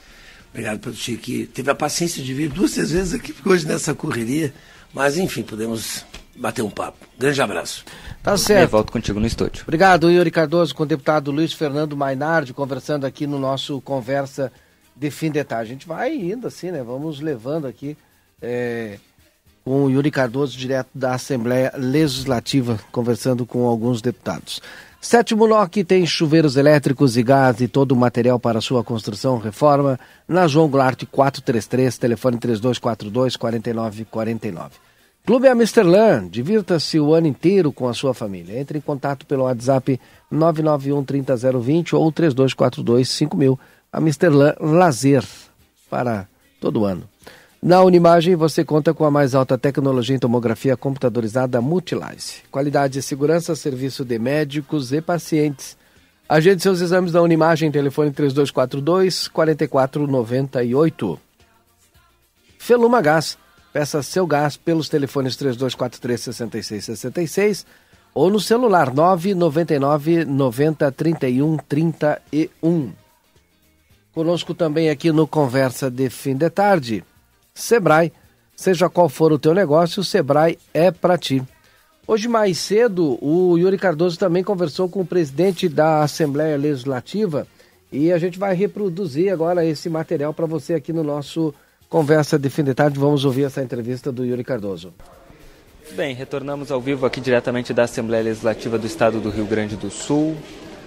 Obrigado 0.57 0.79
pelo 0.79 0.95
tio 0.95 1.19
que 1.19 1.45
teve 1.45 1.69
a 1.69 1.75
paciência 1.75 2.23
de 2.23 2.33
vir 2.33 2.49
duas 2.49 2.71
três 2.71 2.89
vezes 2.89 3.13
aqui, 3.13 3.31
porque 3.31 3.47
hoje 3.47 3.67
nessa 3.67 3.93
correria. 3.93 4.51
Mas 4.91 5.15
enfim, 5.15 5.43
podemos 5.43 6.03
bater 6.35 6.63
um 6.63 6.69
papo. 6.71 6.97
Grande 7.15 7.39
abraço. 7.39 7.85
Tá 8.23 8.35
certo. 8.35 8.63
Eu 8.63 8.67
volto 8.67 8.91
contigo 8.91 9.19
no 9.19 9.27
estúdio. 9.27 9.61
Obrigado, 9.61 10.09
Yuri 10.09 10.31
Cardoso, 10.31 10.73
com 10.73 10.81
o 10.81 10.85
deputado 10.87 11.29
Luiz 11.29 11.53
Fernando 11.53 11.95
Mainardi, 11.95 12.55
conversando 12.55 13.05
aqui 13.05 13.27
no 13.27 13.37
nosso 13.37 13.79
Conversa 13.81 14.51
de 14.95 15.11
Fim 15.11 15.29
de 15.29 15.43
Tarde. 15.43 15.69
A 15.69 15.73
gente 15.75 15.87
vai 15.87 16.15
indo 16.15 16.47
assim, 16.47 16.71
né? 16.71 16.81
Vamos 16.81 17.19
levando 17.19 17.67
aqui 17.67 17.95
é, 18.41 18.97
com 19.63 19.83
o 19.83 19.91
Yuri 19.91 20.09
Cardoso, 20.09 20.57
direto 20.57 20.89
da 20.91 21.13
Assembleia 21.13 21.71
Legislativa, 21.77 22.79
conversando 22.91 23.45
com 23.45 23.67
alguns 23.67 24.01
deputados. 24.01 24.59
Sétimo 24.99 25.47
NOC 25.47 25.83
tem 25.83 26.05
chuveiros 26.05 26.57
elétricos 26.57 27.17
e 27.17 27.23
gás 27.23 27.61
e 27.61 27.67
todo 27.67 27.91
o 27.91 27.95
material 27.95 28.39
para 28.39 28.59
sua 28.59 28.83
construção 28.83 29.37
reforma 29.37 29.99
na 30.27 30.47
João 30.47 30.67
Goulart 30.67 31.05
433, 31.11 31.97
telefone 31.97 32.37
3242 32.37 33.35
4949. 33.35 34.71
Clube 35.25 35.47
Amsterlan, 35.47 36.27
divirta-se 36.27 36.99
o 36.99 37.13
ano 37.13 37.27
inteiro 37.27 37.71
com 37.71 37.87
a 37.87 37.93
sua 37.93 38.13
família. 38.13 38.59
Entre 38.59 38.77
em 38.77 38.81
contato 38.81 39.25
pelo 39.25 39.43
WhatsApp 39.43 39.99
991 40.31 41.03
30020 41.03 41.95
ou 41.95 42.11
3242 42.11 43.09
5000. 43.09 43.59
Amsterlan 43.93 44.55
Lazer 44.59 45.23
para 45.89 46.27
todo 46.59 46.85
ano. 46.85 47.03
Na 47.61 47.81
Unimagem 47.81 48.35
você 48.35 48.63
conta 48.63 48.93
com 48.93 49.03
a 49.03 49.09
mais 49.09 49.33
alta 49.33 49.57
tecnologia 49.57 50.15
em 50.15 50.19
tomografia 50.19 50.77
computadorizada 50.77 51.59
Multilice. 51.59 52.43
Qualidade 52.51 52.99
e 52.99 53.01
segurança, 53.01 53.55
serviço 53.55 54.05
de 54.05 54.19
médicos 54.19 54.93
e 54.93 55.01
pacientes. 55.01 55.75
Agende 56.29 56.61
seus 56.61 56.81
exames 56.81 57.13
na 57.13 57.21
Unimagem, 57.21 57.71
telefone 57.71 58.11
3242 58.11 59.27
4498. 59.27 61.19
Feluma 62.59 63.01
Gás. 63.01 63.37
Peça 63.73 64.01
seu 64.01 64.25
gás 64.25 64.57
pelos 64.57 64.89
telefones 64.89 65.35
3243 65.35 66.35
6666 66.35 67.65
ou 68.13 68.29
no 68.31 68.39
celular 68.39 68.91
999 68.93 70.25
90 70.25 70.91
31 70.91 71.57
31. 71.57 72.91
Conosco 74.13 74.55
também 74.55 74.89
aqui 74.89 75.11
no 75.11 75.27
Conversa 75.27 75.91
de 75.91 76.09
Fim 76.09 76.35
de 76.35 76.49
Tarde 76.49 77.03
Sebrae. 77.57 78.13
Seja 78.55 78.89
qual 78.89 79.09
for 79.09 79.31
o 79.31 79.39
teu 79.39 79.53
negócio, 79.53 80.01
o 80.01 80.05
Sebrae 80.05 80.57
é 80.73 80.91
para 80.91 81.17
ti. 81.17 81.43
Hoje 82.07 82.27
mais 82.27 82.57
cedo, 82.57 83.17
o 83.21 83.57
Yuri 83.57 83.77
Cardoso 83.77 84.17
também 84.17 84.43
conversou 84.43 84.87
com 84.87 85.01
o 85.01 85.05
presidente 85.05 85.67
da 85.67 86.01
Assembleia 86.01 86.57
Legislativa 86.57 87.45
e 87.91 88.11
a 88.11 88.17
gente 88.17 88.39
vai 88.39 88.55
reproduzir 88.55 89.31
agora 89.31 89.65
esse 89.65 89.89
material 89.89 90.33
para 90.33 90.45
você 90.45 90.73
aqui 90.73 90.93
no 90.93 91.03
nosso 91.03 91.53
Conversa 91.89 92.39
de 92.39 92.49
Fim 92.49 92.63
de 92.63 92.73
Tarde. 92.73 92.99
Vamos 92.99 93.25
ouvir 93.25 93.43
essa 93.43 93.61
entrevista 93.61 94.11
do 94.11 94.25
Yuri 94.25 94.43
Cardoso. 94.43 94.93
Bem, 95.93 96.13
retornamos 96.13 96.71
ao 96.71 96.81
vivo 96.81 97.05
aqui 97.05 97.21
diretamente 97.21 97.73
da 97.73 97.83
Assembleia 97.83 98.23
Legislativa 98.23 98.77
do 98.77 98.87
Estado 98.87 99.19
do 99.19 99.29
Rio 99.29 99.45
Grande 99.45 99.75
do 99.75 99.89
Sul. 99.89 100.35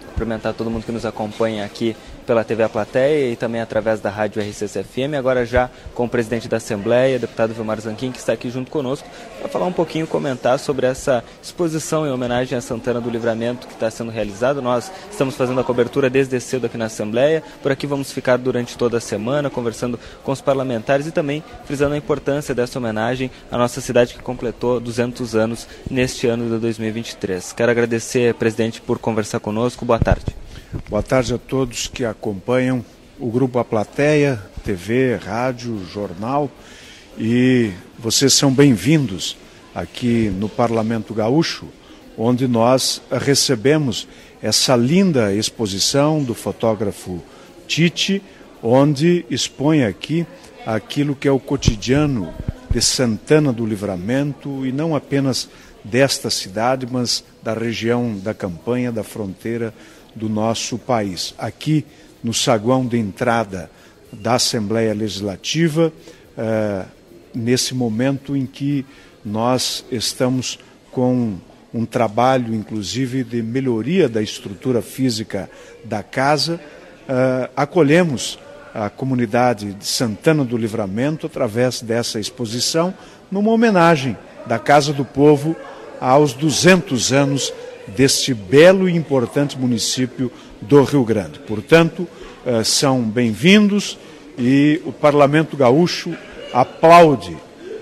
Cumprimentar 0.09 0.55
todo 0.55 0.71
mundo 0.71 0.85
que 0.85 0.93
nos 0.93 1.07
acompanha 1.07 1.65
aqui 1.65 1.97
pela 2.31 2.45
TV 2.45 2.63
A 2.63 2.69
Plateia 2.69 3.33
e 3.33 3.35
também 3.35 3.61
através 3.61 3.99
da 3.99 4.09
rádio 4.09 4.41
RCC-FM. 4.41 5.17
Agora 5.19 5.45
já 5.45 5.69
com 5.97 6.05
o 6.05 6.09
presidente 6.09 6.47
da 6.47 6.59
Assembleia, 6.59 7.19
deputado 7.19 7.53
Vilmar 7.53 7.81
Zanquim, 7.81 8.13
que 8.13 8.21
está 8.21 8.33
aqui 8.33 8.49
junto 8.49 8.71
conosco, 8.71 9.09
para 9.41 9.49
falar 9.49 9.67
um 9.67 9.73
pouquinho, 9.73 10.07
comentar 10.07 10.57
sobre 10.61 10.87
essa 10.87 11.25
exposição 11.43 12.07
em 12.07 12.11
homenagem 12.13 12.57
a 12.57 12.61
Santana 12.61 13.01
do 13.01 13.11
Livramento 13.11 13.67
que 13.67 13.73
está 13.73 13.91
sendo 13.91 14.13
realizado. 14.13 14.63
Nós 14.63 14.93
estamos 15.11 15.35
fazendo 15.35 15.61
a 15.61 15.65
cobertura 15.65 16.09
desde 16.09 16.39
cedo 16.39 16.67
aqui 16.67 16.79
na 16.79 16.85
Assembleia. 16.85 17.43
Por 17.65 17.73
aqui 17.73 17.85
vamos 17.85 18.13
ficar 18.13 18.37
durante 18.37 18.79
toda 18.79 18.99
a 18.99 19.01
semana 19.01 19.51
conversando 19.51 19.99
com 20.23 20.31
os 20.31 20.41
parlamentares 20.41 21.09
e 21.09 21.11
também 21.11 21.43
frisando 21.65 21.95
a 21.95 21.99
importância 21.99 22.55
dessa 22.55 22.79
homenagem 22.79 23.29
à 23.51 23.59
nossa 23.59 23.81
cidade 23.81 24.15
que 24.15 24.23
completou 24.23 24.79
200 24.79 25.35
anos 25.35 25.67
neste 25.91 26.29
ano 26.29 26.49
de 26.49 26.61
2023. 26.61 27.53
Quero 27.55 27.73
agradecer, 27.73 28.35
presidente, 28.35 28.81
por 28.81 29.01
conversar 29.01 29.41
conosco. 29.41 29.85
Boa 29.85 29.99
tarde. 29.99 30.27
Boa 30.89 31.03
tarde 31.03 31.35
a 31.35 31.39
todos 31.39 31.89
que 31.89 32.05
acompanham 32.05 32.85
o 33.19 33.29
grupo 33.29 33.59
A 33.59 33.65
Plateia, 33.65 34.41
TV, 34.63 35.17
rádio, 35.17 35.85
jornal, 35.85 36.49
e 37.19 37.73
vocês 37.99 38.35
são 38.35 38.55
bem-vindos 38.55 39.37
aqui 39.75 40.31
no 40.31 40.49
Parlamento 40.49 41.13
Gaúcho, 41.13 41.67
onde 42.17 42.47
nós 42.47 43.03
recebemos 43.11 44.07
essa 44.41 44.77
linda 44.77 45.35
exposição 45.35 46.23
do 46.23 46.37
fotógrafo 46.37 47.21
Tite, 47.67 48.23
onde 48.63 49.27
expõe 49.29 49.83
aqui 49.83 50.25
aquilo 50.65 51.17
que 51.17 51.27
é 51.27 51.33
o 51.33 51.41
cotidiano 51.41 52.33
de 52.71 52.81
Santana 52.81 53.53
do 53.53 53.67
Livramento 53.67 54.65
e 54.65 54.71
não 54.71 54.95
apenas 54.95 55.49
desta 55.83 56.31
cidade, 56.31 56.87
mas 56.89 57.25
da 57.43 57.55
região 57.55 58.17
da 58.17 58.33
campanha, 58.33 58.93
da 58.93 59.03
fronteira 59.03 59.75
do 60.15 60.29
nosso 60.29 60.79
país. 60.79 61.35
Aqui 61.39 61.85
no 62.23 62.35
saguão 62.35 62.87
de 62.87 62.99
entrada 62.99 63.71
da 64.13 64.35
Assembleia 64.35 64.93
Legislativa, 64.93 65.93
eh, 66.37 66.85
nesse 67.35 67.75
momento 67.75 68.37
em 68.37 68.45
que 68.47 68.85
nós 69.25 69.85
estamos 69.91 70.59
com 70.91 71.37
um 71.73 71.85
trabalho, 71.85 72.55
inclusive, 72.55 73.23
de 73.23 73.43
melhoria 73.43 74.09
da 74.09 74.21
estrutura 74.21 74.83
física 74.83 75.49
da 75.85 76.03
casa, 76.03 76.61
eh, 77.09 77.51
acolhemos 77.57 78.39
a 78.75 78.89
comunidade 78.89 79.73
de 79.75 79.87
Santana 79.87 80.45
do 80.45 80.57
Livramento 80.57 81.27
através 81.27 81.81
dessa 81.81 82.21
exposição, 82.21 82.95
numa 83.31 83.51
homenagem 83.51 84.17
da 84.47 84.59
Casa 84.59 84.93
do 84.93 85.05
Povo 85.05 85.57
aos 86.01 86.33
200 86.33 87.13
anos 87.13 87.53
deste 87.97 88.35
belo 88.35 88.89
e 88.89 88.97
importante 88.97 89.59
município 89.59 90.31
do 90.61 90.83
Rio 90.83 91.05
Grande. 91.05 91.39
Portanto, 91.41 92.07
eh, 92.45 92.65
são 92.65 93.03
bem-vindos 93.03 93.99
e 94.39 94.81
o 94.85 94.93
Parlamento 94.93 95.57
Gaúcho 95.57 96.17
aplaude 96.53 97.37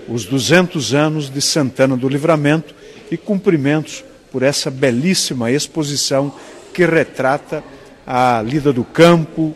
os 0.07 0.25
200 0.25 0.93
anos 0.93 1.29
de 1.29 1.41
Santana 1.41 1.95
do 1.95 2.09
Livramento 2.09 2.73
e 3.11 3.17
cumprimentos 3.17 4.03
por 4.31 4.43
essa 4.43 4.69
belíssima 4.69 5.51
exposição 5.51 6.33
que 6.73 6.85
retrata 6.85 7.63
a 8.05 8.41
lida 8.41 8.73
do 8.73 8.83
campo, 8.83 9.41
uh, 9.41 9.55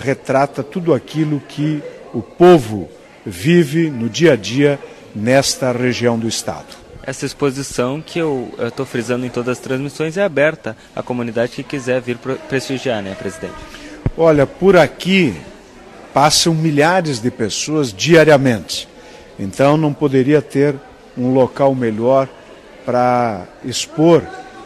retrata 0.00 0.62
tudo 0.62 0.94
aquilo 0.94 1.40
que 1.40 1.82
o 2.12 2.22
povo 2.22 2.88
vive 3.24 3.90
no 3.90 4.08
dia 4.08 4.32
a 4.32 4.36
dia 4.36 4.78
nesta 5.14 5.72
região 5.72 6.18
do 6.18 6.28
estado. 6.28 6.75
Essa 7.06 7.24
exposição 7.24 8.02
que 8.04 8.18
eu 8.18 8.52
estou 8.58 8.84
frisando 8.84 9.24
em 9.24 9.30
todas 9.30 9.58
as 9.58 9.62
transmissões 9.62 10.16
é 10.16 10.24
aberta 10.24 10.76
à 10.94 11.02
comunidade 11.02 11.52
que 11.52 11.62
quiser 11.62 12.00
vir 12.00 12.18
prestigiar, 12.48 13.00
né, 13.00 13.14
presidente? 13.14 13.54
Olha, 14.18 14.44
por 14.44 14.76
aqui 14.76 15.32
passam 16.12 16.52
milhares 16.52 17.20
de 17.20 17.30
pessoas 17.30 17.92
diariamente. 17.92 18.88
Então 19.38 19.76
não 19.76 19.92
poderia 19.92 20.42
ter 20.42 20.74
um 21.16 21.32
local 21.32 21.74
melhor 21.74 22.28
para 22.84 23.46
expor 23.64 24.22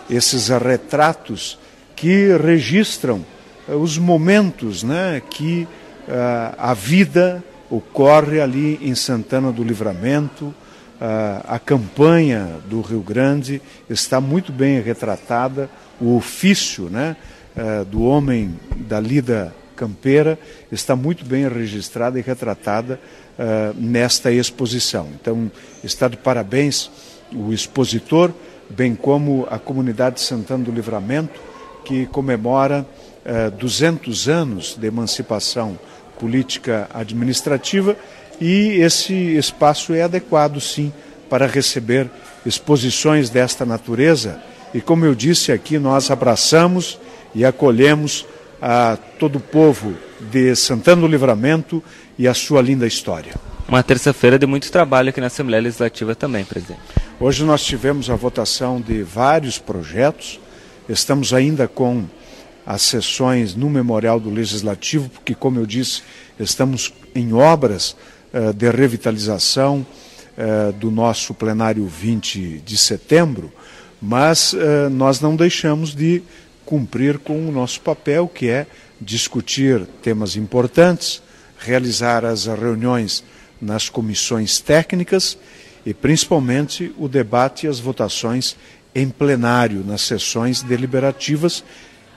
esses 0.09 0.49
retratos 0.49 1.59
que 1.95 2.37
registram 2.37 3.25
eh, 3.69 3.75
os 3.75 3.99
momentos 3.99 4.83
né, 4.83 5.21
que 5.29 5.69
uh, 6.09 6.55
a 6.57 6.73
vida 6.73 7.43
ocorre 7.69 8.41
ali 8.41 8.79
em 8.83 8.95
Santana 8.95 9.53
do 9.53 9.63
Livramento. 9.63 10.55
Uh, 11.01 11.41
a 11.49 11.59
campanha 11.59 12.59
do 12.69 12.83
Rio 12.83 13.01
Grande 13.01 13.63
está 13.89 14.21
muito 14.21 14.53
bem 14.53 14.81
retratada, 14.83 15.71
o 15.99 16.15
ofício 16.15 16.91
né, 16.91 17.17
uh, 17.57 17.87
do 17.87 18.03
homem 18.03 18.55
da 18.77 19.01
lida 19.01 19.55
campeira 19.75 20.39
está 20.71 20.95
muito 20.95 21.25
bem 21.25 21.49
registrada 21.49 22.19
e 22.19 22.23
retratada 22.23 23.01
uh, 23.39 23.75
nesta 23.81 24.31
exposição. 24.31 25.09
Então, 25.19 25.51
está 25.83 26.07
de 26.07 26.19
parabéns 26.19 26.91
o 27.33 27.51
expositor, 27.51 28.31
bem 28.69 28.95
como 28.95 29.47
a 29.51 29.59
comunidade 29.59 30.17
de 30.17 30.21
Santana 30.21 30.65
do 30.65 30.71
Livramento, 30.71 31.41
que 31.83 32.05
comemora 32.09 32.87
uh, 33.25 33.51
200 33.53 34.29
anos 34.29 34.77
de 34.79 34.87
emancipação 34.87 35.79
política 36.19 36.87
administrativa 36.93 37.97
e 38.41 38.81
esse 38.81 39.15
espaço 39.15 39.93
é 39.93 40.03
adequado, 40.03 40.61
sim, 40.61 40.93
para 41.29 41.47
receber 41.47 42.11
exposições 42.45 43.29
desta 43.29 43.67
natureza. 43.67 44.41
E 44.73 44.81
como 44.81 45.05
eu 45.05 45.15
disse 45.15 45.53
aqui, 45.53 45.79
nós 45.79 46.11
abraçamos 46.11 46.99
e 47.35 47.45
acolhemos 47.45 48.27
a 48.61 48.99
todo 49.19 49.37
o 49.37 49.41
povo 49.41 49.95
de 50.31 50.55
Santana 50.55 51.03
do 51.03 51.09
Livramento 51.09 51.83
e 52.19 52.27
a 52.27 52.35
sua 52.35 52.61
linda 52.61 52.87
história. 52.87 53.35
Uma 53.69 53.83
terça-feira 53.83 54.39
de 54.39 54.47
muito 54.47 54.71
trabalho 54.71 55.11
aqui 55.11 55.21
na 55.21 55.29
Assembleia 55.29 55.63
Legislativa 55.63 56.15
também, 56.15 56.45
presidente. 56.45 56.81
Hoje 57.21 57.45
nós 57.45 57.63
tivemos 57.65 58.11
a 58.11 58.17
votação 58.17 58.81
de 58.81 59.03
vários 59.03 59.59
projetos, 59.59 60.41
estamos 60.89 61.33
ainda 61.33 61.69
com 61.69 62.05
as 62.67 62.83
sessões 62.83 63.55
no 63.55 63.71
Memorial 63.71 64.19
do 64.19 64.31
Legislativo, 64.31 65.09
porque, 65.09 65.35
como 65.35 65.59
eu 65.59 65.67
disse, 65.67 66.03
estamos 66.39 66.93
em 67.15 67.33
obras 67.33 67.97
de 68.55 68.71
revitalização 68.71 69.85
uh, 70.37 70.73
do 70.73 70.91
nosso 70.91 71.35
plenário 71.35 71.87
20 71.87 72.63
de 72.65 72.77
setembro, 72.77 73.53
mas 74.01 74.53
uh, 74.53 74.89
nós 74.91 75.21
não 75.21 75.37
deixamos 75.37 75.95
de 75.95 76.23
cumprir 76.65 77.19
com 77.19 77.49
o 77.49 77.53
nosso 77.53 77.81
papel, 77.81 78.29
que 78.29 78.49
é 78.49 78.67
discutir 79.01 79.87
temas 80.03 80.37
importantes, 80.37 81.23
realizar 81.59 82.25
as 82.25 82.47
reuniões 82.47 83.25
nas 83.61 83.89
comissões 83.89 84.61
técnicas 84.61 85.37
e, 85.85 85.93
principalmente, 85.93 86.95
o 86.97 87.09
debate 87.09 87.67
e 87.67 87.69
as 87.69 87.79
votações 87.79 88.57
em 88.95 89.09
plenário, 89.09 89.85
nas 89.85 90.03
sessões 90.03 90.63
deliberativas, 90.63 91.63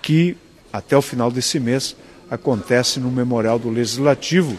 que 0.02 0.38
até 0.72 0.96
o 0.98 1.02
final 1.02 1.32
desse 1.32 1.60
mês 1.60 1.96
acontece 2.30 3.00
no 3.00 3.12
Memorial 3.12 3.60
do 3.60 3.70
Legislativo 3.70 4.58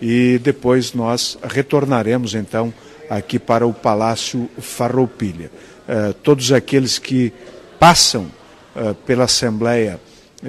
e 0.00 0.38
depois 0.38 0.94
nós 0.94 1.38
retornaremos 1.42 2.34
então 2.34 2.72
aqui 3.08 3.38
para 3.38 3.66
o 3.66 3.74
Palácio 3.74 4.48
Farroupilha. 4.58 5.50
Uh, 5.88 6.14
todos 6.14 6.52
aqueles 6.52 6.98
que 6.98 7.32
passam 7.78 8.30
eh, 8.76 8.94
pela 9.04 9.24
Assembleia 9.24 9.98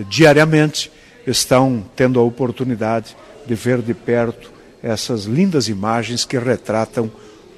diariamente 0.08 0.92
estão 1.26 1.84
tendo 1.96 2.20
a 2.20 2.24
oportunidade 2.24 3.16
de 3.48 3.56
ver 3.56 3.82
de 3.82 3.94
perto 3.94 4.52
essas 4.84 5.24
lindas 5.24 5.68
imagens 5.68 6.26
que 6.26 6.38
retratam 6.38 7.10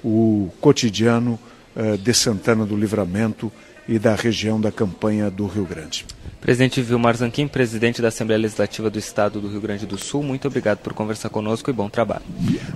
o 0.03 0.51
cotidiano 0.61 1.39
uh, 1.75 1.97
de 1.97 2.13
Santana 2.13 2.65
do 2.65 2.75
Livramento 2.75 3.51
e 3.87 3.99
da 3.99 4.15
região 4.15 4.59
da 4.59 4.71
campanha 4.71 5.29
do 5.29 5.45
Rio 5.47 5.65
Grande. 5.65 6.05
Presidente 6.39 6.81
Vilmar 6.81 7.15
Zanquim, 7.15 7.47
presidente 7.47 8.01
da 8.01 8.09
Assembleia 8.09 8.41
Legislativa 8.41 8.89
do 8.89 8.99
Estado 8.99 9.39
do 9.39 9.47
Rio 9.47 9.61
Grande 9.61 9.85
do 9.85 9.97
Sul, 9.97 10.21
muito 10.21 10.47
obrigado 10.47 10.79
por 10.79 10.93
conversar 10.93 11.29
conosco 11.29 11.69
e 11.69 11.73
bom 11.73 11.89
trabalho. 11.89 12.23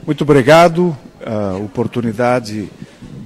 Muito 0.05 0.21
obrigado. 0.21 0.97
A 1.25 1.57
oportunidade 1.57 2.69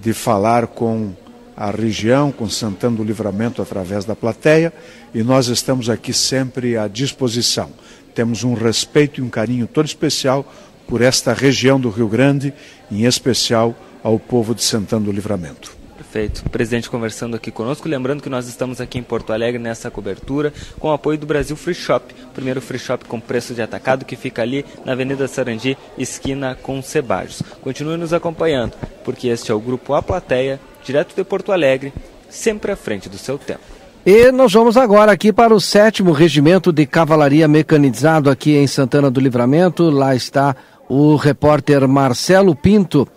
de 0.01 0.13
falar 0.13 0.65
com 0.65 1.13
a 1.55 1.69
região, 1.69 2.31
com 2.31 2.49
Santana 2.49 2.97
do 2.97 3.03
Livramento 3.03 3.61
através 3.61 4.03
da 4.03 4.15
plateia, 4.15 4.73
e 5.13 5.21
nós 5.21 5.47
estamos 5.47 5.89
aqui 5.91 6.11
sempre 6.11 6.75
à 6.75 6.87
disposição. 6.87 7.69
Temos 8.15 8.43
um 8.43 8.55
respeito 8.55 9.21
e 9.21 9.23
um 9.23 9.29
carinho 9.29 9.67
todo 9.67 9.85
especial 9.85 10.51
por 10.87 11.01
esta 11.01 11.33
região 11.33 11.79
do 11.79 11.89
Rio 11.89 12.07
Grande, 12.07 12.51
em 12.91 13.05
especial 13.05 13.75
ao 14.03 14.17
povo 14.17 14.55
de 14.55 14.63
Santana 14.63 15.05
do 15.05 15.11
Livramento. 15.11 15.80
Perfeito. 16.01 16.49
Presidente 16.49 16.89
conversando 16.89 17.35
aqui 17.35 17.51
conosco. 17.51 17.87
Lembrando 17.87 18.23
que 18.23 18.29
nós 18.29 18.47
estamos 18.47 18.81
aqui 18.81 18.97
em 18.97 19.03
Porto 19.03 19.31
Alegre 19.31 19.61
nessa 19.61 19.91
cobertura 19.91 20.51
com 20.79 20.87
o 20.87 20.91
apoio 20.91 21.19
do 21.19 21.27
Brasil 21.27 21.55
Free 21.55 21.75
Shop, 21.75 22.11
o 22.23 22.33
primeiro 22.33 22.59
free 22.59 22.79
shop 22.79 23.05
com 23.05 23.19
preço 23.19 23.53
de 23.53 23.61
atacado 23.61 24.03
que 24.03 24.15
fica 24.15 24.41
ali 24.41 24.65
na 24.83 24.93
Avenida 24.93 25.27
Sarandi, 25.27 25.77
esquina 25.99 26.57
com 26.59 26.81
Cebajos. 26.81 27.43
Continue 27.61 27.97
nos 27.97 28.13
acompanhando, 28.13 28.73
porque 29.03 29.27
este 29.27 29.51
é 29.51 29.53
o 29.53 29.59
grupo 29.59 29.93
A 29.93 30.01
Plateia 30.01 30.59
direto 30.83 31.15
de 31.15 31.23
Porto 31.23 31.51
Alegre, 31.51 31.93
sempre 32.27 32.71
à 32.71 32.75
frente 32.75 33.07
do 33.07 33.19
seu 33.19 33.37
tempo. 33.37 33.61
E 34.03 34.31
nós 34.31 34.51
vamos 34.51 34.77
agora 34.77 35.11
aqui 35.11 35.31
para 35.31 35.53
o 35.53 35.61
sétimo 35.61 36.11
regimento 36.13 36.73
de 36.73 36.87
cavalaria 36.87 37.47
mecanizado 37.47 38.27
aqui 38.31 38.57
em 38.57 38.65
Santana 38.65 39.11
do 39.11 39.19
Livramento. 39.19 39.91
Lá 39.91 40.15
está 40.15 40.55
o 40.89 41.15
repórter 41.15 41.87
Marcelo 41.87 42.55
Pinto. 42.55 43.07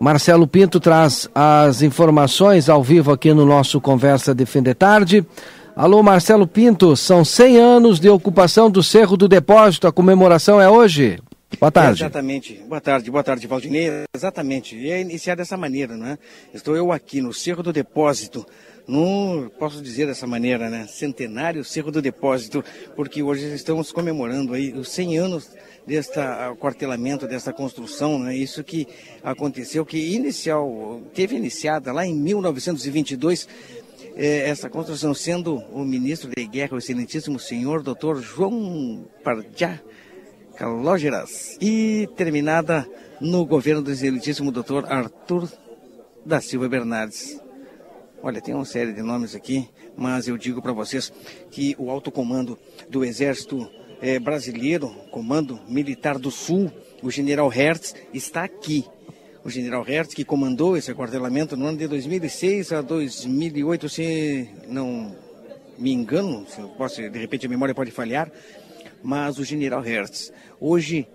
Marcelo 0.00 0.46
Pinto 0.46 0.80
traz 0.80 1.28
as 1.34 1.82
informações 1.82 2.70
ao 2.70 2.82
vivo 2.82 3.12
aqui 3.12 3.34
no 3.34 3.44
nosso 3.44 3.78
Conversa 3.82 4.34
de 4.34 4.46
Fim 4.46 4.62
de 4.62 4.72
Tarde. 4.72 5.26
Alô, 5.76 6.02
Marcelo 6.02 6.46
Pinto, 6.46 6.96
são 6.96 7.22
100 7.22 7.58
anos 7.58 8.00
de 8.00 8.08
ocupação 8.08 8.70
do 8.70 8.82
Cerro 8.82 9.14
do 9.14 9.28
Depósito. 9.28 9.86
A 9.86 9.92
comemoração 9.92 10.58
é 10.58 10.70
hoje? 10.70 11.18
Boa 11.58 11.70
tarde. 11.70 12.02
É, 12.02 12.06
exatamente. 12.06 12.54
Boa 12.66 12.80
tarde, 12.80 13.10
boa 13.10 13.22
tarde, 13.22 13.46
Valdinei. 13.46 13.90
Exatamente. 14.14 14.74
E 14.74 14.90
é 14.90 15.02
iniciar 15.02 15.34
dessa 15.34 15.58
maneira, 15.58 15.94
não 15.94 16.06
é? 16.06 16.18
Estou 16.54 16.74
eu 16.74 16.92
aqui 16.92 17.20
no 17.20 17.34
Cerro 17.34 17.62
do 17.62 17.70
Depósito, 17.70 18.46
no, 18.90 19.48
posso 19.50 19.80
dizer 19.80 20.06
dessa 20.06 20.26
maneira, 20.26 20.68
né, 20.68 20.86
centenário 20.88 21.64
Cerro 21.64 21.92
do 21.92 22.02
Depósito, 22.02 22.64
porque 22.96 23.22
hoje 23.22 23.54
estamos 23.54 23.92
comemorando 23.92 24.52
aí 24.52 24.72
os 24.72 24.88
100 24.90 25.18
anos 25.18 25.48
deste 25.86 26.18
quartelamento, 26.58 27.28
desta 27.28 27.52
construção, 27.52 28.18
né, 28.18 28.34
isso 28.36 28.64
que 28.64 28.88
aconteceu, 29.22 29.86
que 29.86 30.14
inicial, 30.14 31.00
teve 31.14 31.36
iniciada 31.36 31.92
lá 31.92 32.04
em 32.04 32.14
1922, 32.14 33.46
eh, 34.16 34.48
essa 34.48 34.68
construção, 34.68 35.14
sendo 35.14 35.54
o 35.72 35.84
ministro 35.84 36.28
de 36.36 36.44
guerra, 36.46 36.74
o 36.74 36.78
excelentíssimo 36.78 37.38
senhor 37.38 37.84
doutor 37.84 38.20
João 38.20 39.06
Pardiá 39.22 39.80
Calógeras, 40.56 41.56
e 41.60 42.08
terminada 42.16 42.86
no 43.20 43.46
governo 43.46 43.82
do 43.82 43.92
excelentíssimo 43.92 44.50
doutor 44.50 44.92
Arthur 44.92 45.48
da 46.26 46.40
Silva 46.40 46.68
Bernardes. 46.68 47.39
Olha, 48.22 48.38
tem 48.38 48.54
uma 48.54 48.66
série 48.66 48.92
de 48.92 49.00
nomes 49.00 49.34
aqui, 49.34 49.66
mas 49.96 50.28
eu 50.28 50.36
digo 50.36 50.60
para 50.60 50.74
vocês 50.74 51.10
que 51.50 51.74
o 51.78 51.90
alto 51.90 52.12
comando 52.12 52.58
do 52.86 53.02
Exército 53.02 53.66
é, 53.98 54.18
Brasileiro, 54.18 54.88
Comando 55.10 55.58
Militar 55.66 56.18
do 56.18 56.30
Sul, 56.30 56.70
o 57.02 57.10
general 57.10 57.48
Hertz, 57.48 57.94
está 58.12 58.44
aqui. 58.44 58.84
O 59.42 59.48
general 59.48 59.82
Hertz, 59.82 60.12
que 60.12 60.22
comandou 60.22 60.76
esse 60.76 60.90
aquartelamento 60.90 61.56
no 61.56 61.64
ano 61.64 61.78
de 61.78 61.88
2006 61.88 62.72
a 62.72 62.82
2008, 62.82 63.88
se 63.88 64.50
não 64.68 65.16
me 65.78 65.90
engano, 65.90 66.46
se 66.46 66.60
posso, 66.76 66.96
de 66.96 67.18
repente 67.18 67.46
a 67.46 67.48
memória 67.48 67.74
pode 67.74 67.90
falhar, 67.90 68.30
mas 69.02 69.38
o 69.38 69.44
general 69.44 69.80
Hertz 69.80 70.30
hoje 70.60 71.08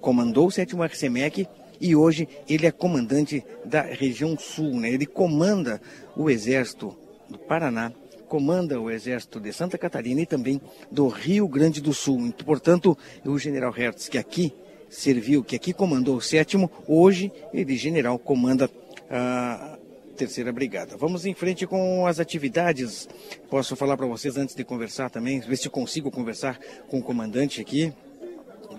comandou 0.00 0.46
o 0.46 0.50
7 0.50 0.76
RCMEC 0.76 1.48
e 1.82 1.96
hoje 1.96 2.28
ele 2.48 2.64
é 2.64 2.70
comandante 2.70 3.44
da 3.64 3.82
região 3.82 4.38
sul, 4.38 4.78
né? 4.78 4.88
Ele 4.88 5.04
comanda 5.04 5.82
o 6.16 6.30
exército 6.30 6.96
do 7.28 7.36
Paraná, 7.36 7.92
comanda 8.28 8.80
o 8.80 8.88
exército 8.88 9.40
de 9.40 9.52
Santa 9.52 9.76
Catarina 9.76 10.20
e 10.20 10.26
também 10.26 10.60
do 10.90 11.08
Rio 11.08 11.48
Grande 11.48 11.80
do 11.80 11.92
Sul. 11.92 12.32
Portanto, 12.46 12.96
o 13.24 13.36
general 13.36 13.72
Hertz, 13.72 14.08
que 14.08 14.16
aqui 14.16 14.54
serviu, 14.88 15.42
que 15.42 15.56
aqui 15.56 15.72
comandou 15.72 16.16
o 16.16 16.20
sétimo, 16.20 16.70
hoje 16.86 17.32
ele, 17.52 17.76
general, 17.76 18.16
comanda 18.16 18.70
a 19.10 19.76
terceira 20.16 20.52
brigada. 20.52 20.96
Vamos 20.96 21.26
em 21.26 21.34
frente 21.34 21.66
com 21.66 22.06
as 22.06 22.20
atividades. 22.20 23.08
Posso 23.50 23.74
falar 23.74 23.96
para 23.96 24.06
vocês 24.06 24.36
antes 24.36 24.54
de 24.54 24.62
conversar 24.62 25.10
também, 25.10 25.40
ver 25.40 25.56
se 25.56 25.68
consigo 25.68 26.12
conversar 26.12 26.60
com 26.88 27.00
o 27.00 27.02
comandante 27.02 27.60
aqui. 27.60 27.92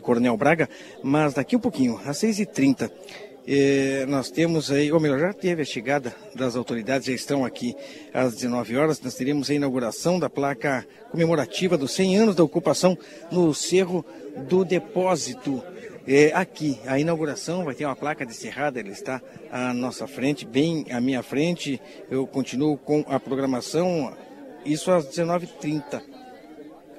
Coronel 0.03 0.37
Braga, 0.37 0.69
mas 1.01 1.33
daqui 1.33 1.55
um 1.55 1.59
pouquinho, 1.59 1.99
às 2.05 2.17
6h30, 2.17 2.91
eh, 3.45 4.05
nós 4.07 4.29
temos 4.29 4.71
aí, 4.71 4.91
ou 4.91 4.99
melhor, 4.99 5.19
já 5.19 5.33
teve 5.33 5.63
a 5.63 5.65
chegada 5.65 6.15
das 6.33 6.55
autoridades, 6.55 7.07
já 7.07 7.13
estão 7.13 7.43
aqui 7.43 7.75
às 8.13 8.35
19 8.35 8.77
horas. 8.77 9.01
Nós 9.01 9.15
teremos 9.15 9.49
a 9.49 9.53
inauguração 9.53 10.17
da 10.17 10.29
placa 10.29 10.85
comemorativa 11.11 11.77
dos 11.77 11.91
100 11.91 12.17
anos 12.17 12.35
da 12.35 12.43
ocupação 12.43 12.97
no 13.31 13.53
Cerro 13.53 14.05
do 14.47 14.63
Depósito. 14.63 15.61
É, 16.07 16.31
aqui, 16.33 16.79
a 16.85 16.99
inauguração 16.99 17.63
vai 17.63 17.75
ter 17.75 17.85
uma 17.85 17.95
placa 17.95 18.25
de 18.25 18.33
cerrada, 18.33 18.79
ele 18.79 18.91
está 18.91 19.21
à 19.49 19.73
nossa 19.73 20.05
frente, 20.05 20.45
bem 20.45 20.85
à 20.91 20.99
minha 20.99 21.23
frente. 21.23 21.81
Eu 22.09 22.25
continuo 22.27 22.77
com 22.77 23.05
a 23.07 23.19
programação, 23.19 24.13
isso 24.65 24.91
às 24.91 25.05
19h30. 25.05 26.12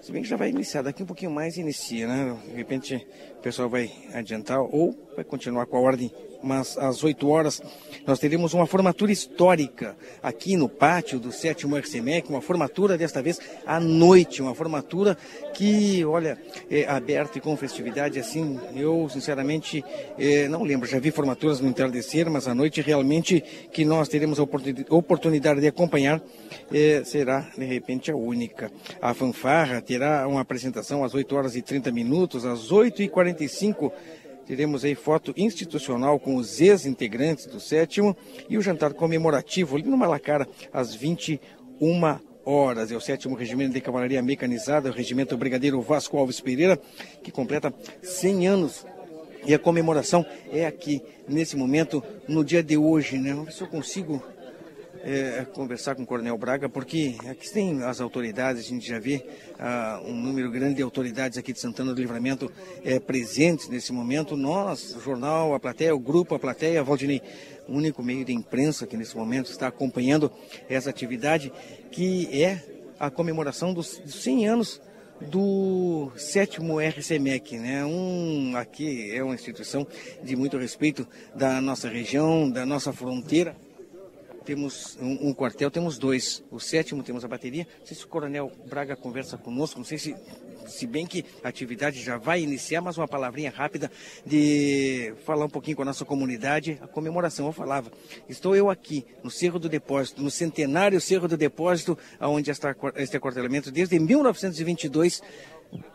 Se 0.05 0.12
bem 0.12 0.22
que 0.22 0.28
já 0.28 0.36
vai 0.36 0.50
iniciar, 0.50 0.82
daqui 0.82 1.02
um 1.02 1.07
pouquinho 1.07 1.30
mais 1.30 1.57
inicia, 1.57 2.07
né? 2.07 2.38
De 2.44 2.57
repente 2.57 3.07
pessoal 3.45 3.68
vai 3.68 3.92
adiantar 4.14 4.59
ou 4.59 4.97
vai 5.14 5.22
continuar 5.22 5.66
com 5.66 5.76
a 5.76 5.80
ordem 5.80 6.11
mas 6.45 6.76
às 6.76 7.03
8 7.03 7.26
horas 7.26 7.62
nós 8.07 8.18
teremos 8.18 8.53
uma 8.53 8.66
formatura 8.66 9.11
histórica 9.11 9.97
aqui 10.22 10.57
no 10.57 10.68
pátio 10.68 11.18
do 11.18 11.32
sétimo 11.32 11.76
RCMEC, 11.76 12.28
uma 12.28 12.42
formatura 12.42 12.99
desta 12.99 13.22
vez 13.22 13.40
à 13.64 13.80
noite, 13.80 14.42
uma 14.42 14.55
formatura 14.55 15.16
que, 15.55 16.05
olha, 16.05 16.38
é 16.70 16.84
aberta 16.86 17.38
e 17.38 17.40
com 17.40 17.57
festividade 17.57 18.18
assim, 18.18 18.61
eu 18.76 19.09
sinceramente 19.09 19.82
é, 20.18 20.47
não 20.49 20.62
lembro, 20.62 20.86
já 20.86 20.99
vi 20.99 21.11
formaturas 21.11 21.61
no 21.61 21.68
entardecer, 21.68 22.30
mas 22.30 22.47
à 22.47 22.55
noite 22.55 22.82
realmente 22.82 23.42
que 23.72 23.84
nós 23.84 24.09
teremos 24.09 24.38
a 24.38 24.42
oportunidade 24.90 25.61
de 25.61 25.66
acompanhar 25.66 26.20
é, 26.70 27.03
será 27.05 27.40
de 27.57 27.64
repente 27.64 28.11
a 28.11 28.16
única. 28.16 28.70
A 29.01 29.14
fanfarra 29.14 29.80
terá 29.80 30.28
uma 30.28 30.42
apresentação 30.42 31.03
às 31.03 31.14
8 31.14 31.34
horas 31.34 31.57
e 31.57 31.62
30 31.62 31.90
minutos, 31.90 32.45
às 32.45 32.70
8 32.70 33.03
e 33.03 33.09
45 33.35 33.93
Teremos 34.47 34.85
aí 34.85 34.95
foto 34.95 35.32
institucional 35.39 36.20
com 36.20 36.37
os 36.37 36.61
ex-integrantes 36.61 37.47
do 37.47 37.59
sétimo 37.59 38.14
e 38.47 38.59
o 38.59 38.61
jantar 38.61 38.93
comemorativo 38.93 39.74
ali 39.74 39.89
no 39.89 39.97
Malacara 39.97 40.47
às 40.70 40.95
21 40.95 41.39
horas. 42.45 42.93
É 42.93 42.97
o 42.97 43.01
sétimo 43.01 43.35
regimento 43.35 43.72
de 43.72 43.80
cavalaria 43.80 44.20
mecanizada, 44.22 44.91
o 44.91 44.93
regimento 44.93 45.35
Brigadeiro 45.35 45.80
Vasco 45.80 46.18
Alves 46.18 46.41
Pereira, 46.41 46.78
que 47.22 47.32
completa 47.32 47.72
100 48.03 48.47
anos. 48.47 48.87
E 49.47 49.55
a 49.55 49.59
comemoração 49.59 50.26
é 50.53 50.66
aqui, 50.66 51.03
nesse 51.26 51.57
momento, 51.57 52.03
no 52.28 52.45
dia 52.45 52.62
de 52.62 52.76
hoje, 52.76 53.16
né? 53.16 53.30
Vamos 53.30 53.47
ver 53.47 53.53
se 53.53 53.62
eu 53.62 53.68
consigo 53.68 54.22
é, 55.05 55.44
conversar 55.52 55.94
com 55.94 56.02
o 56.02 56.07
Coronel 56.07 56.36
Braga, 56.38 56.66
porque 56.66 57.16
aqui 57.28 57.52
tem 57.52 57.82
as 57.82 58.00
autoridades, 58.00 58.64
a 58.64 58.68
gente 58.68 58.88
já 58.88 58.98
vê 58.98 59.22
ah, 59.59 60.00
um 60.05 60.14
número 60.14 60.50
grande 60.50 60.76
de 60.76 60.82
autoridades 60.82 61.36
aqui 61.36 61.52
de 61.52 61.61
Santana 61.61 61.92
do 61.92 62.00
Livramento 62.00 62.50
é, 62.82 62.98
presentes 62.98 63.68
nesse 63.68 63.92
momento. 63.92 64.34
Nós, 64.34 64.96
o 64.96 65.00
jornal, 65.00 65.55
a 65.55 65.61
plateia, 65.61 65.94
o 65.94 65.98
grupo, 65.98 66.34
a 66.34 66.38
plateia, 66.38 66.82
Valdinei, 66.82 67.20
o 67.68 67.74
único 67.74 68.02
meio 68.02 68.24
de 68.24 68.32
imprensa 68.32 68.86
que 68.86 68.96
nesse 68.96 69.14
momento 69.14 69.50
está 69.50 69.68
acompanhando 69.68 70.32
essa 70.70 70.88
atividade, 70.88 71.52
que 71.92 72.42
é 72.42 72.62
a 72.98 73.11
comemoração 73.11 73.74
dos 73.74 74.00
100 74.07 74.48
anos 74.48 74.80
do 75.20 76.11
sétimo 76.16 76.80
RCMEC, 76.80 77.59
né? 77.59 77.84
Um 77.84 78.57
aqui 78.57 79.14
é 79.14 79.22
uma 79.22 79.34
instituição 79.34 79.86
de 80.22 80.34
muito 80.34 80.57
respeito 80.57 81.07
da 81.34 81.61
nossa 81.61 81.88
região, 81.88 82.50
da 82.50 82.64
nossa 82.64 82.92
fronteira 82.92 83.55
temos 84.45 84.97
um, 85.01 85.28
um, 85.28 85.34
quartel, 85.34 85.70
temos 85.70 85.99
dois. 85.99 86.42
O 86.51 86.61
sétimo 86.61 87.03
temos 87.03 87.24
a 87.24 87.28
bateria. 87.28 87.66
Não 87.80 87.86
sei 87.86 87.97
se 87.97 88.05
o 88.05 88.09
Coronel 88.09 88.53
Braga 88.66 88.95
conversa 88.95 89.36
conosco, 89.36 89.78
não 89.78 89.84
sei 89.84 89.99
se, 89.99 90.14
se 90.66 90.86
bem 90.86 91.07
que 91.07 91.24
a 91.42 91.49
atividade 91.49 92.03
já 92.03 92.16
vai 92.16 92.40
iniciar, 92.42 92.80
mas 92.80 92.99
uma 92.99 93.09
palavrinha 93.09 93.51
rápida 93.51 93.90
de 94.24 95.14
falar 95.24 95.47
um 95.47 95.51
pouquinho 95.51 95.76
com 95.76 95.82
a 95.82 95.86
nossa 95.86 96.05
comunidade. 96.05 96.78
A 96.82 96.86
comemoração, 96.86 97.47
eu 97.47 97.53
falava. 97.53 97.90
Estou 98.28 98.55
eu 98.55 98.70
aqui, 98.70 99.05
no 99.22 99.30
Cerro 99.30 99.59
do 99.59 99.68
Depósito, 99.68 100.22
no 100.22 100.30
centenário 100.30 101.01
Cerro 101.01 101.26
do 101.26 101.36
Depósito, 101.36 101.99
onde 102.20 102.51
este 102.51 103.16
aquartelamento 103.16 103.70
desde 103.70 103.99
1922 103.99 105.22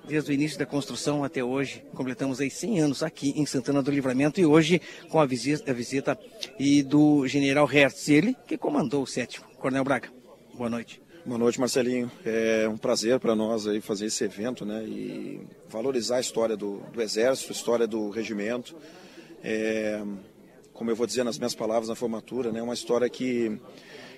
desde 0.08 0.32
o 0.32 0.34
início 0.34 0.58
da 0.58 0.66
construção 0.66 1.24
até 1.24 1.44
hoje. 1.44 1.84
Completamos 1.94 2.40
aí 2.42 2.50
100 2.50 2.80
anos 2.80 3.04
aqui 3.04 3.34
em 3.36 3.46
Santana 3.46 3.82
do 3.82 3.92
Livramento 3.92 4.40
e 4.40 4.46
hoje 4.46 4.82
com 5.10 5.20
a 5.20 5.26
visita, 5.26 5.70
a 5.70 5.74
visita 5.74 6.20
e 6.60 6.82
do 6.84 7.28
general 7.28 7.66
Hertz, 7.66 8.10
ele 8.10 8.36
que 8.48 8.58
comandou 8.58 9.04
o 9.04 9.08
sétimo. 9.08 9.46
Coronel 9.58 9.84
Braga, 9.84 10.10
boa 10.56 10.70
noite. 10.70 11.02
Boa 11.26 11.38
noite, 11.38 11.60
Marcelinho. 11.60 12.10
É 12.26 12.68
um 12.68 12.78
prazer 12.78 13.20
para 13.20 13.36
nós 13.36 13.68
aí 13.68 13.82
fazer 13.82 14.08
esse 14.08 14.24
evento, 14.24 14.66
né, 14.66 14.84
e 14.86 15.42
valorizar 15.68 16.16
a 16.16 16.22
história 16.22 16.58
do, 16.58 16.80
do 16.92 17.02
Exército, 17.02 17.52
a 17.52 17.56
história 17.56 17.86
do 17.86 18.10
regimento. 18.10 18.76
É, 19.44 20.02
como 20.74 20.90
eu 20.90 20.96
vou 20.96 21.06
dizer 21.06 21.24
nas 21.24 21.38
minhas 21.38 21.54
palavras 21.54 21.90
na 21.90 21.96
formatura, 21.96 22.52
né, 22.52 22.62
uma 22.62 22.74
história 22.74 23.10
que 23.10 23.60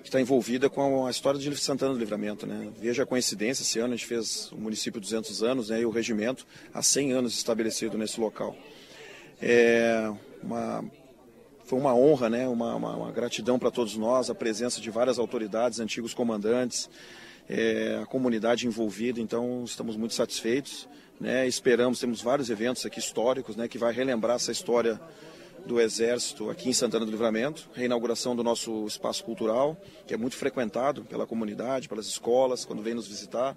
está 0.03 0.19
envolvida 0.19 0.69
com 0.69 1.05
a 1.05 1.11
história 1.11 1.39
de 1.39 1.55
Santana 1.57 1.93
do 1.93 1.99
Livramento. 1.99 2.45
Né? 2.45 2.69
Veja 2.77 3.03
a 3.03 3.05
coincidência, 3.05 3.63
esse 3.63 3.79
ano 3.79 3.93
a 3.93 3.97
gente 3.97 4.05
fez 4.05 4.51
o 4.51 4.57
município 4.57 4.99
200 4.99 5.43
anos 5.43 5.69
né, 5.69 5.81
e 5.81 5.85
o 5.85 5.89
regimento 5.89 6.45
há 6.73 6.81
100 6.81 7.13
anos 7.13 7.33
estabelecido 7.33 7.97
nesse 7.97 8.19
local. 8.19 8.55
É 9.41 10.11
uma, 10.43 10.83
foi 11.65 11.79
uma 11.79 11.95
honra, 11.95 12.29
né, 12.29 12.47
uma, 12.47 12.75
uma, 12.75 12.95
uma 12.95 13.11
gratidão 13.11 13.57
para 13.57 13.71
todos 13.71 13.95
nós, 13.95 14.29
a 14.29 14.35
presença 14.35 14.81
de 14.81 14.89
várias 14.89 15.17
autoridades, 15.17 15.79
antigos 15.79 16.13
comandantes, 16.13 16.89
é, 17.49 17.99
a 18.01 18.05
comunidade 18.05 18.67
envolvida, 18.67 19.19
então 19.19 19.63
estamos 19.65 19.95
muito 19.95 20.13
satisfeitos. 20.13 20.87
Né, 21.19 21.47
esperamos, 21.47 21.99
temos 21.99 22.19
vários 22.19 22.49
eventos 22.49 22.83
aqui 22.83 22.97
históricos 22.97 23.55
né, 23.55 23.67
que 23.67 23.77
vai 23.77 23.93
relembrar 23.93 24.37
essa 24.37 24.51
história 24.51 24.99
do 25.65 25.79
Exército 25.79 26.49
aqui 26.49 26.69
em 26.69 26.73
Santana 26.73 27.05
do 27.05 27.11
Livramento, 27.11 27.69
reinauguração 27.73 28.35
do 28.35 28.43
nosso 28.43 28.85
espaço 28.85 29.23
cultural, 29.23 29.77
que 30.05 30.13
é 30.13 30.17
muito 30.17 30.35
frequentado 30.35 31.03
pela 31.03 31.25
comunidade, 31.25 31.87
pelas 31.87 32.07
escolas, 32.07 32.65
quando 32.65 32.81
vem 32.81 32.93
nos 32.93 33.07
visitar. 33.07 33.55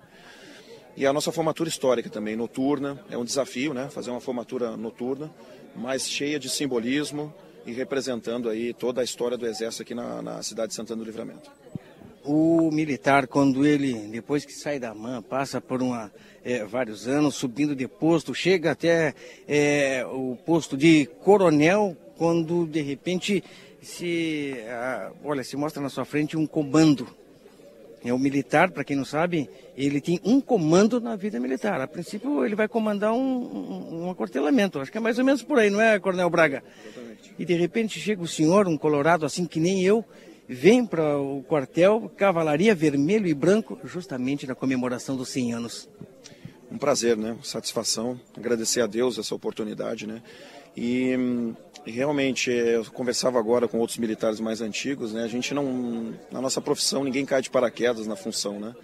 E 0.97 1.07
a 1.07 1.13
nossa 1.13 1.33
formatura 1.33 1.69
histórica 1.69 2.09
também, 2.09 2.37
noturna, 2.37 3.03
é 3.11 3.19
um 3.19 3.25
desafio, 3.25 3.75
né? 3.75 3.89
Fazer 3.89 4.11
uma 4.11 4.21
formatura 4.21 4.77
noturna, 4.77 5.33
mas 5.75 6.09
cheia 6.09 6.39
de 6.39 6.49
simbolismo 6.49 7.35
e 7.67 7.73
representando 7.73 8.49
aí 8.49 8.73
toda 8.73 9.01
a 9.01 9.05
história 9.05 9.37
do 9.37 9.47
Exército 9.47 9.83
aqui 9.83 9.95
na, 9.95 10.23
na 10.23 10.43
cidade 10.43 10.69
de 10.69 10.75
Santana 10.75 11.03
do 11.03 11.07
Livramento. 11.07 11.51
O 12.25 12.71
militar, 12.71 13.27
quando 13.27 13.67
ele, 13.67 13.93
depois 14.11 14.47
que 14.47 14.53
sai 14.53 14.79
da 14.79 14.95
MAN, 14.95 15.21
passa 15.23 15.61
por 15.61 15.83
uma, 15.83 16.11
é, 16.43 16.65
vários 16.65 17.07
anos, 17.07 17.35
subindo 17.35 17.77
de 17.77 17.87
posto, 17.87 18.35
chega 18.35 18.71
até 18.71 19.15
é, 19.47 20.07
o 20.07 20.35
posto 20.47 20.75
de 20.77 21.07
coronel, 21.23 21.95
quando 22.17 22.67
de 22.67 22.81
repente 22.81 23.45
se, 23.83 24.55
olha, 25.23 25.45
se 25.45 25.57
mostra 25.57 25.83
na 25.83 25.91
sua 25.91 26.07
frente 26.07 26.37
um 26.37 26.47
comando 26.47 27.07
É 28.05 28.13
o 28.13 28.19
militar, 28.19 28.71
para 28.71 28.85
quem 28.85 28.97
não 28.97 29.05
sabe, 29.05 29.49
ele 29.75 29.99
tem 29.99 30.21
um 30.25 30.39
comando 30.39 31.01
na 31.01 31.17
vida 31.17 31.41
militar. 31.41 31.81
A 31.81 31.87
princípio, 31.87 32.45
ele 32.45 32.55
vai 32.55 32.69
comandar 32.69 33.15
um, 33.15 33.17
um, 33.19 34.05
um 34.05 34.11
aquartelamento. 34.11 34.79
Acho 34.79 34.93
que 34.93 34.99
é 34.99 35.01
mais 35.01 35.19
ou 35.19 35.25
menos 35.25 35.43
por 35.43 35.59
aí, 35.59 35.71
não 35.71 35.81
é, 35.81 35.99
Coronel 35.99 36.29
Braga? 36.29 36.63
Exatamente. 36.85 37.35
E 37.39 37.45
de 37.47 37.55
repente 37.55 37.99
chega 37.99 38.23
o 38.23 38.29
senhor, 38.29 38.69
um 38.69 38.77
colorado 38.77 39.25
assim 39.25 39.47
que 39.47 39.59
nem 39.59 39.83
eu, 39.83 40.05
vem 40.49 40.85
para 40.85 41.19
o 41.19 41.43
quartel, 41.43 42.11
cavalaria 42.17 42.75
vermelho 42.75 43.27
e 43.27 43.35
branco, 43.35 43.79
justamente 43.85 44.47
na 44.47 44.55
comemoração 44.55 45.17
dos 45.17 45.29
100 45.31 45.55
anos. 45.55 45.89
Um 46.71 46.79
prazer, 46.79 47.17
né? 47.17 47.37
Satisfação. 47.43 48.21
Agradecer 48.37 48.81
a 48.81 48.87
Deus 48.87 49.19
essa 49.19 49.35
oportunidade, 49.35 50.07
né? 50.07 50.23
E 50.77 51.17
realmente, 51.87 52.51
eu 52.51 52.85
conversava 52.87 53.39
agora 53.39 53.69
com 53.69 53.79
outros 53.79 53.99
militares 53.99 54.41
mais 54.41 54.61
antigos, 54.61 55.13
né? 55.13 55.23
A 55.23 55.29
gente 55.29 55.55
não, 55.55 56.15
na 56.33 56.41
nossa 56.41 56.61
profissão, 56.61 57.05
ninguém 57.05 57.25
cai 57.25 57.41
de 57.41 57.51
paraquedas 57.51 58.07
na 58.07 58.17
função, 58.17 58.59
né? 58.59 58.75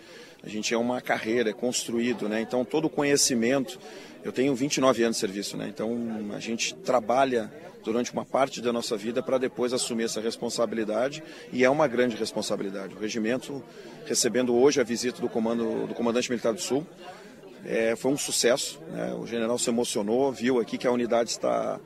A 0.43 0.49
gente 0.49 0.73
é 0.73 0.79
uma 0.79 1.01
carreira, 1.01 1.51
é 1.51 1.53
construído, 1.53 2.29
né? 2.29 2.41
Então, 2.41 2.65
todo 2.65 2.87
o 2.87 2.91
conhecimento, 2.91 3.79
eu 4.25 4.33
tenho 4.33 4.55
29 4.55 5.03
anos 5.03 5.16
de 5.16 5.21
serviço, 5.21 5.57
né? 5.57 5.68
Então, 5.68 5.97
a 6.35 6.41
gente 6.41 6.75
trabalha 6.75 7.51
durante 7.83 8.12
uma 8.12 8.25
parte 8.25 8.61
da 8.61 8.73
nossa 8.73 8.97
vida 8.97 9.23
para 9.23 9.39
depois 9.39 9.73
assumir 9.73 10.05
essa 10.05 10.21
responsabilidade 10.21 11.23
e 11.53 11.64
é 11.64 11.71
uma 11.71 11.89
grande 11.89 12.16
responsabilidade. 12.16 12.95
O 12.95 12.99
regimento 12.99 13.62
recebendo 14.07 14.55
hoje 14.55 14.81
a 14.81 14.85
visita 14.85 15.21
do 15.21 15.29
comando 15.29 15.87
do 15.87 15.95
comandante 15.95 16.29
militar 16.29 16.53
do 16.53 16.61
Sul 16.61 16.87
é, 17.64 17.97
foi 17.97 18.11
um 18.12 18.18
sucesso. 18.18 18.81
Né? 18.91 19.14
O 19.14 19.27
general 19.27 19.59
se 19.59 19.71
emocionou, 19.71 20.33
viu 20.33 20.61
aqui 20.61 20.77
que 20.79 20.87
a 20.87 20.93
unidade 20.93 21.31
está 21.31 21.81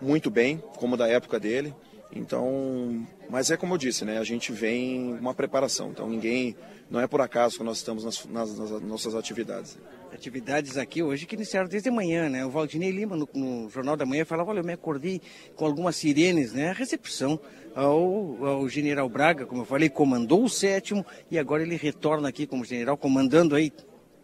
muito 0.00 0.30
bem, 0.30 0.62
como 0.76 0.96
da 0.96 1.08
época 1.08 1.38
dele. 1.38 1.74
Então, 2.12 3.06
mas 3.28 3.50
é 3.50 3.56
como 3.56 3.74
eu 3.74 3.78
disse, 3.78 4.04
né? 4.04 4.18
A 4.18 4.24
gente 4.24 4.50
vem 4.50 5.14
uma 5.14 5.32
preparação. 5.32 5.90
Então 5.90 6.08
ninguém, 6.08 6.56
não 6.90 7.00
é 7.00 7.06
por 7.06 7.20
acaso 7.20 7.58
que 7.58 7.62
nós 7.62 7.76
estamos 7.76 8.04
nas, 8.04 8.24
nas, 8.26 8.58
nas 8.58 8.82
nossas 8.82 9.14
atividades. 9.14 9.78
Atividades 10.12 10.76
aqui 10.76 11.02
hoje 11.02 11.24
que 11.24 11.34
iniciaram 11.34 11.68
desde 11.68 11.90
manhã, 11.90 12.28
né? 12.28 12.44
O 12.44 12.50
Valdinei 12.50 12.90
Lima 12.90 13.16
no, 13.16 13.28
no 13.32 13.70
Jornal 13.70 13.96
da 13.96 14.04
Manhã 14.04 14.24
falava, 14.24 14.50
olha, 14.50 14.60
eu 14.60 14.64
me 14.64 14.72
acordei 14.72 15.20
com 15.54 15.64
algumas 15.64 15.96
sirenes, 15.96 16.52
né? 16.52 16.70
A 16.70 16.72
recepção 16.72 17.40
ao, 17.74 18.44
ao 18.44 18.68
General 18.68 19.08
Braga, 19.08 19.46
como 19.46 19.62
eu 19.62 19.66
falei, 19.66 19.88
comandou 19.88 20.44
o 20.44 20.48
sétimo 20.48 21.06
e 21.30 21.38
agora 21.38 21.62
ele 21.62 21.76
retorna 21.76 22.28
aqui 22.28 22.46
como 22.46 22.64
general, 22.64 22.96
comandando 22.96 23.54
aí 23.54 23.72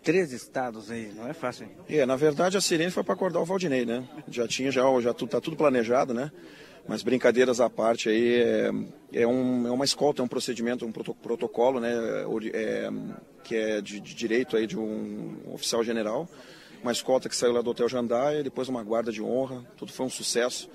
três 0.02 0.32
estados 0.32 0.90
aí, 0.90 1.12
não 1.14 1.26
é 1.28 1.32
fácil. 1.32 1.64
Hein? 1.64 1.98
É, 1.98 2.06
na 2.06 2.16
verdade 2.16 2.56
a 2.56 2.60
Sirene 2.60 2.90
foi 2.90 3.02
para 3.02 3.14
acordar 3.14 3.40
o 3.40 3.44
Valdinei, 3.44 3.84
né? 3.84 4.04
Já 4.28 4.46
tinha, 4.46 4.70
já, 4.70 4.82
já 5.00 5.12
tá 5.12 5.40
tudo 5.40 5.56
planejado, 5.56 6.12
né? 6.14 6.30
Mas 6.88 7.02
brincadeiras 7.02 7.60
à 7.60 7.68
parte 7.68 8.08
aí, 8.08 8.34
é, 8.34 8.70
é, 9.12 9.26
um, 9.26 9.66
é 9.66 9.70
uma 9.70 9.84
escolta, 9.84 10.22
é 10.22 10.24
um 10.24 10.28
procedimento, 10.28 10.86
um 10.86 10.92
protocolo, 10.92 11.80
né? 11.80 11.92
É, 12.54 12.88
que 13.42 13.56
é 13.56 13.80
de, 13.80 14.00
de, 14.00 14.14
direito 14.14 14.56
aí 14.56 14.66
de 14.66 14.78
um 14.78 15.36
oficial 15.52 15.82
general. 15.82 16.28
Uma 16.82 16.92
escolta 16.92 17.28
que 17.28 17.34
saiu 17.36 17.52
lá 17.52 17.62
do 17.62 17.70
Hotel 17.70 17.88
Jandaia, 17.88 18.42
depois 18.42 18.68
uma 18.68 18.82
guarda 18.82 19.10
de 19.10 19.22
honra, 19.22 19.64
tudo 19.76 19.92
foi 19.92 20.06
um 20.06 20.10
sucesso. 20.10 20.68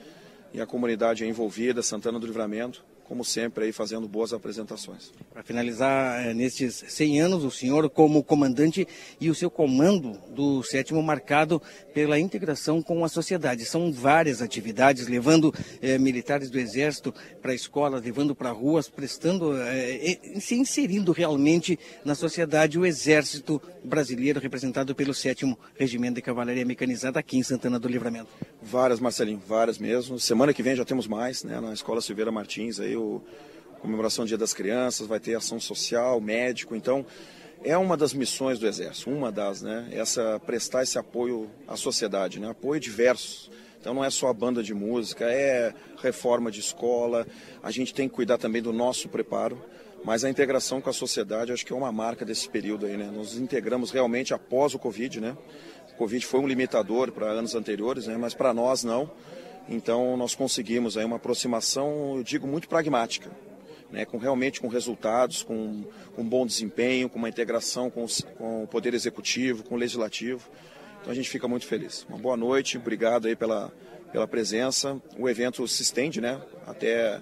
E 0.54 0.60
a 0.60 0.66
comunidade 0.66 1.26
envolvida, 1.26 1.82
Santana 1.82 2.20
do 2.20 2.28
Livramento 2.28 2.84
como 3.12 3.26
sempre, 3.26 3.66
aí 3.66 3.74
fazendo 3.74 4.08
boas 4.08 4.32
apresentações. 4.32 5.12
Para 5.34 5.44
finalizar, 5.44 6.26
é, 6.26 6.34
nesses 6.34 6.82
100 6.88 7.20
anos, 7.20 7.44
o 7.44 7.52
senhor 7.52 7.90
como 7.90 8.24
comandante 8.24 8.88
e 9.20 9.30
o 9.30 9.36
seu 9.36 9.52
comando 9.52 10.18
do 10.30 10.64
sétimo 10.64 11.04
marcado 11.04 11.62
pela 11.94 12.18
integração 12.18 12.82
com 12.82 13.04
a 13.04 13.10
sociedade. 13.10 13.66
São 13.66 13.92
várias 13.92 14.42
atividades, 14.42 15.10
levando 15.10 15.54
é, 15.82 15.98
militares 15.98 16.50
do 16.50 16.58
Exército 16.58 17.14
para 17.42 17.52
a 17.52 17.54
escola, 17.54 18.00
levando 18.00 18.34
para 18.34 18.50
ruas, 18.52 18.88
prestando, 18.88 19.58
é, 19.62 20.18
se 20.40 20.56
inserindo 20.56 21.12
realmente 21.12 21.78
na 22.06 22.16
sociedade 22.16 22.80
o 22.80 22.86
Exército 22.86 23.62
brasileiro, 23.84 24.40
representado 24.40 24.96
pelo 24.96 25.14
sétimo 25.14 25.60
Regimento 25.78 26.16
de 26.16 26.22
Cavalaria 26.22 26.66
Mecanizada 26.66 27.20
aqui 27.20 27.38
em 27.38 27.44
Santana 27.44 27.78
do 27.78 27.90
Livramento. 27.90 28.30
Várias, 28.62 29.02
Marcelinho, 29.02 29.42
várias 29.46 29.78
mesmo. 29.78 30.18
Semana 30.18 30.54
que 30.54 30.64
vem 30.64 30.78
já 30.78 30.86
temos 30.86 31.08
mais, 31.08 31.44
né, 31.44 31.60
na 31.60 31.74
Escola 31.74 32.00
Silveira 32.00 32.32
Martins, 32.32 32.80
aí 32.80 33.01
o 33.02 33.80
comemoração 33.80 34.26
do 34.26 34.28
Dia 34.28 34.38
das 34.38 34.54
Crianças, 34.54 35.08
vai 35.08 35.20
ter 35.20 35.36
ação 35.36 35.60
social, 35.60 36.22
médico, 36.22 36.76
então 36.76 37.06
é 37.64 37.78
uma 37.78 37.96
das 37.96 38.14
missões 38.14 38.60
do 38.60 38.68
Exército, 38.68 39.10
uma 39.10 39.32
das, 39.32 39.62
né? 39.62 39.88
Essa 39.92 40.40
prestar 40.40 40.84
esse 40.84 40.98
apoio 40.98 41.50
à 41.68 41.76
sociedade, 41.76 42.40
né? 42.40 42.50
Apoio 42.50 42.80
diverso. 42.80 43.52
Então 43.80 43.94
não 43.94 44.04
é 44.04 44.10
só 44.10 44.28
a 44.28 44.34
banda 44.34 44.62
de 44.62 44.74
música, 44.74 45.26
é 45.26 45.74
reforma 46.02 46.52
de 46.52 46.60
escola. 46.60 47.26
A 47.64 47.72
gente 47.72 47.94
tem 47.94 48.08
que 48.08 48.16
cuidar 48.16 48.38
também 48.38 48.62
do 48.62 48.72
nosso 48.72 49.10
preparo, 49.10 49.64
mas 50.04 50.24
a 50.24 50.30
integração 50.30 50.80
com 50.80 50.90
a 50.90 50.94
sociedade 50.94 51.52
acho 51.52 51.66
que 51.66 51.74
é 51.74 51.76
uma 51.76 51.92
marca 51.92 52.24
desse 52.24 52.48
período 52.50 52.86
aí, 52.86 52.98
né? 52.98 53.10
Nos 53.12 53.38
integramos 53.38 53.92
realmente 53.92 54.34
após 54.34 54.74
o 54.74 54.80
Covid, 54.80 55.20
né? 55.20 55.38
O 55.94 55.96
Covid 55.98 56.26
foi 56.26 56.40
um 56.40 56.48
limitador 56.48 57.12
para 57.12 57.28
anos 57.28 57.54
anteriores, 57.56 58.08
né? 58.08 58.18
Mas 58.18 58.34
para 58.34 58.54
nós 58.54 58.84
não. 58.84 59.10
Então 59.70 60.18
nós 60.18 60.36
conseguimos 60.36 60.98
aí 60.98 61.06
uma 61.06 61.16
aproximação, 61.16 62.18
eu 62.18 62.24
digo, 62.24 62.48
muito 62.48 62.68
pragmática, 62.68 63.32
né, 63.92 64.06
com 64.06 64.18
realmente 64.18 64.60
com 64.60 64.68
resultados, 64.68 65.44
com, 65.44 65.84
com 66.16 66.24
bom 66.24 66.46
desempenho, 66.46 67.10
com 67.10 67.20
uma 67.20 67.30
integração 67.30 67.90
com, 67.90 68.06
com 68.38 68.64
o 68.64 68.68
Poder 68.68 68.94
Executivo, 68.94 69.64
com 69.64 69.76
o 69.76 69.78
Legislativo. 69.78 70.50
Então 71.02 71.12
a 71.12 71.16
gente 71.16 71.30
fica 71.30 71.48
muito 71.48 71.66
feliz. 71.66 72.06
Uma 72.08 72.18
boa 72.18 72.38
noite, 72.38 72.78
obrigado 72.78 73.28
aí 73.28 73.36
pela, 73.36 73.72
pela 74.12 74.28
presença. 74.28 75.02
O 75.18 75.28
evento 75.28 75.68
se 75.68 75.82
estende 75.82 76.22
né, 76.22 76.40
até 76.66 77.22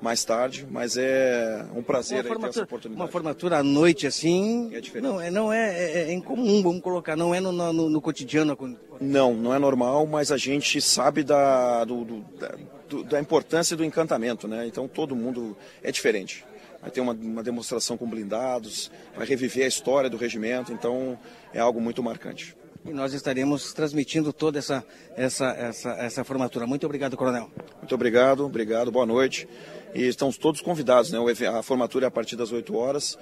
mais 0.00 0.24
tarde, 0.24 0.66
mas 0.68 0.96
é 0.96 1.64
um 1.74 1.82
prazer 1.82 2.24
ter 2.24 2.48
essa 2.48 2.62
oportunidade. 2.62 3.02
Uma 3.02 3.10
formatura 3.10 3.58
à 3.58 3.62
noite 3.62 4.06
assim, 4.06 4.74
é 4.74 4.80
diferente. 4.80 5.10
não, 5.10 5.20
é, 5.20 5.30
não 5.30 5.52
é, 5.52 5.78
é, 5.78 5.98
é 6.10 6.12
incomum, 6.12 6.62
vamos 6.62 6.80
colocar, 6.80 7.16
não 7.16 7.34
é 7.34 7.40
no, 7.40 7.52
no, 7.52 7.90
no, 7.90 8.00
cotidiano. 8.00 8.56
Não, 9.00 9.32
não 9.34 9.54
é 9.54 9.58
normal, 9.58 10.06
mas 10.06 10.30
a 10.30 10.36
gente 10.36 10.80
sabe 10.80 11.22
da, 11.22 11.84
do, 11.84 12.04
do, 12.04 12.20
da, 12.38 13.02
da 13.08 13.20
importância 13.20 13.76
do 13.76 13.84
encantamento, 13.84 14.46
né? 14.46 14.66
Então 14.66 14.86
todo 14.86 15.16
mundo 15.16 15.56
é 15.82 15.90
diferente 15.90 16.44
vai 16.80 16.90
ter 16.90 17.00
uma, 17.00 17.12
uma, 17.12 17.42
demonstração 17.42 17.96
com 17.96 18.08
blindados, 18.08 18.90
vai 19.14 19.26
reviver 19.26 19.64
a 19.64 19.68
história 19.68 20.08
do 20.08 20.16
regimento, 20.16 20.72
então 20.72 21.18
é 21.52 21.60
algo 21.60 21.80
muito 21.80 22.02
marcante. 22.02 22.56
E 22.84 22.90
nós 22.90 23.12
estaremos 23.12 23.74
transmitindo 23.74 24.32
toda 24.32 24.58
essa, 24.58 24.82
essa, 25.14 25.50
essa, 25.50 25.90
essa 25.90 26.24
formatura. 26.24 26.66
Muito 26.66 26.86
obrigado, 26.86 27.14
Coronel. 27.16 27.50
Muito 27.76 27.94
obrigado, 27.94 28.46
obrigado, 28.46 28.90
boa 28.90 29.04
noite. 29.04 29.46
E 29.94 30.06
estão 30.06 30.32
todos 30.32 30.62
convidados, 30.62 31.10
né? 31.10 31.18
A 31.48 31.62
formatura 31.62 32.06
é 32.06 32.08
a 32.08 32.10
partir 32.10 32.36
das 32.36 32.52
8 32.52 32.74
horas, 32.74 33.18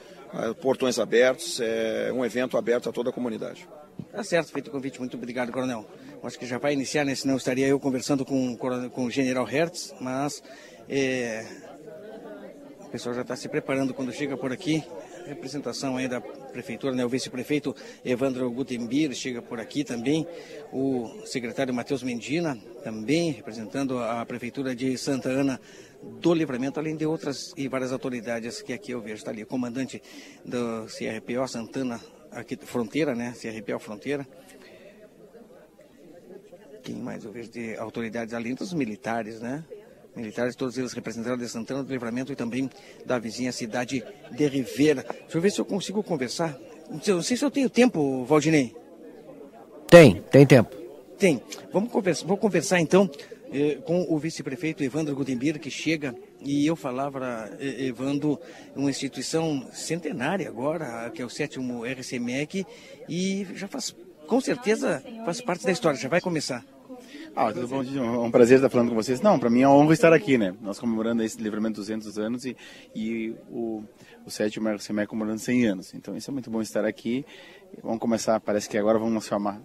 portões 0.61 0.99
abertos, 1.01 1.61
é 1.61 2.12
um 2.12 2.24
evento 2.24 2.57
aberto 2.57 2.89
a 2.89 2.93
toda 2.93 3.11
a 3.11 3.12
comunidade. 3.12 3.66
Tá 4.12 4.24
certo, 4.24 4.52
feito 4.52 4.68
o 4.68 4.70
convite. 4.70 4.98
Muito 4.98 5.16
obrigado, 5.16 5.52
Coronel. 5.52 5.86
Acho 6.22 6.38
que 6.38 6.46
já 6.46 6.59
vai 6.59 6.72
iniciar, 6.72 7.04
né? 7.04 7.14
Senão 7.14 7.36
estaria 7.36 7.66
eu 7.66 7.78
conversando 7.78 8.24
com, 8.24 8.56
com 8.56 9.04
o 9.04 9.11
General 9.11 9.44
Hertz, 9.44 9.94
mas 10.00 10.42
é, 10.88 11.46
o 12.80 12.88
pessoal 12.88 13.14
já 13.14 13.22
está 13.22 13.36
se 13.36 13.48
preparando 13.48 13.94
quando 13.94 14.12
chega 14.12 14.36
por 14.36 14.52
aqui 14.52 14.82
representação 15.28 15.96
aí 15.96 16.09
da 16.09 16.20
prefeitura, 16.20 16.94
né? 16.94 17.04
O 17.04 17.09
vice-prefeito 17.09 17.76
Evandro 18.04 18.50
Gutenbir 18.50 19.12
chega 19.14 19.42
por 19.42 19.61
aqui 19.61 19.84
também, 19.84 20.26
o 20.72 21.22
secretário 21.26 21.72
Matheus 21.74 22.02
Mendina 22.02 22.59
também 22.82 23.30
representando 23.32 23.98
a 23.98 24.24
prefeitura 24.24 24.74
de 24.74 24.96
Santa 24.96 25.28
Ana 25.28 25.61
do 26.02 26.32
Livramento, 26.32 26.80
além 26.80 26.96
de 26.96 27.04
outras 27.04 27.52
e 27.56 27.68
várias 27.68 27.92
autoridades 27.92 28.62
que 28.62 28.72
aqui 28.72 28.92
eu 28.92 29.00
vejo. 29.00 29.16
Está 29.16 29.30
ali 29.30 29.42
o 29.42 29.46
comandante 29.46 30.02
do 30.44 30.86
CRPO 30.86 31.46
Santana, 31.46 32.00
aqui 32.33 32.57
Fronteira, 32.57 33.14
né? 33.14 33.35
CRPO 33.41 33.79
Fronteira. 33.79 34.26
Quem 36.83 36.97
mais 36.97 37.24
eu 37.24 37.33
vejo 37.33 37.51
de 37.51 37.76
autoridades, 37.76 38.33
além 38.33 38.55
dos 38.55 38.72
militares, 38.72 39.41
né? 39.41 39.64
militares, 40.18 40.57
todos 40.57 40.76
eles 40.76 40.93
representados 40.93 41.39
de 41.39 41.49
Santana 41.49 41.83
do 41.83 41.93
Livramento 41.93 42.33
e 42.33 42.37
também 42.37 42.68
da 43.07 43.18
vizinha 43.18 43.53
cidade 43.53 44.05
de 44.33 44.47
Rivera. 44.47 45.03
Deixa 45.03 45.39
eu 45.39 45.41
ver 45.41 45.51
se 45.51 45.61
eu 45.61 45.64
consigo 45.64 46.03
conversar. 46.03 46.59
Não 46.91 47.22
sei 47.22 47.37
se 47.37 47.45
eu 47.45 47.51
tenho 47.51 47.70
tempo, 47.70 48.24
Valdinei. 48.24 48.74
Tem, 49.89 50.22
tem 50.22 50.47
tempo. 50.47 50.76
Tem. 51.18 51.41
Vamos 51.72 51.91
conversar, 51.91 52.26
vou 52.26 52.37
conversar 52.37 52.81
então 52.81 53.11
eh, 53.53 53.79
com 53.85 54.07
o 54.09 54.18
vice-prefeito 54.18 54.83
Evandro 54.83 55.14
Gutenberg, 55.14 55.59
que 55.59 55.70
chega, 55.70 56.14
e 56.41 56.66
eu 56.66 56.76
falava, 56.76 57.51
Evandro, 57.61 58.41
uma 58.74 58.91
instituição 58.91 59.66
centenária 59.72 60.49
agora, 60.49 61.11
que 61.11 61.20
é 61.20 61.24
o 61.24 61.30
sétimo 61.30 61.84
RCMEC, 61.84 62.66
e 63.09 63.47
já 63.55 63.66
faz, 63.66 63.95
com 64.26 64.41
certeza, 64.41 65.03
faz 65.24 65.41
parte 65.41 65.64
da 65.64 65.72
história, 65.72 65.99
já 65.99 66.09
vai 66.09 66.20
começar. 66.20 66.64
Ah, 67.34 67.53
tudo 67.53 67.68
bom, 67.68 67.82
É 67.82 68.18
um 68.18 68.30
prazer 68.30 68.57
estar 68.57 68.68
falando 68.68 68.89
com 68.89 68.95
vocês. 68.95 69.20
Não, 69.20 69.39
para 69.39 69.49
mim 69.49 69.62
é 69.62 69.68
uma 69.68 69.76
honra 69.76 69.93
estar 69.93 70.12
aqui, 70.12 70.36
né? 70.36 70.55
Nós 70.61 70.78
comemorando 70.80 71.22
esse 71.22 71.41
livramento 71.41 71.76
200 71.76 72.18
anos 72.18 72.45
e, 72.45 72.57
e 72.95 73.34
o, 73.49 73.84
o 74.26 74.30
sétimo 74.30 74.68
RCME 74.68 75.07
comemorando 75.07 75.39
100 75.39 75.66
anos. 75.66 75.95
Então, 75.95 76.16
isso 76.16 76.30
é 76.30 76.32
muito 76.32 76.51
bom 76.51 76.61
estar 76.61 76.84
aqui. 76.84 77.24
Vamos 77.82 78.01
começar, 78.01 78.41
parece 78.41 78.68
que 78.68 78.76
agora 78.76 78.99
vamos 78.99 79.24
chamar 79.24 79.61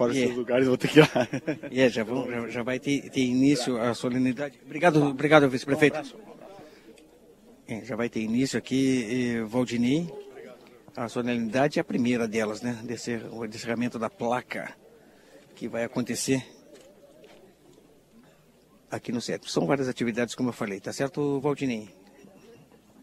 para 0.00 0.12
os 0.12 0.16
yeah. 0.16 0.32
seus 0.32 0.38
lugares, 0.38 0.66
vou 0.66 0.78
ter 0.78 0.88
que 0.88 0.98
ir 0.98 1.02
lá. 1.02 1.28
Yeah, 1.70 1.92
já, 1.92 2.04
já, 2.04 2.48
já, 2.48 2.62
vai 2.62 2.78
ter, 2.78 3.10
ter, 3.10 3.20
início 3.20 3.78
a 3.78 3.92
solenidade. 3.92 4.58
Obrigado, 4.64 5.02
obrigado 5.04 5.48
vice-prefeito. 5.50 6.16
É, 7.68 7.84
já 7.84 7.96
vai 7.96 8.08
ter 8.08 8.20
início 8.20 8.58
aqui, 8.58 9.36
eh, 9.36 9.44
Valdinei. 9.44 10.08
a 10.96 11.06
solenidade 11.06 11.78
é 11.78 11.82
a 11.82 11.84
primeira 11.84 12.26
delas, 12.26 12.62
né? 12.62 12.80
Desse, 12.82 13.20
o 13.30 13.44
encerramento 13.44 13.98
da 13.98 14.08
placa 14.08 14.74
que 15.54 15.68
vai 15.68 15.84
acontecer 15.84 16.42
aqui 18.90 19.12
no 19.12 19.20
centro. 19.20 19.50
São 19.50 19.66
várias 19.66 19.86
atividades, 19.86 20.34
como 20.34 20.48
eu 20.48 20.54
falei, 20.54 20.80
tá 20.80 20.94
certo, 20.94 21.40
Valdinei? 21.40 21.90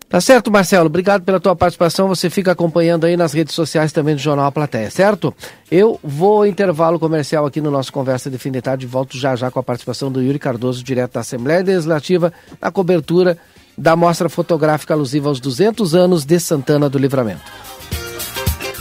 Tá 0.10 0.22
certo, 0.22 0.50
Marcelo. 0.50 0.86
Obrigado 0.86 1.24
pela 1.24 1.40
tua 1.40 1.56
participação. 1.56 2.08
Você 2.08 2.30
fica 2.30 2.54
acompanhando 2.54 3.06
aí 3.06 3.18
nas 3.18 3.34
redes 3.34 3.54
sociais 3.54 3.92
também 3.92 4.16
do 4.16 4.22
Jornal 4.22 4.46
A 4.46 4.52
Plateia, 4.52 4.90
certo? 4.90 5.34
Eu 5.70 6.00
vou 6.02 6.46
intervalo 6.46 6.98
comercial 6.98 7.46
aqui 7.46 7.60
no 7.60 7.70
nosso 7.70 7.92
Conversa 7.92 8.30
de 8.30 8.38
Fim 8.38 8.52
de 8.52 8.62
Tarde. 8.62 8.88
Volto 8.88 9.18
já 9.18 9.36
já 9.36 9.52
com 9.52 9.60
a 9.60 9.64
participação 9.64 10.10
do 10.10 10.22
Yuri 10.22 10.40
Cardoso, 10.40 10.82
direto 10.82 11.14
da 11.14 11.20
Assembleia 11.20 11.62
Legislativa, 11.62 12.32
na 12.62 12.72
cobertura 12.72 13.38
da 13.78 13.96
mostra 13.96 14.30
fotográfica 14.30 14.94
alusiva 14.94 15.28
aos 15.28 15.42
200 15.42 15.94
anos 15.94 16.24
de 16.24 16.40
Santana 16.40 16.90
do 16.90 16.98
Livramento. 16.98 17.42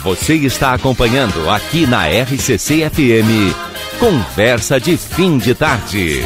Você 0.03 0.35
está 0.35 0.73
acompanhando 0.73 1.49
aqui 1.49 1.85
na 1.85 2.07
RCC 2.07 2.89
FM. 2.89 3.53
Conversa 3.99 4.79
de 4.79 4.95
Fim 4.95 5.37
de 5.37 5.53
Tarde. 5.53 6.25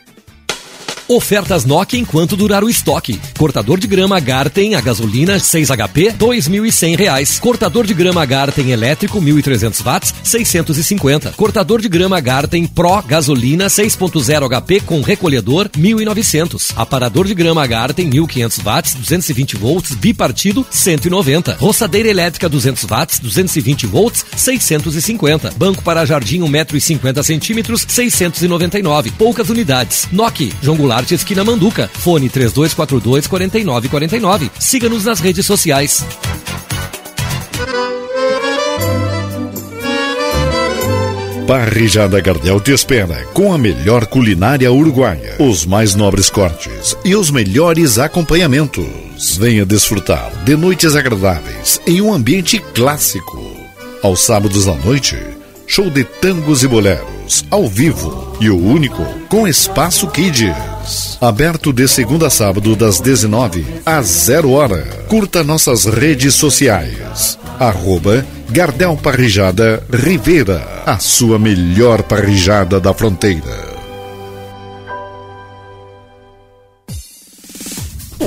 Ofertas 1.07 1.65
Nokia 1.65 1.99
enquanto 1.99 2.35
durar 2.35 2.63
o 2.63 2.69
estoque. 2.69 3.19
Cortador 3.37 3.79
de 3.79 3.87
grama 3.87 4.19
Garten 4.19 4.75
a 4.75 4.81
gasolina 4.81 5.39
6 5.39 5.69
HP, 5.71 6.09
R$ 6.09 6.15
2.100. 6.17 7.39
Cortador 7.39 7.85
de 7.85 7.93
grama 7.93 8.25
Garten 8.25 8.69
elétrico 8.69 9.21
1.300 9.21 9.85
watts, 9.85 10.13
650. 10.23 11.31
Cortador 11.31 11.81
de 11.81 11.89
grama 11.89 12.19
Garten 12.19 12.65
Pro 12.67 13.01
gasolina 13.01 13.67
6.0 13.67 14.47
HP 14.47 14.81
com 14.81 15.01
recolhedor 15.01 15.69
1.900. 15.69 16.73
Aparador 16.75 17.27
de 17.27 17.33
grama 17.33 17.65
Garten 17.65 18.09
1.500 18.09 18.63
watts, 18.63 18.93
220 18.95 19.55
volts, 19.57 19.95
bipartido 19.95 20.65
190. 20.69 21.57
Roçadeira 21.59 22.09
elétrica 22.09 22.47
200 22.47 22.83
watts, 22.85 23.19
220 23.19 23.87
volts, 23.87 24.25
650. 24.35 25.53
Banco 25.57 25.83
para 25.83 26.05
jardim 26.05 26.41
1,50 26.41 27.23
centímetros, 27.23 27.85
699. 27.87 29.11
Poucas 29.17 29.49
unidades. 29.49 30.07
Nokia, 30.11 30.51
João 30.61 30.77
Goulart 30.77 30.90
Arte 30.95 31.15
Esquina 31.15 31.43
Manduca. 31.43 31.89
Fone 31.93 32.29
3242 32.29 33.27
4949. 33.27 34.51
Siga-nos 34.59 35.05
nas 35.05 35.19
redes 35.19 35.45
sociais. 35.45 36.03
Parrijada 41.51 42.21
Gardel 42.21 42.61
te 42.61 42.71
espera 42.71 43.25
com 43.33 43.53
a 43.53 43.57
melhor 43.57 44.05
culinária 44.05 44.71
uruguaia, 44.71 45.35
os 45.37 45.65
mais 45.65 45.93
nobres 45.95 46.29
cortes 46.29 46.95
e 47.03 47.13
os 47.13 47.29
melhores 47.29 47.99
acompanhamentos. 47.99 49.35
Venha 49.37 49.65
desfrutar 49.65 50.31
de 50.45 50.55
noites 50.55 50.95
agradáveis 50.95 51.81
em 51.85 52.01
um 52.01 52.13
ambiente 52.13 52.57
clássico. 52.73 53.37
Aos 54.01 54.21
sábados 54.21 54.69
à 54.69 54.75
noite, 54.75 55.17
show 55.67 55.89
de 55.89 56.05
tangos 56.05 56.63
e 56.63 56.69
boleros, 56.69 57.20
ao 57.49 57.67
vivo 57.67 58.35
e 58.41 58.49
o 58.49 58.57
único 58.57 59.03
com 59.29 59.47
espaço 59.47 60.07
Kids. 60.07 61.17
Aberto 61.21 61.71
de 61.71 61.87
segunda 61.87 62.27
a 62.27 62.29
sábado 62.29 62.75
das 62.75 62.99
19 62.99 63.65
às 63.85 64.07
0 64.07 64.51
hora. 64.51 64.83
Curta 65.07 65.43
nossas 65.43 65.85
redes 65.85 66.33
sociais. 66.33 67.39
Arroba 67.57 68.25
Gardel 68.49 68.97
Parrijada 68.97 69.81
Rivera, 69.89 70.83
a 70.85 70.99
sua 70.99 71.39
melhor 71.39 72.03
parrijada 72.03 72.79
da 72.79 72.93
fronteira. 72.93 73.70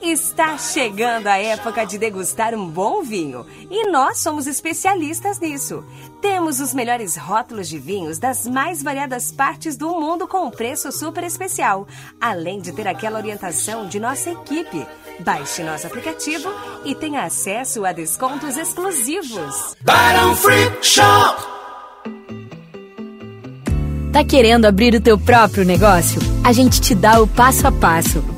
Está 0.00 0.56
chegando 0.56 1.26
a 1.26 1.38
época 1.38 1.84
de 1.84 1.98
degustar 1.98 2.54
um 2.54 2.68
bom 2.68 3.02
vinho 3.02 3.44
e 3.68 3.90
nós 3.90 4.18
somos 4.18 4.46
especialistas 4.46 5.40
nisso. 5.40 5.84
Temos 6.20 6.60
os 6.60 6.72
melhores 6.72 7.16
rótulos 7.16 7.68
de 7.68 7.78
vinhos 7.78 8.16
das 8.16 8.46
mais 8.46 8.80
variadas 8.80 9.32
partes 9.32 9.76
do 9.76 9.88
mundo 9.98 10.28
com 10.28 10.46
um 10.46 10.50
preço 10.50 10.92
super 10.92 11.24
especial, 11.24 11.86
além 12.20 12.60
de 12.60 12.72
ter 12.72 12.86
aquela 12.86 13.18
orientação 13.18 13.88
de 13.88 13.98
nossa 13.98 14.30
equipe. 14.30 14.86
Baixe 15.18 15.64
nosso 15.64 15.88
aplicativo 15.88 16.48
e 16.84 16.94
tenha 16.94 17.24
acesso 17.24 17.84
a 17.84 17.90
descontos 17.90 18.56
exclusivos. 18.56 19.74
Barão 19.82 20.36
Free 20.36 20.70
Shop. 20.80 21.42
Tá 24.12 24.24
querendo 24.24 24.64
abrir 24.64 24.94
o 24.94 25.00
teu 25.00 25.18
próprio 25.18 25.64
negócio? 25.64 26.20
A 26.44 26.52
gente 26.52 26.80
te 26.80 26.94
dá 26.94 27.20
o 27.20 27.26
passo 27.26 27.66
a 27.66 27.72
passo. 27.72 28.37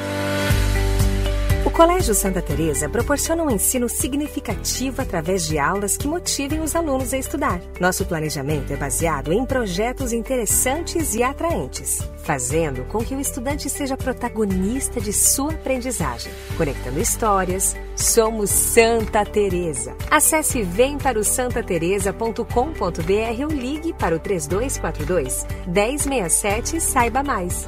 O 1.63 1.69
Colégio 1.69 2.15
Santa 2.15 2.41
Teresa 2.41 2.89
proporciona 2.89 3.43
um 3.43 3.51
ensino 3.51 3.87
significativo 3.87 4.99
através 4.99 5.45
de 5.45 5.59
aulas 5.59 5.95
que 5.95 6.07
motivem 6.07 6.59
os 6.59 6.75
alunos 6.75 7.13
a 7.13 7.19
estudar. 7.19 7.61
Nosso 7.79 8.03
planejamento 8.03 8.73
é 8.73 8.75
baseado 8.75 9.31
em 9.31 9.45
projetos 9.45 10.11
interessantes 10.11 11.13
e 11.13 11.21
atraentes, 11.21 11.99
fazendo 12.23 12.83
com 12.85 13.05
que 13.05 13.13
o 13.13 13.19
estudante 13.19 13.69
seja 13.69 13.95
protagonista 13.95 14.99
de 14.99 15.13
sua 15.13 15.51
aprendizagem, 15.51 16.31
conectando 16.57 16.99
histórias. 16.99 17.75
Somos 17.95 18.49
Santa 18.49 19.23
Teresa. 19.23 19.95
Acesse 20.09 20.63
vemparosantateresa.com.br 20.63 23.43
ou 23.43 23.51
ligue 23.51 23.93
para 23.93 24.15
o 24.15 24.19
3242 24.19 25.45
1067 25.67 26.77
e 26.77 26.81
saiba 26.81 27.21
mais. 27.21 27.67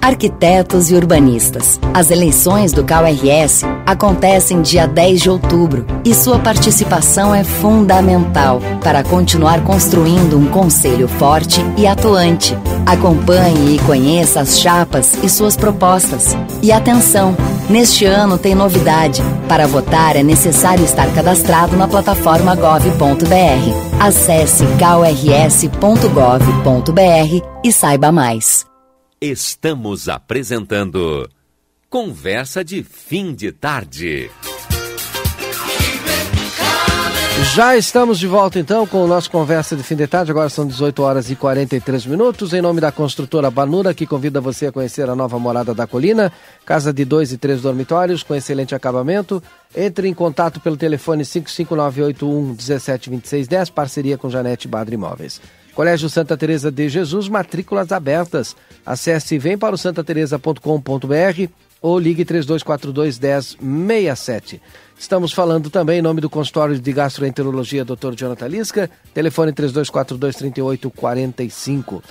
arquitetos 0.00 0.90
e 0.90 0.94
urbanistas. 0.94 1.80
As 1.92 2.10
eleições 2.10 2.72
do 2.72 2.84
CalRS 2.84 3.64
acontecem 3.86 4.62
dia 4.62 4.86
10 4.86 5.20
de 5.20 5.30
outubro 5.30 5.86
e 6.04 6.14
sua 6.14 6.38
participação 6.38 7.34
é 7.34 7.44
fundamental 7.44 8.60
para 8.82 9.02
continuar 9.02 9.62
construindo 9.64 10.38
um 10.38 10.46
conselho 10.46 11.08
forte 11.08 11.60
e 11.76 11.86
atuante. 11.86 12.56
Acompanhe 12.86 13.76
e 13.76 13.78
conheça 13.80 14.40
as 14.40 14.58
chapas 14.58 15.18
e 15.22 15.28
suas 15.28 15.56
propostas. 15.56 16.36
E 16.62 16.72
atenção, 16.72 17.36
neste 17.68 18.04
ano 18.04 18.38
tem 18.38 18.54
novidade. 18.54 19.22
Para 19.48 19.66
votar 19.66 20.16
é 20.16 20.22
necessário 20.22 20.84
estar 20.84 21.12
cadastrado 21.14 21.76
na 21.76 21.88
plataforma 21.88 22.54
gov.br. 22.54 23.98
Acesse 24.00 24.64
calrs.gov.br 24.78 25.78
e 27.64 27.72
saiba 27.72 28.12
mais. 28.12 28.67
Estamos 29.20 30.08
apresentando 30.08 31.28
Conversa 31.90 32.64
de 32.64 32.84
Fim 32.84 33.34
de 33.34 33.50
Tarde. 33.50 34.30
Já 37.52 37.76
estamos 37.76 38.20
de 38.20 38.28
volta 38.28 38.60
então 38.60 38.86
com 38.86 39.02
o 39.02 39.08
nosso 39.08 39.28
Conversa 39.28 39.74
de 39.74 39.82
Fim 39.82 39.96
de 39.96 40.06
Tarde. 40.06 40.30
Agora 40.30 40.48
são 40.48 40.64
18 40.64 41.02
horas 41.02 41.30
e 41.32 41.34
43 41.34 42.06
minutos. 42.06 42.52
Em 42.52 42.62
nome 42.62 42.80
da 42.80 42.92
construtora 42.92 43.50
Banura, 43.50 43.92
que 43.92 44.06
convida 44.06 44.40
você 44.40 44.66
a 44.66 44.72
conhecer 44.72 45.10
a 45.10 45.16
nova 45.16 45.36
morada 45.36 45.74
da 45.74 45.84
colina, 45.84 46.32
casa 46.64 46.92
de 46.92 47.04
dois 47.04 47.32
e 47.32 47.38
três 47.38 47.60
dormitórios 47.60 48.22
com 48.22 48.36
excelente 48.36 48.72
acabamento. 48.72 49.42
Entre 49.76 50.06
em 50.06 50.14
contato 50.14 50.60
pelo 50.60 50.76
telefone 50.76 51.24
55981 51.24 52.54
172610, 52.54 53.70
parceria 53.70 54.16
com 54.16 54.30
Janete 54.30 54.68
Badre 54.68 54.94
Imóveis. 54.94 55.40
Colégio 55.78 56.10
Santa 56.10 56.36
Teresa 56.36 56.72
de 56.72 56.88
Jesus, 56.88 57.28
matrículas 57.28 57.92
abertas. 57.92 58.56
Acesse 58.84 59.38
vem 59.38 59.56
para 59.56 59.76
o 59.76 59.78
santateresa.com.br 59.78 61.52
ou 61.80 62.00
ligue 62.00 62.24
3242 62.24 63.56
1067. 63.60 64.60
Estamos 64.98 65.32
falando 65.32 65.70
também 65.70 66.00
em 66.00 66.02
nome 66.02 66.20
do 66.20 66.28
consultório 66.28 66.76
de 66.76 66.92
gastroenterologia 66.92 67.84
Dr. 67.84 68.12
Jonathan 68.16 68.48
Lisca, 68.48 68.90
telefone 69.14 69.52
3242 69.52 70.34
3845. 70.34 72.02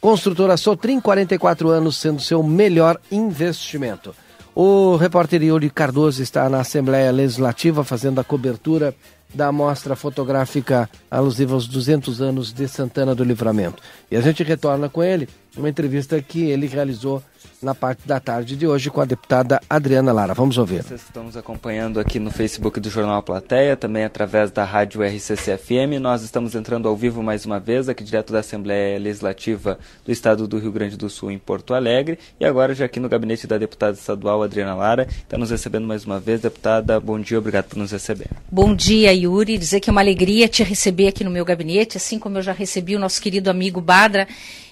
Construtora 0.00 0.56
Sotrim, 0.56 0.98
44 0.98 1.68
anos, 1.68 1.98
sendo 1.98 2.22
seu 2.22 2.42
melhor 2.42 2.98
investimento. 3.12 4.14
O 4.54 4.96
repórter 4.96 5.42
Yuri 5.42 5.68
Cardoso 5.68 6.22
está 6.22 6.48
na 6.48 6.60
Assembleia 6.60 7.10
Legislativa 7.10 7.84
fazendo 7.84 8.22
a 8.22 8.24
cobertura 8.24 8.94
da 9.36 9.52
mostra 9.52 9.94
fotográfica 9.94 10.88
alusiva 11.10 11.52
aos 11.52 11.68
200 11.68 12.22
anos 12.22 12.52
de 12.52 12.66
Santana 12.66 13.14
do 13.14 13.22
Livramento. 13.22 13.82
E 14.10 14.16
a 14.16 14.20
gente 14.22 14.42
retorna 14.42 14.88
com 14.88 15.04
ele, 15.04 15.28
uma 15.54 15.68
entrevista 15.68 16.20
que 16.22 16.44
ele 16.44 16.66
realizou 16.66 17.22
na 17.62 17.74
parte 17.74 18.06
da 18.06 18.20
tarde 18.20 18.56
de 18.56 18.66
hoje 18.66 18.90
com 18.90 19.00
a 19.00 19.04
deputada 19.04 19.60
Adriana 19.68 20.12
Lara. 20.12 20.34
Vamos 20.34 20.58
ouvir. 20.58 20.82
Vocês 20.82 21.02
estão 21.02 21.24
nos 21.24 21.36
acompanhando 21.36 21.98
aqui 21.98 22.18
no 22.18 22.30
Facebook 22.30 22.78
do 22.80 22.90
Jornal 22.90 23.22
Plateia, 23.22 23.76
também 23.76 24.04
através 24.04 24.50
da 24.50 24.64
rádio 24.64 25.02
RCC-FM. 25.02 26.00
Nós 26.00 26.22
estamos 26.22 26.54
entrando 26.54 26.88
ao 26.88 26.96
vivo 26.96 27.22
mais 27.22 27.46
uma 27.46 27.58
vez, 27.58 27.88
aqui 27.88 28.04
direto 28.04 28.32
da 28.32 28.40
Assembleia 28.40 28.98
Legislativa 28.98 29.78
do 30.04 30.12
Estado 30.12 30.46
do 30.46 30.58
Rio 30.58 30.72
Grande 30.72 30.96
do 30.96 31.08
Sul, 31.08 31.30
em 31.30 31.38
Porto 31.38 31.74
Alegre. 31.74 32.18
E 32.38 32.44
agora 32.44 32.74
já 32.74 32.84
aqui 32.84 33.00
no 33.00 33.08
gabinete 33.08 33.46
da 33.46 33.58
deputada 33.58 33.96
estadual 33.96 34.42
Adriana 34.42 34.74
Lara. 34.74 35.06
Está 35.08 35.38
nos 35.38 35.50
recebendo 35.50 35.86
mais 35.86 36.04
uma 36.04 36.20
vez. 36.20 36.40
Deputada, 36.40 37.00
bom 37.00 37.18
dia, 37.18 37.38
obrigado 37.38 37.66
por 37.66 37.78
nos 37.78 37.92
receber. 37.92 38.28
Bom 38.50 38.74
dia, 38.74 39.12
Yuri. 39.12 39.58
Dizer 39.58 39.80
que 39.80 39.90
é 39.90 39.92
uma 39.92 40.00
alegria 40.00 40.48
te 40.48 40.62
receber 40.62 41.08
aqui 41.08 41.24
no 41.24 41.30
meu 41.30 41.44
gabinete, 41.44 41.96
assim 41.96 42.18
como 42.18 42.38
eu 42.38 42.42
já 42.42 42.52
recebi 42.52 42.96
o 42.96 42.98
nosso 42.98 43.20
querido 43.20 43.50
amigo 43.50 43.80
Badra 43.80 44.26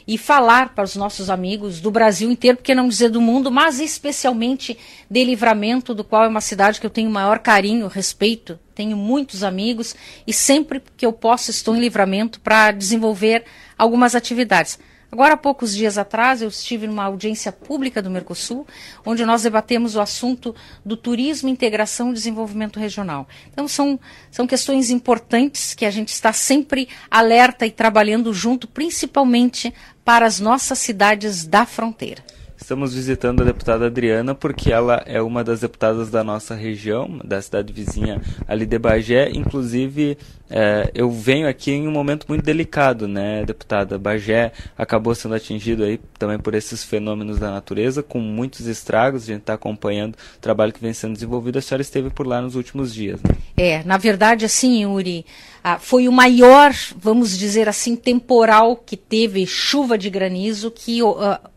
e 0.06 0.18
falar 0.18 0.74
para 0.74 0.84
os 0.84 0.96
nossos 0.96 1.30
amigos 1.30 1.80
do 1.80 1.90
Brasil 1.90 2.30
inteiro, 2.30 2.58
porque 2.58 2.74
não 2.74 2.88
dizer 2.88 3.08
do 3.08 3.20
mundo, 3.20 3.50
mas 3.50 3.80
especialmente 3.80 4.76
de 5.08 5.24
Livramento, 5.24 5.94
do 5.94 6.04
qual 6.04 6.24
é 6.24 6.28
uma 6.28 6.40
cidade 6.40 6.80
que 6.80 6.86
eu 6.86 6.90
tenho 6.90 7.10
maior 7.10 7.38
carinho, 7.38 7.86
respeito, 7.86 8.58
tenho 8.74 8.96
muitos 8.96 9.42
amigos 9.42 9.94
e 10.26 10.32
sempre 10.32 10.82
que 10.96 11.06
eu 11.06 11.12
posso 11.12 11.50
estou 11.50 11.74
em 11.74 11.80
Livramento 11.80 12.40
para 12.40 12.70
desenvolver 12.70 13.44
algumas 13.78 14.14
atividades. 14.14 14.78
Agora, 15.14 15.34
há 15.34 15.36
poucos 15.36 15.72
dias 15.72 15.96
atrás, 15.96 16.42
eu 16.42 16.48
estive 16.48 16.88
numa 16.88 17.04
audiência 17.04 17.52
pública 17.52 18.02
do 18.02 18.10
Mercosul, 18.10 18.66
onde 19.06 19.24
nós 19.24 19.44
debatemos 19.44 19.94
o 19.94 20.00
assunto 20.00 20.52
do 20.84 20.96
turismo, 20.96 21.48
integração 21.48 22.10
e 22.10 22.14
desenvolvimento 22.14 22.80
regional. 22.80 23.28
Então, 23.52 23.68
são, 23.68 23.96
são 24.28 24.44
questões 24.44 24.90
importantes 24.90 25.72
que 25.72 25.86
a 25.86 25.90
gente 25.92 26.08
está 26.08 26.32
sempre 26.32 26.88
alerta 27.08 27.64
e 27.64 27.70
trabalhando 27.70 28.34
junto, 28.34 28.66
principalmente 28.66 29.72
para 30.04 30.26
as 30.26 30.40
nossas 30.40 30.80
cidades 30.80 31.46
da 31.46 31.64
fronteira. 31.64 32.20
Estamos 32.64 32.94
visitando 32.94 33.42
a 33.42 33.44
deputada 33.44 33.88
Adriana 33.88 34.34
porque 34.34 34.72
ela 34.72 35.02
é 35.04 35.20
uma 35.20 35.44
das 35.44 35.60
deputadas 35.60 36.08
da 36.08 36.24
nossa 36.24 36.54
região, 36.54 37.20
da 37.22 37.40
cidade 37.42 37.70
vizinha 37.74 38.22
ali 38.48 38.64
de 38.64 38.78
Bagé. 38.78 39.28
Inclusive, 39.34 40.16
é, 40.48 40.90
eu 40.94 41.10
venho 41.10 41.46
aqui 41.46 41.72
em 41.72 41.86
um 41.86 41.90
momento 41.90 42.24
muito 42.26 42.42
delicado, 42.42 43.06
né, 43.06 43.44
deputada? 43.44 43.98
Bagé 43.98 44.50
acabou 44.78 45.14
sendo 45.14 45.34
atingido 45.34 45.84
aí 45.84 46.00
também 46.18 46.38
por 46.38 46.54
esses 46.54 46.82
fenômenos 46.82 47.38
da 47.38 47.50
natureza, 47.50 48.02
com 48.02 48.18
muitos 48.18 48.66
estragos. 48.66 49.24
A 49.24 49.26
gente 49.26 49.40
está 49.40 49.52
acompanhando 49.52 50.14
o 50.14 50.40
trabalho 50.40 50.72
que 50.72 50.80
vem 50.80 50.94
sendo 50.94 51.12
desenvolvido. 51.12 51.58
A 51.58 51.62
senhora 51.62 51.82
esteve 51.82 52.08
por 52.08 52.26
lá 52.26 52.40
nos 52.40 52.54
últimos 52.54 52.94
dias. 52.94 53.20
Né? 53.22 53.36
É, 53.58 53.84
na 53.84 53.98
verdade, 53.98 54.46
assim, 54.46 54.84
Yuri, 54.84 55.26
ah, 55.62 55.78
foi 55.78 56.08
o 56.08 56.12
maior, 56.12 56.72
vamos 56.96 57.36
dizer 57.36 57.68
assim, 57.68 57.94
temporal 57.94 58.74
que 58.74 58.96
teve 58.96 59.46
chuva 59.46 59.98
de 59.98 60.08
granizo 60.08 60.70
que. 60.70 61.02
Uh, 61.02 61.52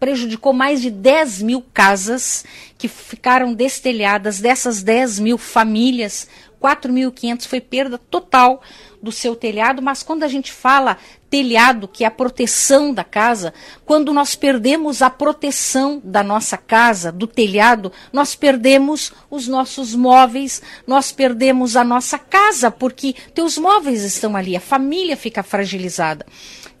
prejudicou 0.00 0.54
mais 0.54 0.80
de 0.80 0.90
10 0.90 1.42
mil 1.42 1.62
casas 1.74 2.44
que 2.78 2.88
ficaram 2.88 3.52
destelhadas. 3.52 4.40
Dessas 4.40 4.82
10 4.82 5.20
mil 5.20 5.36
famílias, 5.36 6.26
4.500 6.60 7.46
foi 7.46 7.60
perda 7.60 7.98
total 7.98 8.62
do 9.02 9.12
seu 9.12 9.36
telhado. 9.36 9.82
Mas 9.82 10.02
quando 10.02 10.22
a 10.22 10.28
gente 10.28 10.50
fala 10.50 10.96
telhado, 11.28 11.86
que 11.86 12.02
é 12.02 12.06
a 12.06 12.10
proteção 12.10 12.92
da 12.92 13.04
casa, 13.04 13.52
quando 13.84 14.12
nós 14.12 14.34
perdemos 14.34 15.02
a 15.02 15.08
proteção 15.08 16.00
da 16.02 16.22
nossa 16.22 16.56
casa, 16.56 17.12
do 17.12 17.26
telhado, 17.26 17.92
nós 18.12 18.34
perdemos 18.34 19.12
os 19.30 19.46
nossos 19.46 19.94
móveis, 19.94 20.60
nós 20.86 21.12
perdemos 21.12 21.76
a 21.76 21.84
nossa 21.84 22.18
casa, 22.18 22.70
porque 22.70 23.14
teus 23.34 23.56
móveis 23.56 24.02
estão 24.02 24.34
ali, 24.34 24.56
a 24.56 24.60
família 24.60 25.16
fica 25.16 25.42
fragilizada. 25.42 26.26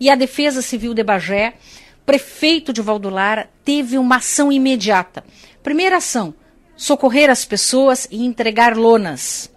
E 0.00 0.08
a 0.08 0.14
Defesa 0.14 0.62
Civil 0.62 0.94
de 0.94 1.04
Bagé 1.04 1.54
prefeito 2.10 2.72
de 2.72 2.82
Valdolar 2.82 3.48
teve 3.64 3.96
uma 3.96 4.16
ação 4.16 4.50
imediata. 4.50 5.22
Primeira 5.62 5.98
ação: 5.98 6.34
socorrer 6.76 7.30
as 7.30 7.44
pessoas 7.44 8.08
e 8.10 8.26
entregar 8.26 8.76
lonas. 8.76 9.48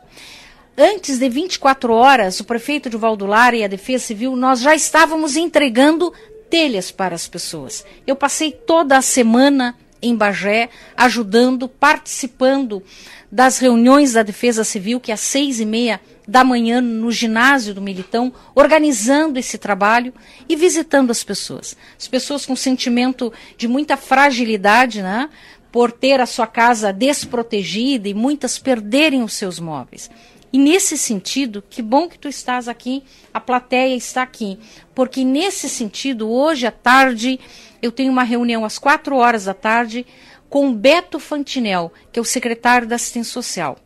Antes 0.78 1.18
de 1.18 1.28
24 1.28 1.92
horas, 1.92 2.40
o 2.40 2.44
prefeito 2.44 2.92
de 2.92 2.98
Valdolar 2.98 3.56
e 3.56 3.64
a 3.64 3.68
Defesa 3.68 4.06
Civil, 4.06 4.36
nós 4.36 4.60
já 4.60 4.76
estávamos 4.76 5.36
entregando 5.36 6.14
telhas 6.48 6.92
para 6.92 7.16
as 7.16 7.28
pessoas. 7.28 7.84
Eu 8.06 8.16
passei 8.16 8.52
toda 8.52 8.98
a 8.98 9.02
semana 9.02 9.76
em 10.00 10.16
Bagé, 10.16 10.70
ajudando, 10.96 11.68
participando 11.68 12.84
das 13.32 13.58
reuniões 13.58 14.14
da 14.14 14.22
Defesa 14.22 14.64
Civil, 14.64 15.00
que 15.00 15.12
às 15.12 15.22
seis 15.22 15.60
e 15.60 15.66
meia 15.66 16.00
da 16.28 16.44
manhã 16.44 16.80
no 16.82 17.12
ginásio 17.12 17.74
do 17.74 17.82
Militão, 17.82 18.34
organizando 18.56 19.38
esse 19.38 19.58
trabalho 19.58 20.14
e 20.48 20.56
visitando 20.56 21.12
as 21.12 21.24
pessoas. 21.24 21.76
As 22.00 22.08
pessoas 22.08 22.46
com 22.46 22.56
sentimento 22.56 23.32
de 23.58 23.68
muita 23.68 23.98
fragilidade, 23.98 25.02
né? 25.02 25.30
Por 25.72 25.92
ter 25.92 26.22
a 26.22 26.26
sua 26.26 26.48
casa 26.48 26.94
desprotegida 26.94 28.08
e 28.08 28.14
muitas 28.14 28.60
perderem 28.60 29.24
os 29.24 29.34
seus 29.34 29.60
móveis. 29.60 30.10
E 30.54 30.58
nesse 30.60 31.00
sentido, 31.00 31.64
que 31.68 31.82
bom 31.82 32.08
que 32.08 32.20
tu 32.20 32.28
estás 32.28 32.68
aqui, 32.68 33.04
a 33.34 33.40
plateia 33.40 33.96
está 33.96 34.22
aqui, 34.22 34.60
porque 34.94 35.24
nesse 35.24 35.68
sentido, 35.68 36.30
hoje 36.30 36.68
à 36.68 36.72
tarde, 36.72 37.40
eu 37.82 37.92
tenho 37.92 38.12
uma 38.12 38.22
reunião 38.22 38.64
às 38.64 38.78
quatro 38.78 39.16
horas 39.16 39.46
da 39.46 39.56
tarde 39.56 40.06
com 40.48 40.72
Beto 40.72 41.20
Fantinel, 41.20 41.92
que 42.12 42.20
é 42.20 42.22
o 42.22 42.26
secretário 42.26 42.88
da 42.88 42.98
Assistência 42.98 43.34
Social. 43.34 43.80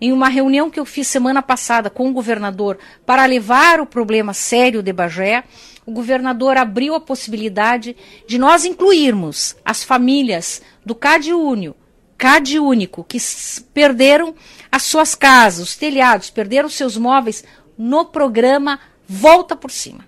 Em 0.00 0.12
uma 0.12 0.28
reunião 0.28 0.70
que 0.70 0.78
eu 0.78 0.84
fiz 0.84 1.08
semana 1.08 1.42
passada 1.42 1.90
com 1.90 2.08
o 2.08 2.12
governador 2.12 2.78
para 3.04 3.26
levar 3.26 3.80
o 3.80 3.86
problema 3.86 4.32
sério 4.32 4.80
de 4.80 4.92
Bagé, 4.92 5.42
o 5.84 5.90
governador 5.90 6.56
abriu 6.56 6.94
a 6.94 7.00
possibilidade 7.00 7.96
de 8.26 8.38
nós 8.38 8.64
incluirmos 8.64 9.56
as 9.64 9.82
famílias 9.82 10.62
do 10.84 10.94
CAD 10.94 11.32
Único, 11.32 11.76
CAD 12.16 12.60
Único, 12.60 13.02
que 13.02 13.18
perderam 13.74 14.36
as 14.70 14.84
suas 14.84 15.16
casas, 15.16 15.70
os 15.70 15.76
telhados, 15.76 16.30
perderam 16.30 16.68
seus 16.68 16.96
móveis 16.96 17.42
no 17.76 18.04
programa 18.04 18.78
Volta 19.08 19.56
por 19.56 19.70
Cima. 19.70 20.06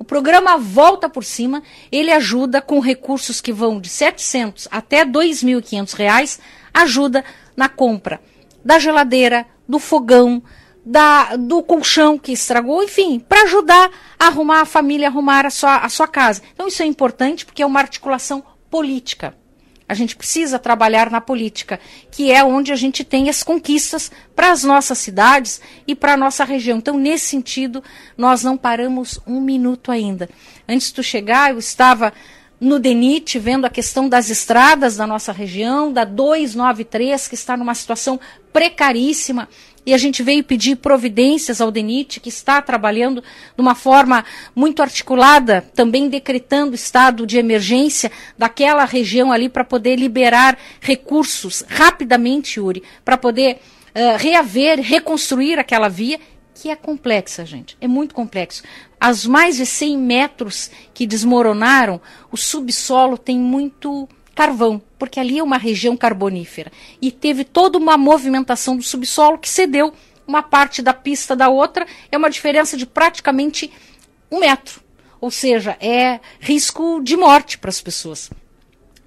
O 0.00 0.04
programa 0.04 0.56
Volta 0.56 1.08
por 1.08 1.24
Cima, 1.24 1.62
ele 1.92 2.10
ajuda 2.10 2.60
com 2.60 2.80
recursos 2.80 3.40
que 3.40 3.52
vão 3.52 3.80
de 3.80 3.88
700 3.88 4.66
até 4.68 5.04
2.500 5.04 5.92
reais, 5.92 6.40
ajuda 6.74 7.24
na 7.56 7.68
compra 7.68 8.20
da 8.64 8.78
geladeira, 8.78 9.46
do 9.68 9.78
fogão, 9.78 10.42
da, 10.84 11.36
do 11.36 11.62
colchão 11.62 12.18
que 12.18 12.32
estragou, 12.32 12.82
enfim, 12.82 13.18
para 13.18 13.42
ajudar 13.42 13.90
a 14.18 14.26
arrumar 14.26 14.62
a 14.62 14.64
família, 14.64 15.08
arrumar 15.08 15.44
a 15.44 15.50
sua, 15.50 15.76
a 15.76 15.88
sua 15.88 16.08
casa. 16.08 16.42
Então 16.54 16.66
isso 16.66 16.82
é 16.82 16.86
importante 16.86 17.44
porque 17.44 17.62
é 17.62 17.66
uma 17.66 17.80
articulação 17.80 18.42
política. 18.70 19.34
A 19.88 19.94
gente 19.94 20.16
precisa 20.16 20.58
trabalhar 20.58 21.10
na 21.10 21.20
política, 21.20 21.80
que 22.10 22.30
é 22.30 22.44
onde 22.44 22.72
a 22.72 22.76
gente 22.76 23.02
tem 23.02 23.30
as 23.30 23.42
conquistas 23.42 24.12
para 24.36 24.50
as 24.50 24.62
nossas 24.62 24.98
cidades 24.98 25.62
e 25.86 25.94
para 25.94 26.12
a 26.12 26.16
nossa 26.16 26.44
região. 26.44 26.76
Então, 26.76 26.98
nesse 26.98 27.26
sentido, 27.26 27.82
nós 28.16 28.42
não 28.42 28.56
paramos 28.56 29.18
um 29.26 29.40
minuto 29.40 29.90
ainda. 29.90 30.28
Antes 30.68 30.88
de 30.88 30.94
tu 30.94 31.02
chegar, 31.02 31.52
eu 31.52 31.58
estava 31.58 32.12
no 32.60 32.78
DENIT, 32.78 33.38
vendo 33.38 33.64
a 33.64 33.70
questão 33.70 34.08
das 34.08 34.30
estradas 34.30 34.96
da 34.96 35.06
nossa 35.06 35.32
região, 35.32 35.92
da 35.92 36.04
293, 36.04 37.28
que 37.28 37.34
está 37.34 37.56
numa 37.56 37.74
situação 37.74 38.18
precaríssima, 38.52 39.48
e 39.86 39.94
a 39.94 39.98
gente 39.98 40.22
veio 40.22 40.44
pedir 40.44 40.76
providências 40.76 41.60
ao 41.60 41.70
DENIT, 41.70 42.20
que 42.20 42.28
está 42.28 42.60
trabalhando 42.60 43.22
de 43.22 43.60
uma 43.60 43.74
forma 43.74 44.24
muito 44.54 44.82
articulada, 44.82 45.62
também 45.74 46.10
decretando 46.10 46.74
estado 46.74 47.26
de 47.26 47.38
emergência 47.38 48.12
daquela 48.36 48.84
região 48.84 49.32
ali 49.32 49.48
para 49.48 49.64
poder 49.64 49.96
liberar 49.96 50.58
recursos 50.80 51.64
rapidamente, 51.66 52.58
Yuri, 52.60 52.82
para 53.02 53.16
poder 53.16 53.60
uh, 53.94 54.18
reaver, 54.18 54.80
reconstruir 54.80 55.58
aquela 55.58 55.88
via 55.88 56.20
que 56.60 56.68
é 56.68 56.74
complexa, 56.74 57.46
gente. 57.46 57.76
É 57.80 57.86
muito 57.86 58.12
complexo. 58.12 58.64
As 58.98 59.24
mais 59.24 59.56
de 59.56 59.64
100 59.64 59.96
metros 59.96 60.70
que 60.92 61.06
desmoronaram, 61.06 62.00
o 62.32 62.36
subsolo 62.36 63.16
tem 63.16 63.38
muito 63.38 64.08
carvão, 64.34 64.82
porque 64.98 65.20
ali 65.20 65.38
é 65.38 65.42
uma 65.42 65.56
região 65.56 65.96
carbonífera. 65.96 66.72
E 67.00 67.12
teve 67.12 67.44
toda 67.44 67.78
uma 67.78 67.96
movimentação 67.96 68.76
do 68.76 68.82
subsolo 68.82 69.38
que 69.38 69.48
cedeu 69.48 69.94
uma 70.26 70.42
parte 70.42 70.82
da 70.82 70.92
pista 70.92 71.36
da 71.36 71.48
outra. 71.48 71.86
É 72.10 72.18
uma 72.18 72.28
diferença 72.28 72.76
de 72.76 72.86
praticamente 72.86 73.70
um 74.28 74.40
metro. 74.40 74.80
Ou 75.20 75.30
seja, 75.30 75.76
é 75.80 76.18
risco 76.40 77.00
de 77.00 77.16
morte 77.16 77.56
para 77.56 77.70
as 77.70 77.80
pessoas. 77.80 78.30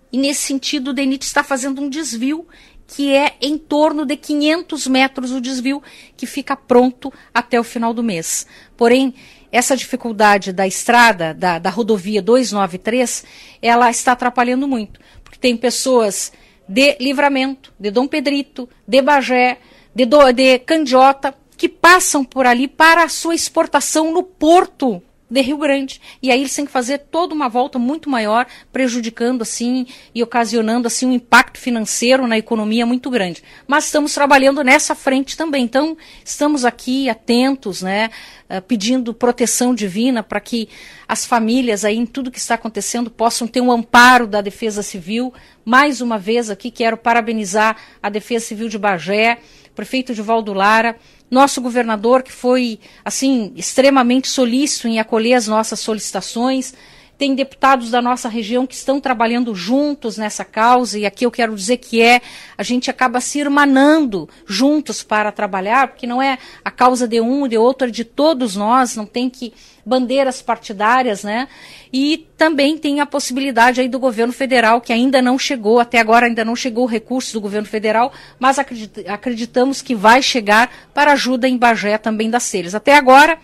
E 0.09 0.17
nesse 0.17 0.41
sentido, 0.41 0.91
o 0.91 0.93
DENIT 0.93 1.25
está 1.25 1.43
fazendo 1.43 1.81
um 1.81 1.89
desvio 1.89 2.47
que 2.93 3.15
é 3.15 3.35
em 3.41 3.57
torno 3.57 4.05
de 4.05 4.17
500 4.17 4.87
metros 4.87 5.31
o 5.31 5.39
desvio, 5.39 5.81
que 6.17 6.25
fica 6.25 6.57
pronto 6.57 7.11
até 7.33 7.57
o 7.59 7.63
final 7.63 7.93
do 7.93 8.03
mês. 8.03 8.45
Porém, 8.75 9.13
essa 9.49 9.77
dificuldade 9.77 10.51
da 10.51 10.67
estrada, 10.67 11.33
da, 11.33 11.57
da 11.57 11.69
rodovia 11.69 12.21
293, 12.21 13.23
ela 13.61 13.89
está 13.89 14.11
atrapalhando 14.11 14.67
muito, 14.67 14.99
porque 15.23 15.39
tem 15.39 15.55
pessoas 15.55 16.33
de 16.67 16.97
Livramento, 16.99 17.73
de 17.79 17.91
Dom 17.91 18.07
Pedrito, 18.07 18.67
de 18.85 19.01
Bagé, 19.01 19.59
de, 19.95 20.05
do, 20.05 20.31
de 20.33 20.59
Candiota, 20.59 21.33
que 21.55 21.69
passam 21.69 22.25
por 22.25 22.45
ali 22.45 22.67
para 22.67 23.03
a 23.03 23.09
sua 23.09 23.35
exportação 23.35 24.11
no 24.11 24.23
porto 24.23 25.01
de 25.31 25.41
Rio 25.41 25.57
Grande. 25.57 26.01
E 26.21 26.29
aí 26.29 26.41
eles 26.41 26.53
têm 26.53 26.65
que 26.65 26.71
fazer 26.71 26.97
toda 27.09 27.33
uma 27.33 27.47
volta 27.47 27.79
muito 27.79 28.09
maior, 28.09 28.45
prejudicando 28.71 29.41
assim 29.43 29.87
e 30.13 30.21
ocasionando 30.21 30.87
assim 30.87 31.05
um 31.05 31.13
impacto 31.13 31.57
financeiro 31.57 32.27
na 32.27 32.37
economia 32.37 32.85
muito 32.85 33.09
grande. 33.09 33.41
Mas 33.65 33.85
estamos 33.85 34.13
trabalhando 34.13 34.61
nessa 34.61 34.93
frente 34.93 35.37
também. 35.37 35.63
Então, 35.63 35.97
estamos 36.25 36.65
aqui 36.65 37.09
atentos, 37.09 37.81
né, 37.81 38.09
eh, 38.49 38.59
pedindo 38.59 39.13
proteção 39.13 39.73
divina 39.73 40.21
para 40.21 40.41
que 40.41 40.67
as 41.07 41.25
famílias 41.25 41.85
aí 41.85 41.97
em 41.97 42.05
tudo 42.05 42.29
que 42.29 42.39
está 42.39 42.55
acontecendo 42.55 43.09
possam 43.09 43.47
ter 43.47 43.61
um 43.61 43.71
amparo 43.71 44.27
da 44.27 44.41
Defesa 44.41 44.83
Civil. 44.83 45.33
Mais 45.63 46.01
uma 46.01 46.19
vez 46.19 46.49
aqui 46.49 46.69
quero 46.69 46.97
parabenizar 46.97 47.77
a 48.03 48.09
Defesa 48.09 48.47
Civil 48.47 48.67
de 48.67 48.77
Bagé, 48.77 49.37
prefeito 49.73 50.13
de 50.13 50.21
Valdo 50.21 50.51
Lara, 50.53 50.97
nosso 51.31 51.61
governador, 51.61 52.21
que 52.21 52.31
foi, 52.31 52.77
assim, 53.05 53.53
extremamente 53.55 54.27
solícito 54.27 54.89
em 54.89 54.99
acolher 54.99 55.35
as 55.35 55.47
nossas 55.47 55.79
solicitações. 55.79 56.73
Tem 57.21 57.35
deputados 57.35 57.91
da 57.91 58.01
nossa 58.01 58.27
região 58.27 58.65
que 58.65 58.73
estão 58.73 58.99
trabalhando 58.99 59.53
juntos 59.53 60.17
nessa 60.17 60.43
causa, 60.43 60.97
e 60.97 61.05
aqui 61.05 61.23
eu 61.23 61.29
quero 61.29 61.53
dizer 61.53 61.77
que 61.77 62.01
é, 62.01 62.19
a 62.57 62.63
gente 62.63 62.89
acaba 62.89 63.21
se 63.21 63.37
irmanando 63.37 64.27
juntos 64.47 65.03
para 65.03 65.31
trabalhar, 65.31 65.89
porque 65.89 66.07
não 66.07 66.19
é 66.19 66.39
a 66.65 66.71
causa 66.71 67.07
de 67.07 67.21
um, 67.21 67.47
de 67.47 67.59
outro, 67.59 67.87
é 67.87 67.91
de 67.91 68.03
todos 68.03 68.55
nós, 68.55 68.95
não 68.95 69.05
tem 69.05 69.29
que 69.29 69.53
bandeiras 69.85 70.41
partidárias, 70.41 71.23
né? 71.23 71.47
E 71.93 72.27
também 72.35 72.75
tem 72.75 73.01
a 73.01 73.05
possibilidade 73.05 73.79
aí 73.79 73.87
do 73.87 73.99
governo 73.99 74.33
federal, 74.33 74.81
que 74.81 74.91
ainda 74.91 75.21
não 75.21 75.37
chegou, 75.37 75.79
até 75.79 75.99
agora 75.99 76.25
ainda 76.25 76.43
não 76.43 76.55
chegou 76.55 76.85
o 76.85 76.87
recurso 76.87 77.33
do 77.33 77.41
governo 77.41 77.67
federal, 77.67 78.11
mas 78.39 78.57
acreditamos 78.57 79.79
que 79.79 79.93
vai 79.93 80.23
chegar 80.23 80.71
para 80.91 81.11
ajuda 81.11 81.47
em 81.47 81.55
Bagé 81.55 81.99
também 81.99 82.31
das 82.31 82.49
telhas. 82.49 82.73
Até 82.73 82.95
agora, 82.95 83.37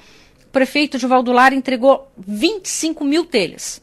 o 0.48 0.50
prefeito 0.50 0.98
de 0.98 1.06
Valdular 1.06 1.54
entregou 1.54 2.10
25 2.18 3.04
mil 3.04 3.26
telhas, 3.26 3.82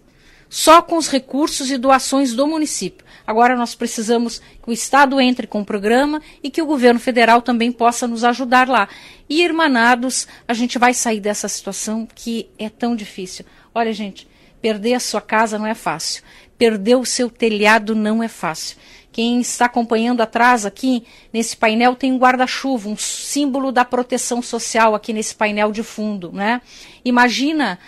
só 0.48 0.80
com 0.80 0.96
os 0.96 1.08
recursos 1.08 1.70
e 1.70 1.76
doações 1.76 2.32
do 2.32 2.46
município. 2.46 3.04
Agora 3.26 3.54
nós 3.54 3.74
precisamos 3.74 4.38
que 4.38 4.70
o 4.70 4.72
Estado 4.72 5.20
entre 5.20 5.46
com 5.46 5.60
o 5.60 5.64
programa 5.64 6.22
e 6.42 6.50
que 6.50 6.62
o 6.62 6.66
governo 6.66 6.98
federal 6.98 7.42
também 7.42 7.70
possa 7.70 8.08
nos 8.08 8.24
ajudar 8.24 8.66
lá. 8.66 8.88
E, 9.28 9.42
irmanados, 9.42 10.26
a 10.48 10.54
gente 10.54 10.78
vai 10.78 10.94
sair 10.94 11.20
dessa 11.20 11.48
situação 11.48 12.08
que 12.14 12.48
é 12.58 12.70
tão 12.70 12.96
difícil. 12.96 13.44
Olha, 13.74 13.92
gente, 13.92 14.26
perder 14.60 14.94
a 14.94 15.00
sua 15.00 15.20
casa 15.20 15.58
não 15.58 15.66
é 15.66 15.74
fácil. 15.74 16.22
Perder 16.56 16.96
o 16.96 17.04
seu 17.04 17.28
telhado 17.28 17.94
não 17.94 18.22
é 18.22 18.28
fácil. 18.28 18.78
Quem 19.14 19.40
está 19.40 19.66
acompanhando 19.66 20.22
atrás 20.22 20.66
aqui, 20.66 21.04
nesse 21.32 21.56
painel, 21.56 21.94
tem 21.94 22.10
um 22.10 22.18
guarda-chuva, 22.18 22.88
um 22.88 22.96
símbolo 22.96 23.70
da 23.70 23.84
proteção 23.84 24.42
social 24.42 24.92
aqui 24.92 25.12
nesse 25.12 25.36
painel 25.36 25.70
de 25.70 25.84
fundo, 25.84 26.32
né? 26.32 26.60
Imagina 27.04 27.78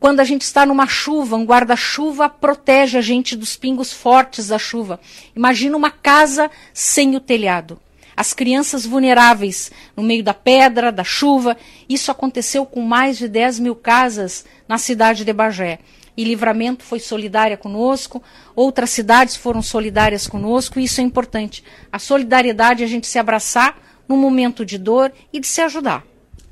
quando 0.00 0.18
a 0.18 0.24
gente 0.24 0.42
está 0.42 0.66
numa 0.66 0.88
chuva, 0.88 1.36
um 1.36 1.44
guarda-chuva 1.44 2.28
protege 2.28 2.98
a 2.98 3.00
gente 3.00 3.36
dos 3.36 3.54
pingos 3.54 3.92
fortes 3.92 4.48
da 4.48 4.58
chuva. 4.58 4.98
Imagina 5.36 5.76
uma 5.76 5.92
casa 5.92 6.50
sem 6.74 7.14
o 7.14 7.20
telhado. 7.20 7.78
As 8.16 8.34
crianças 8.34 8.84
vulneráveis 8.84 9.70
no 9.96 10.02
meio 10.02 10.24
da 10.24 10.34
pedra, 10.34 10.90
da 10.90 11.04
chuva. 11.04 11.56
Isso 11.88 12.10
aconteceu 12.10 12.66
com 12.66 12.82
mais 12.82 13.16
de 13.18 13.28
10 13.28 13.60
mil 13.60 13.76
casas 13.76 14.44
na 14.66 14.78
cidade 14.78 15.24
de 15.24 15.32
Bagé. 15.32 15.78
E 16.16 16.24
Livramento 16.24 16.82
foi 16.82 16.98
solidária 16.98 17.56
conosco, 17.56 18.22
outras 18.54 18.90
cidades 18.90 19.36
foram 19.36 19.60
solidárias 19.60 20.26
conosco, 20.26 20.80
e 20.80 20.84
isso 20.84 21.00
é 21.00 21.04
importante. 21.04 21.62
A 21.92 21.98
solidariedade 21.98 22.82
é 22.82 22.86
a 22.86 22.88
gente 22.88 23.06
se 23.06 23.18
abraçar 23.18 23.76
no 24.08 24.16
momento 24.16 24.64
de 24.64 24.78
dor 24.78 25.12
e 25.32 25.38
de 25.38 25.46
se 25.46 25.60
ajudar. 25.60 26.04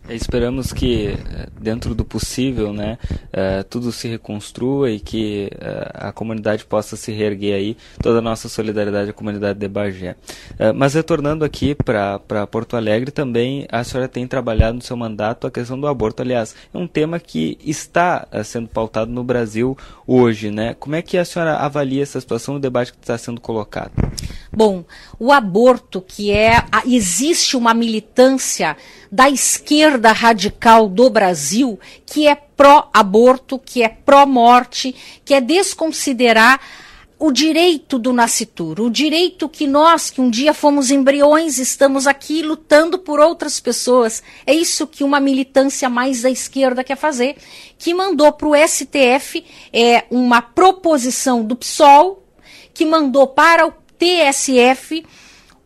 Esperamos 0.08 0.70
que, 0.70 1.06
eh, 1.06 1.48
dentro 1.58 1.94
do 1.94 2.04
possível, 2.04 2.74
né, 2.74 2.98
uh, 3.32 3.64
tudo 3.64 3.90
se 3.90 4.06
reconstrua 4.06 4.90
e 4.90 5.00
que 5.00 5.50
uh, 5.54 6.08
a 6.08 6.12
comunidade 6.12 6.62
possa 6.66 6.94
se 6.94 7.10
reerguer 7.10 7.54
aí, 7.54 7.76
toda 8.02 8.18
a 8.18 8.22
nossa 8.22 8.46
solidariedade 8.46 9.08
à 9.10 9.12
comunidade 9.14 9.58
de 9.58 9.66
Bagé. 9.66 10.14
Uh, 10.52 10.74
mas 10.74 10.92
retornando 10.92 11.42
aqui 11.42 11.74
para 11.74 12.46
Porto 12.50 12.76
Alegre, 12.76 13.10
também 13.10 13.66
a 13.72 13.82
senhora 13.82 14.06
tem 14.06 14.26
trabalhado 14.26 14.74
no 14.76 14.82
seu 14.82 14.94
mandato 14.94 15.46
a 15.46 15.50
questão 15.50 15.80
do 15.80 15.86
aborto. 15.86 16.20
Aliás, 16.20 16.54
é 16.72 16.76
um 16.76 16.86
tema 16.86 17.18
que 17.18 17.56
está 17.64 18.28
sendo 18.44 18.68
pautado 18.68 19.10
no 19.10 19.24
Brasil 19.24 19.76
hoje. 20.06 20.50
Né? 20.50 20.74
Como 20.74 20.96
é 20.96 21.00
que 21.00 21.16
a 21.16 21.24
senhora 21.24 21.56
avalia 21.56 22.02
essa 22.02 22.20
situação, 22.20 22.56
o 22.56 22.60
debate 22.60 22.92
que 22.92 22.98
está 23.00 23.16
sendo 23.16 23.40
colocado? 23.40 23.92
Bom, 24.52 24.84
o 25.18 25.32
aborto, 25.32 26.00
que 26.00 26.30
é. 26.30 26.62
Existe 26.86 27.56
uma 27.56 27.72
militância 27.72 28.76
da 29.14 29.30
esquerda 29.30 30.10
radical 30.10 30.88
do 30.88 31.08
Brasil 31.08 31.78
que 32.04 32.26
é 32.26 32.34
pró-aborto, 32.34 33.60
que 33.60 33.80
é 33.80 33.88
pró-morte, 33.88 34.92
que 35.24 35.32
é 35.32 35.40
desconsiderar 35.40 36.60
o 37.16 37.30
direito 37.30 37.96
do 37.96 38.12
nascituro, 38.12 38.86
o 38.86 38.90
direito 38.90 39.48
que 39.48 39.68
nós, 39.68 40.10
que 40.10 40.20
um 40.20 40.28
dia 40.28 40.52
fomos 40.52 40.90
embriões, 40.90 41.58
estamos 41.58 42.08
aqui 42.08 42.42
lutando 42.42 42.98
por 42.98 43.20
outras 43.20 43.60
pessoas. 43.60 44.20
É 44.44 44.52
isso 44.52 44.84
que 44.84 45.04
uma 45.04 45.20
militância 45.20 45.88
mais 45.88 46.22
da 46.22 46.30
esquerda 46.30 46.82
quer 46.82 46.96
fazer, 46.96 47.36
que 47.78 47.94
mandou 47.94 48.32
para 48.32 48.48
o 48.48 48.56
STF 48.56 49.44
é, 49.72 50.06
uma 50.10 50.42
proposição 50.42 51.44
do 51.44 51.54
PSOL, 51.54 52.26
que 52.74 52.84
mandou 52.84 53.28
para 53.28 53.64
o 53.64 53.72
TSF 53.96 55.06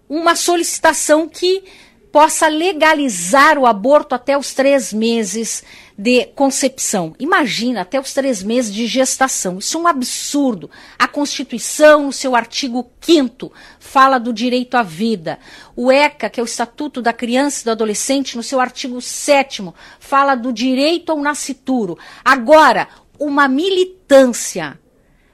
uma 0.07 0.37
solicitação 0.37 1.27
que 1.27 1.65
possa 2.12 2.48
legalizar 2.48 3.59
o 3.59 3.66
aborto 3.66 4.14
até 4.14 4.36
os 4.36 4.55
três 4.55 4.93
meses 4.93 5.62
de 5.97 6.26
concepção. 6.26 7.14
Imagina, 7.18 7.80
até 7.80 8.01
os 8.01 8.12
três 8.12 8.43
meses 8.43 8.72
de 8.72 8.86
gestação. 8.86 9.59
Isso 9.59 9.76
é 9.76 9.80
um 9.80 9.86
absurdo. 9.86 10.70
A 10.98 11.09
Constituição, 11.09 12.06
no 12.06 12.12
seu 12.12 12.36
artigo 12.36 12.89
5 13.01 13.52
fala 13.80 14.18
do 14.18 14.32
direito 14.32 14.76
à 14.76 14.82
vida. 14.82 15.39
O 15.74 15.90
ECA, 15.90 16.30
que 16.30 16.39
é 16.39 16.43
o 16.43 16.47
Estatuto 16.47 17.02
da 17.02 17.12
Criança 17.12 17.62
e 17.62 17.64
do 17.64 17.70
Adolescente, 17.72 18.36
no 18.36 18.43
seu 18.43 18.60
artigo 18.60 19.01
7 19.01 19.72
fala 19.98 20.35
do 20.35 20.52
direito 20.52 21.10
ao 21.10 21.18
nascituro. 21.18 21.98
Agora, 22.24 22.89
uma 23.18 23.48
militância 23.48 24.78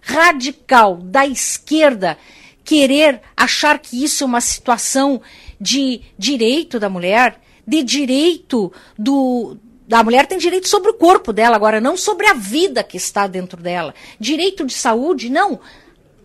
radical 0.00 0.96
da 0.96 1.26
esquerda 1.26 2.16
querer 2.64 3.20
achar 3.36 3.78
que 3.78 4.02
isso 4.02 4.24
é 4.24 4.26
uma 4.26 4.40
situação 4.40 5.20
de 5.60 6.00
direito 6.18 6.80
da 6.80 6.88
mulher, 6.88 7.40
de 7.66 7.82
direito 7.82 8.72
do. 8.98 9.56
A 9.92 10.02
mulher 10.02 10.26
tem 10.26 10.38
direito 10.38 10.66
sobre 10.66 10.90
o 10.90 10.94
corpo 10.94 11.32
dela, 11.32 11.56
agora 11.56 11.80
não 11.80 11.96
sobre 11.96 12.26
a 12.26 12.32
vida 12.32 12.82
que 12.82 12.96
está 12.96 13.26
dentro 13.26 13.62
dela. 13.62 13.94
Direito 14.18 14.64
de 14.64 14.72
saúde, 14.72 15.28
não. 15.28 15.60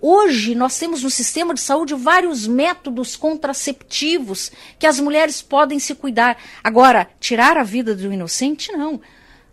Hoje 0.01 0.55
nós 0.55 0.79
temos 0.79 1.03
no 1.03 1.09
sistema 1.09 1.53
de 1.53 1.59
saúde 1.59 1.93
vários 1.93 2.47
métodos 2.47 3.17
contraceptivos 3.17 4.49
que 4.79 4.87
as 4.87 4.97
mulheres 4.97 5.41
podem 5.41 5.77
se 5.77 5.93
cuidar. 5.93 6.37
Agora, 6.63 7.09
tirar 7.19 7.57
a 7.57 7.63
vida 7.63 7.93
do 7.93 8.13
inocente, 8.13 8.71
não. 8.71 9.01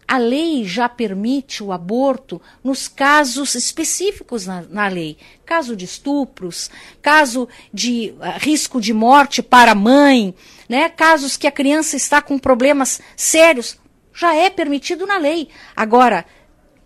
A 0.09 0.19
lei 0.19 0.65
já 0.65 0.89
permite 0.89 1.63
o 1.63 1.73
aborto 1.73 2.41
nos 2.63 2.87
casos 2.87 3.55
específicos 3.55 4.47
na, 4.47 4.63
na 4.63 4.89
lei. 4.89 5.17
Caso 5.45 5.75
de 5.75 5.85
estupros, 5.85 6.71
caso 7.03 7.49
de 7.73 8.15
uh, 8.19 8.39
risco 8.39 8.81
de 8.81 8.95
morte 8.95 9.43
para 9.43 9.73
a 9.73 9.75
mãe, 9.75 10.35
né? 10.69 10.89
casos 10.89 11.37
que 11.37 11.47
a 11.47 11.53
criança 11.53 11.97
está 11.97 12.23
com 12.23 12.39
problemas 12.39 13.01
sérios, 13.17 13.79
já 14.15 14.35
é 14.35 14.49
permitido 14.49 15.07
na 15.07 15.19
lei. 15.19 15.49
Agora, 15.75 16.25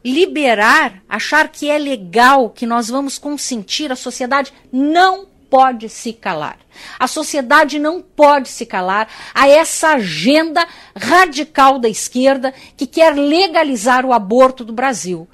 liberar, 0.05 1.03
achar 1.09 1.49
que 1.49 1.71
é 1.71 1.79
legal, 1.79 2.51
que 2.51 2.67
nós 2.67 2.89
vamos 2.89 3.19
consentir, 3.19 3.93
a 3.93 3.97
sociedade 3.97 4.53
não 4.73 5.30
pode 5.51 5.89
se 5.89 6.13
calar. 6.13 6.59
A 6.99 7.09
sociedade 7.09 7.79
não 7.79 8.01
pode 8.01 8.49
se 8.49 8.65
calar 8.65 9.09
a 9.35 9.49
essa 9.49 9.95
agenda 9.95 10.67
radical 10.97 11.79
da 11.79 11.89
esquerda 11.89 12.55
que 12.77 12.87
quer 12.87 13.15
legalizar 13.15 14.07
o 14.07 14.13
aborto 14.13 14.65
do 14.65 14.73
Brasil. 14.73 15.29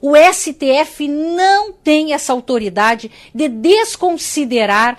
O 0.00 0.14
STF 0.16 1.06
não 1.06 1.72
tem 1.72 2.14
essa 2.14 2.32
autoridade 2.32 3.10
de 3.34 3.48
desconsiderar 3.48 4.96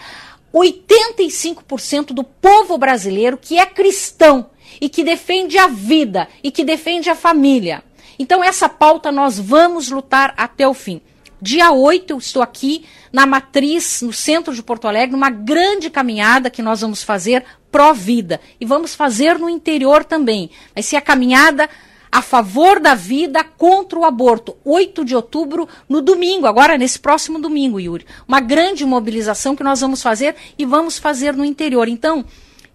85% 0.53 2.07
do 2.07 2.23
povo 2.23 2.77
brasileiro 2.77 3.37
que 3.37 3.57
é 3.57 3.65
cristão 3.65 4.49
e 4.79 4.87
que 4.89 5.03
defende 5.03 5.57
a 5.57 5.67
vida 5.67 6.27
e 6.43 6.51
que 6.51 6.63
defende 6.63 7.09
a 7.09 7.15
família. 7.15 7.83
Então, 8.17 8.43
essa 8.43 8.67
pauta 8.67 9.11
nós 9.11 9.39
vamos 9.39 9.89
lutar 9.89 10.33
até 10.35 10.67
o 10.67 10.73
fim. 10.73 11.01
Dia 11.41 11.71
8, 11.71 12.11
eu 12.11 12.17
estou 12.17 12.41
aqui 12.41 12.85
na 13.13 13.25
Matriz, 13.25 14.01
no 14.01 14.11
centro 14.11 14.53
de 14.53 14.61
Porto 14.61 14.87
Alegre, 14.87 15.13
numa 15.13 15.29
grande 15.29 15.89
caminhada 15.89 16.49
que 16.49 16.61
nós 16.61 16.81
vamos 16.81 17.01
fazer 17.01 17.45
pró-vida. 17.71 18.41
E 18.59 18.65
vamos 18.65 18.93
fazer 18.93 19.39
no 19.39 19.49
interior 19.49 20.03
também. 20.03 20.49
Vai 20.73 20.83
ser 20.83 20.97
a 20.97 21.01
caminhada 21.01 21.69
a 22.11 22.21
favor 22.21 22.79
da 22.79 22.95
vida 22.95 23.43
contra 23.43 23.97
o 23.97 24.03
aborto. 24.03 24.57
8 24.65 25.05
de 25.05 25.15
outubro, 25.15 25.67
no 25.87 26.01
domingo, 26.01 26.47
agora 26.47 26.77
nesse 26.77 26.99
próximo 26.99 27.39
domingo, 27.39 27.79
Yuri. 27.79 28.05
Uma 28.27 28.39
grande 28.39 28.85
mobilização 28.85 29.55
que 29.55 29.63
nós 29.63 29.79
vamos 29.79 30.01
fazer 30.01 30.35
e 30.57 30.65
vamos 30.65 30.97
fazer 30.97 31.35
no 31.35 31.45
interior. 31.45 31.87
Então, 31.87 32.25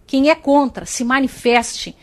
Quem 0.06 0.28
é 0.28 0.34
contra, 0.34 0.84
se 0.84 1.02
manifeste. 1.02 1.96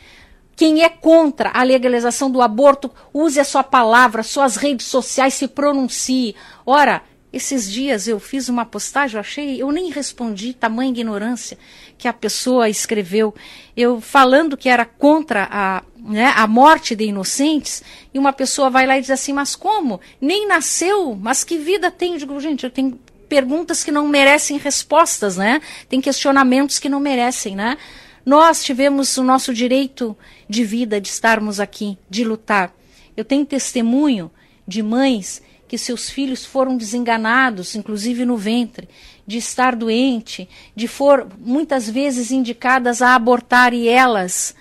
Quem 0.61 0.83
é 0.83 0.89
contra 0.89 1.49
a 1.55 1.63
legalização 1.63 2.29
do 2.29 2.39
aborto, 2.39 2.91
use 3.11 3.39
a 3.39 3.43
sua 3.43 3.63
palavra, 3.63 4.21
suas 4.21 4.57
redes 4.57 4.85
sociais, 4.85 5.33
se 5.33 5.47
pronuncie. 5.47 6.35
Ora, 6.63 7.01
esses 7.33 7.67
dias 7.67 8.07
eu 8.07 8.19
fiz 8.19 8.47
uma 8.47 8.63
postagem, 8.63 9.15
eu 9.15 9.21
achei, 9.21 9.59
eu 9.59 9.71
nem 9.71 9.89
respondi, 9.89 10.53
tamanha 10.53 10.91
ignorância 10.91 11.57
que 11.97 12.07
a 12.07 12.13
pessoa 12.13 12.69
escreveu, 12.69 13.33
eu 13.75 13.99
falando 13.99 14.55
que 14.55 14.69
era 14.69 14.85
contra 14.85 15.47
a, 15.49 15.81
né, 15.97 16.31
a 16.35 16.45
morte 16.45 16.95
de 16.95 17.05
inocentes, 17.05 17.81
e 18.13 18.19
uma 18.19 18.31
pessoa 18.31 18.69
vai 18.69 18.85
lá 18.85 18.99
e 18.99 19.01
diz 19.01 19.09
assim, 19.09 19.33
mas 19.33 19.55
como? 19.55 19.99
Nem 20.21 20.47
nasceu, 20.47 21.17
mas 21.19 21.43
que 21.43 21.57
vida 21.57 21.89
tem? 21.89 22.13
Eu 22.13 22.19
digo, 22.19 22.39
gente, 22.39 22.65
eu 22.65 22.69
tenho 22.69 22.99
perguntas 23.27 23.83
que 23.83 23.91
não 23.91 24.07
merecem 24.07 24.57
respostas, 24.57 25.37
né? 25.37 25.59
Tem 25.89 25.99
questionamentos 25.99 26.77
que 26.77 26.87
não 26.89 26.99
merecem, 26.99 27.55
né? 27.55 27.77
Nós 28.25 28.63
tivemos 28.63 29.17
o 29.17 29.23
nosso 29.23 29.53
direito 29.53 30.15
de 30.47 30.63
vida, 30.63 31.01
de 31.01 31.09
estarmos 31.09 31.59
aqui, 31.59 31.97
de 32.09 32.23
lutar. 32.23 32.73
Eu 33.17 33.25
tenho 33.25 33.45
testemunho 33.45 34.31
de 34.67 34.83
mães 34.83 35.41
que 35.67 35.77
seus 35.77 36.09
filhos 36.09 36.45
foram 36.45 36.75
desenganados, 36.75 37.75
inclusive 37.75 38.25
no 38.25 38.35
ventre, 38.35 38.89
de 39.25 39.37
estar 39.37 39.75
doente, 39.75 40.49
de 40.75 40.87
for 40.87 41.27
muitas 41.39 41.89
vezes 41.89 42.29
indicadas 42.29 43.01
a 43.01 43.15
abortar 43.15 43.73
e 43.73 43.87
elas, 43.87 44.53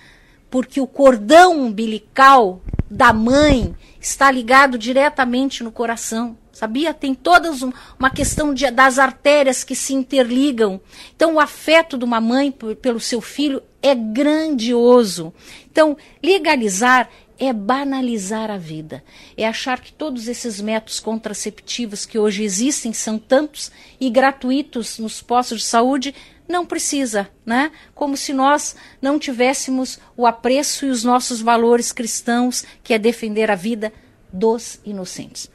porque 0.49 0.79
o 0.79 0.87
cordão 0.87 1.59
umbilical 1.59 2.61
da 2.89 3.11
mãe 3.11 3.75
está 3.99 4.31
ligado 4.31 4.77
diretamente 4.77 5.63
no 5.63 5.71
coração. 5.71 6.37
Sabia? 6.61 6.93
Tem 6.93 7.15
toda 7.15 7.49
uma 7.97 8.11
questão 8.11 8.53
de, 8.53 8.69
das 8.69 8.99
artérias 8.99 9.63
que 9.63 9.75
se 9.75 9.95
interligam. 9.95 10.79
Então, 11.15 11.33
o 11.33 11.39
afeto 11.39 11.97
de 11.97 12.05
uma 12.05 12.21
mãe 12.21 12.51
pelo 12.51 12.99
seu 12.99 13.19
filho 13.19 13.63
é 13.81 13.95
grandioso. 13.95 15.33
Então, 15.71 15.97
legalizar 16.21 17.09
é 17.39 17.51
banalizar 17.51 18.51
a 18.51 18.57
vida, 18.57 19.03
é 19.35 19.47
achar 19.47 19.79
que 19.79 19.91
todos 19.91 20.27
esses 20.27 20.61
métodos 20.61 20.99
contraceptivos 20.99 22.05
que 22.05 22.19
hoje 22.19 22.43
existem 22.43 22.93
são 22.93 23.17
tantos 23.17 23.71
e 23.99 24.07
gratuitos 24.11 24.99
nos 24.99 25.19
postos 25.19 25.61
de 25.61 25.65
saúde, 25.65 26.13
não 26.47 26.63
precisa, 26.63 27.27
né? 27.43 27.71
Como 27.95 28.15
se 28.15 28.33
nós 28.33 28.75
não 29.01 29.17
tivéssemos 29.17 29.97
o 30.15 30.27
apreço 30.27 30.85
e 30.85 30.91
os 30.91 31.03
nossos 31.03 31.41
valores 31.41 31.91
cristãos, 31.91 32.63
que 32.83 32.93
é 32.93 32.99
defender 32.99 33.49
a 33.49 33.55
vida 33.55 33.91
dos 34.31 34.79
inocentes. 34.85 35.49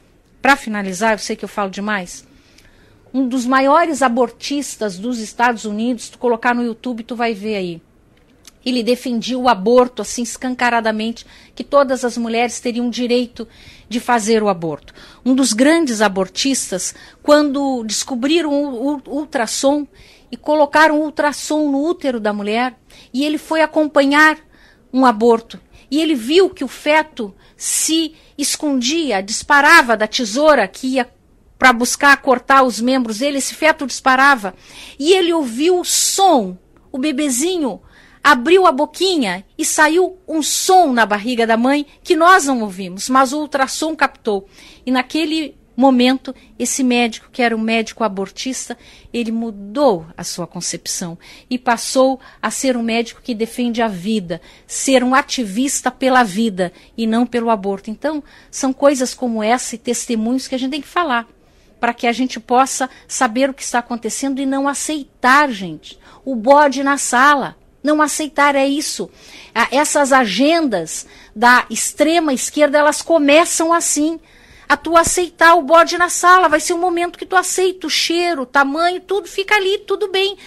Para 0.47 0.55
finalizar, 0.55 1.11
eu 1.11 1.17
sei 1.17 1.35
que 1.35 1.43
eu 1.43 1.49
falo 1.49 1.69
demais. 1.69 2.25
Um 3.13 3.27
dos 3.27 3.45
maiores 3.45 4.01
abortistas 4.01 4.97
dos 4.97 5.19
Estados 5.19 5.65
Unidos, 5.65 6.07
tu 6.07 6.17
colocar 6.17 6.55
no 6.55 6.63
YouTube, 6.63 7.03
tu 7.03 7.17
vai 7.17 7.33
ver 7.33 7.57
aí 7.57 7.81
ele 8.65 8.83
defendia 8.83 9.37
o 9.37 9.47
aborto 9.47 10.01
assim 10.01 10.23
escancaradamente, 10.23 11.25
que 11.55 11.63
todas 11.63 12.03
as 12.03 12.17
mulheres 12.17 12.59
teriam 12.59 12.89
direito 12.89 13.47
de 13.87 13.99
fazer 13.99 14.43
o 14.43 14.49
aborto. 14.49 14.93
Um 15.25 15.33
dos 15.33 15.53
grandes 15.53 16.01
abortistas, 16.01 16.93
quando 17.23 17.83
descobriram 17.85 18.51
o, 18.51 19.01
ultrassom 19.07 19.87
e 20.29 20.35
colocaram 20.35 20.99
o 20.99 21.03
ultrassom 21.03 21.71
no 21.71 21.85
útero 21.85 22.19
da 22.19 22.33
mulher, 22.33 22.77
e 23.13 23.25
ele 23.25 23.37
foi 23.37 23.61
acompanhar 23.61 24.37
um 24.91 25.05
aborto, 25.05 25.59
e 25.89 26.01
ele 26.01 26.15
viu 26.15 26.49
que 26.49 26.63
o 26.63 26.67
feto 26.67 27.33
se 27.55 28.13
escondia, 28.37 29.21
disparava 29.21 29.95
da 29.97 30.07
tesoura 30.07 30.67
que 30.67 30.87
ia 30.87 31.09
para 31.57 31.73
buscar 31.73 32.15
cortar 32.21 32.63
os 32.63 32.79
membros 32.79 33.19
dele, 33.19 33.39
esse 33.39 33.55
feto 33.55 33.87
disparava, 33.87 34.53
e 34.99 35.11
ele 35.13 35.33
ouviu 35.33 35.79
o 35.79 35.85
som, 35.85 36.57
o 36.91 36.99
bebezinho 36.99 37.81
abriu 38.23 38.67
a 38.67 38.71
boquinha 38.71 39.45
e 39.57 39.63
saiu 39.63 40.17
um 40.27 40.43
som 40.43 40.91
na 40.91 41.05
barriga 41.05 41.47
da 41.47 41.55
mãe 41.55 41.85
que 42.03 42.15
nós 42.15 42.45
não 42.45 42.61
ouvimos, 42.61 43.09
mas 43.09 43.31
o 43.31 43.39
ultrassom 43.39 43.95
captou. 43.95 44.47
E 44.85 44.91
naquele 44.91 45.56
momento, 45.77 46.33
esse 46.57 46.83
médico, 46.83 47.29
que 47.31 47.43
era 47.43 47.55
um 47.55 47.59
médico 47.59 48.03
abortista, 48.03 48.75
ele 49.13 49.31
mudou 49.31 50.07
a 50.17 50.23
sua 50.23 50.47
concepção 50.47 51.17
e 51.47 51.59
passou 51.59 52.19
a 52.41 52.49
ser 52.49 52.75
um 52.75 52.81
médico 52.81 53.21
que 53.21 53.35
defende 53.35 53.79
a 53.79 53.87
vida, 53.87 54.41
ser 54.65 55.03
um 55.03 55.13
ativista 55.13 55.91
pela 55.91 56.23
vida 56.23 56.73
e 56.97 57.05
não 57.05 57.27
pelo 57.27 57.51
aborto. 57.51 57.91
Então, 57.91 58.23
são 58.49 58.73
coisas 58.73 59.13
como 59.13 59.43
essa 59.43 59.75
e 59.75 59.77
testemunhos 59.77 60.47
que 60.47 60.55
a 60.55 60.57
gente 60.57 60.71
tem 60.71 60.81
que 60.81 60.87
falar 60.87 61.27
para 61.79 61.93
que 61.93 62.07
a 62.07 62.11
gente 62.11 62.39
possa 62.39 62.89
saber 63.07 63.51
o 63.51 63.53
que 63.53 63.61
está 63.61 63.77
acontecendo 63.77 64.41
e 64.41 64.47
não 64.47 64.67
aceitar, 64.67 65.51
gente, 65.51 65.99
o 66.25 66.35
bode 66.35 66.83
na 66.83 66.97
sala. 66.97 67.55
Não 67.83 68.01
aceitar 68.01 68.55
é 68.55 68.67
isso. 68.67 69.09
Essas 69.71 70.11
agendas 70.11 71.05
da 71.35 71.65
extrema 71.69 72.33
esquerda, 72.33 72.79
elas 72.79 73.03
começam 73.03 73.71
assim. 73.71 74.19
A 74.67 74.75
tu 74.75 74.97
aceitar 74.97 75.55
o 75.55 75.61
bode 75.61 75.97
na 75.97 76.09
sala, 76.09 76.49
vai 76.49 76.59
ser 76.59 76.73
um 76.73 76.79
momento 76.79 77.17
que 77.17 77.25
tu 77.25 77.35
aceita 77.35 77.87
o 77.87 77.89
cheiro, 77.89 78.41
o 78.41 78.45
tamanho, 78.45 78.99
tudo 78.99 79.27
fica 79.27 79.55
ali, 79.55 79.77
tudo 79.79 80.09
bem. 80.09 80.37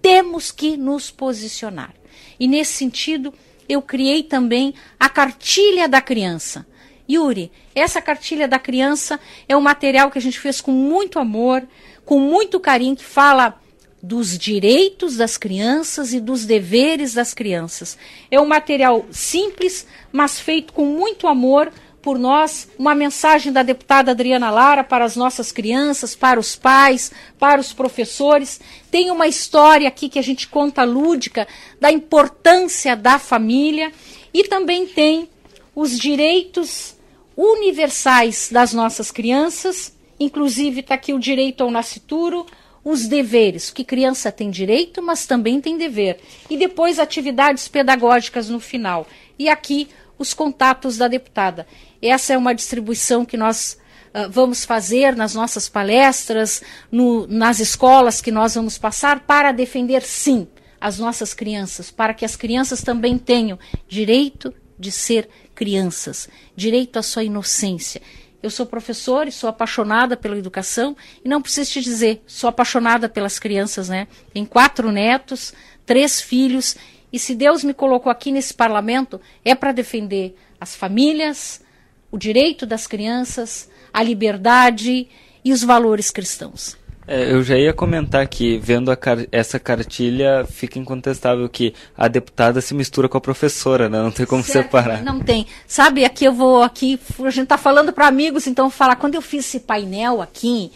Temos 0.00 0.50
que 0.50 0.76
nos 0.76 1.10
posicionar. 1.10 1.94
E 2.40 2.48
nesse 2.48 2.72
sentido, 2.72 3.32
eu 3.68 3.82
criei 3.82 4.22
também 4.22 4.74
a 4.98 5.08
cartilha 5.08 5.88
da 5.88 6.00
criança. 6.00 6.66
Yuri, 7.10 7.50
essa 7.74 8.00
cartilha 8.00 8.46
da 8.46 8.58
criança 8.58 9.18
é 9.48 9.56
um 9.56 9.60
material 9.60 10.10
que 10.10 10.18
a 10.18 10.22
gente 10.22 10.38
fez 10.38 10.60
com 10.60 10.72
muito 10.72 11.18
amor, 11.18 11.66
com 12.04 12.18
muito 12.18 12.60
carinho, 12.60 12.96
que 12.96 13.04
fala 13.04 13.60
dos 14.02 14.38
direitos 14.38 15.16
das 15.16 15.36
crianças 15.36 16.12
e 16.12 16.20
dos 16.20 16.44
deveres 16.44 17.14
das 17.14 17.34
crianças. 17.34 17.98
É 18.30 18.40
um 18.40 18.46
material 18.46 19.06
simples, 19.10 19.86
mas 20.12 20.38
feito 20.38 20.72
com 20.72 20.84
muito 20.84 21.26
amor 21.26 21.72
por 22.08 22.18
nós, 22.18 22.66
uma 22.78 22.94
mensagem 22.94 23.52
da 23.52 23.62
deputada 23.62 24.12
Adriana 24.12 24.48
Lara 24.50 24.82
para 24.82 25.04
as 25.04 25.14
nossas 25.14 25.52
crianças, 25.52 26.16
para 26.16 26.40
os 26.40 26.56
pais, 26.56 27.12
para 27.38 27.60
os 27.60 27.74
professores. 27.74 28.58
Tem 28.90 29.10
uma 29.10 29.26
história 29.26 29.86
aqui 29.86 30.08
que 30.08 30.18
a 30.18 30.22
gente 30.22 30.48
conta 30.48 30.84
lúdica 30.84 31.46
da 31.78 31.92
importância 31.92 32.96
da 32.96 33.18
família 33.18 33.92
e 34.32 34.42
também 34.44 34.86
tem 34.86 35.28
os 35.76 35.98
direitos 35.98 36.96
universais 37.36 38.48
das 38.50 38.72
nossas 38.72 39.10
crianças, 39.10 39.94
inclusive 40.18 40.80
está 40.80 40.94
aqui 40.94 41.12
o 41.12 41.18
direito 41.18 41.62
ao 41.62 41.70
nascituro, 41.70 42.46
os 42.82 43.06
deveres, 43.06 43.70
que 43.70 43.84
criança 43.84 44.32
tem 44.32 44.50
direito, 44.50 45.02
mas 45.02 45.26
também 45.26 45.60
tem 45.60 45.76
dever. 45.76 46.20
E 46.48 46.56
depois 46.56 46.98
atividades 46.98 47.68
pedagógicas 47.68 48.48
no 48.48 48.60
final. 48.60 49.06
E 49.38 49.46
aqui 49.46 49.88
os 50.18 50.34
contatos 50.34 50.98
da 50.98 51.06
deputada. 51.06 51.66
Essa 52.00 52.34
é 52.34 52.38
uma 52.38 52.54
distribuição 52.54 53.24
que 53.24 53.36
nós 53.36 53.78
uh, 54.14 54.30
vamos 54.30 54.64
fazer 54.64 55.16
nas 55.16 55.34
nossas 55.34 55.68
palestras, 55.68 56.62
no, 56.90 57.26
nas 57.26 57.60
escolas 57.60 58.20
que 58.20 58.30
nós 58.30 58.54
vamos 58.54 58.78
passar, 58.78 59.20
para 59.20 59.52
defender, 59.52 60.02
sim, 60.02 60.46
as 60.80 60.98
nossas 60.98 61.34
crianças, 61.34 61.90
para 61.90 62.14
que 62.14 62.24
as 62.24 62.36
crianças 62.36 62.82
também 62.82 63.18
tenham 63.18 63.58
direito 63.88 64.54
de 64.78 64.92
ser 64.92 65.28
crianças, 65.54 66.28
direito 66.54 66.98
à 66.98 67.02
sua 67.02 67.24
inocência, 67.24 68.00
eu 68.40 68.50
sou 68.50 68.64
professora 68.64 69.28
e 69.28 69.32
sou 69.32 69.50
apaixonada 69.50 70.16
pela 70.16 70.38
educação 70.38 70.96
e 71.24 71.28
não 71.28 71.42
preciso 71.42 71.72
te 71.72 71.80
dizer, 71.80 72.22
sou 72.26 72.48
apaixonada 72.48 73.08
pelas 73.08 73.38
crianças, 73.38 73.88
né? 73.88 74.06
Tenho 74.32 74.46
quatro 74.46 74.92
netos, 74.92 75.52
três 75.84 76.20
filhos 76.20 76.76
e 77.12 77.18
se 77.18 77.34
Deus 77.34 77.64
me 77.64 77.74
colocou 77.74 78.12
aqui 78.12 78.30
nesse 78.30 78.54
parlamento 78.54 79.20
é 79.44 79.54
para 79.56 79.72
defender 79.72 80.36
as 80.60 80.76
famílias, 80.76 81.60
o 82.10 82.18
direito 82.18 82.66
das 82.66 82.86
crianças, 82.86 83.68
a 83.92 84.02
liberdade 84.02 85.08
e 85.44 85.52
os 85.52 85.62
valores 85.62 86.10
cristãos. 86.10 86.76
É, 87.10 87.32
eu 87.32 87.42
já 87.42 87.56
ia 87.56 87.72
comentar 87.72 88.28
que, 88.28 88.58
vendo 88.58 88.94
car 88.94 89.26
essa 89.32 89.58
cartilha, 89.58 90.44
fica 90.46 90.78
incontestável 90.78 91.48
que 91.48 91.72
a 91.96 92.06
deputada 92.06 92.60
se 92.60 92.74
mistura 92.74 93.08
com 93.08 93.16
a 93.16 93.20
professora, 93.20 93.88
né? 93.88 94.02
Não 94.02 94.10
tem 94.10 94.26
como 94.26 94.42
certo, 94.42 94.66
separar. 94.66 95.02
Não 95.02 95.18
tem. 95.18 95.46
Sabe, 95.66 96.04
aqui 96.04 96.26
eu 96.26 96.34
vou, 96.34 96.62
aqui, 96.62 97.00
a 97.20 97.30
gente 97.30 97.44
está 97.44 97.56
falando 97.56 97.94
para 97.94 98.06
amigos, 98.06 98.46
então 98.46 98.68
falar, 98.68 98.96
quando 98.96 99.14
eu 99.14 99.22
fiz 99.22 99.46
esse 99.46 99.60
painel 99.60 100.20
aqui, 100.20 100.70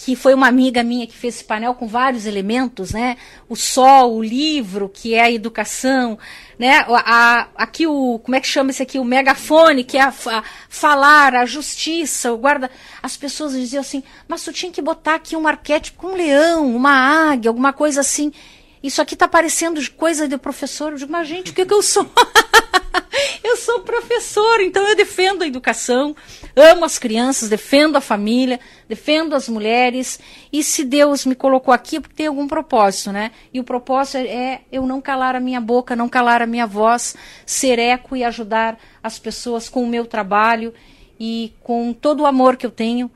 que 0.00 0.14
foi 0.14 0.32
uma 0.32 0.46
amiga 0.46 0.84
minha 0.84 1.08
que 1.08 1.16
fez 1.16 1.34
esse 1.34 1.44
painel 1.44 1.74
com 1.74 1.88
vários 1.88 2.24
elementos, 2.24 2.92
né? 2.92 3.16
O 3.48 3.56
sol, 3.56 4.14
o 4.14 4.22
livro, 4.22 4.88
que 4.88 5.12
é 5.12 5.22
a 5.22 5.30
educação, 5.30 6.16
né? 6.56 6.86
A, 6.88 7.48
aqui 7.56 7.84
o, 7.84 8.20
como 8.20 8.36
é 8.36 8.40
que 8.40 8.46
chama 8.46 8.70
esse 8.70 8.80
aqui? 8.80 9.00
O 9.00 9.04
megafone, 9.04 9.82
que 9.82 9.98
é 9.98 10.02
a, 10.02 10.14
a, 10.26 10.44
falar, 10.68 11.34
a 11.34 11.44
justiça, 11.44 12.32
o 12.32 12.38
guarda. 12.38 12.70
As 13.02 13.16
pessoas 13.16 13.54
diziam 13.54 13.80
assim, 13.80 14.04
mas 14.28 14.44
tu 14.44 14.52
tinha 14.52 14.70
que 14.70 14.80
botar 14.80 15.16
aqui 15.16 15.34
um 15.34 15.48
arquétipo, 15.48 16.06
um 16.06 16.14
leão, 16.14 16.76
uma 16.76 17.32
águia, 17.32 17.50
alguma 17.50 17.72
coisa 17.72 18.00
assim. 18.00 18.32
Isso 18.80 19.02
aqui 19.02 19.14
está 19.14 19.26
parecendo 19.26 19.80
coisa 19.90 20.28
de 20.28 20.38
professor. 20.38 20.92
Eu 20.92 20.98
digo, 20.98 21.10
mas 21.10 21.26
gente, 21.26 21.50
o 21.50 21.54
que, 21.54 21.66
que 21.66 21.74
eu 21.74 21.82
sou? 21.82 22.08
Eu 23.42 23.56
sou 23.56 23.80
professora, 23.80 24.62
então 24.62 24.86
eu 24.86 24.96
defendo 24.96 25.42
a 25.42 25.46
educação, 25.46 26.14
amo 26.54 26.84
as 26.84 26.98
crianças, 26.98 27.48
defendo 27.48 27.96
a 27.96 28.00
família, 28.00 28.60
defendo 28.88 29.34
as 29.34 29.48
mulheres. 29.48 30.20
E 30.52 30.62
se 30.62 30.84
Deus 30.84 31.24
me 31.24 31.34
colocou 31.34 31.72
aqui, 31.72 31.96
é 31.96 32.00
porque 32.00 32.14
tem 32.14 32.26
algum 32.26 32.46
propósito, 32.46 33.10
né? 33.10 33.30
E 33.52 33.58
o 33.58 33.64
propósito 33.64 34.18
é 34.18 34.62
eu 34.70 34.86
não 34.86 35.00
calar 35.00 35.34
a 35.34 35.40
minha 35.40 35.60
boca, 35.60 35.96
não 35.96 36.08
calar 36.08 36.42
a 36.42 36.46
minha 36.46 36.66
voz, 36.66 37.16
ser 37.46 37.78
eco 37.78 38.16
e 38.16 38.24
ajudar 38.24 38.78
as 39.02 39.18
pessoas 39.18 39.68
com 39.68 39.82
o 39.82 39.88
meu 39.88 40.04
trabalho 40.04 40.74
e 41.18 41.54
com 41.62 41.92
todo 41.92 42.20
o 42.20 42.26
amor 42.26 42.56
que 42.56 42.66
eu 42.66 42.70
tenho 42.70 43.10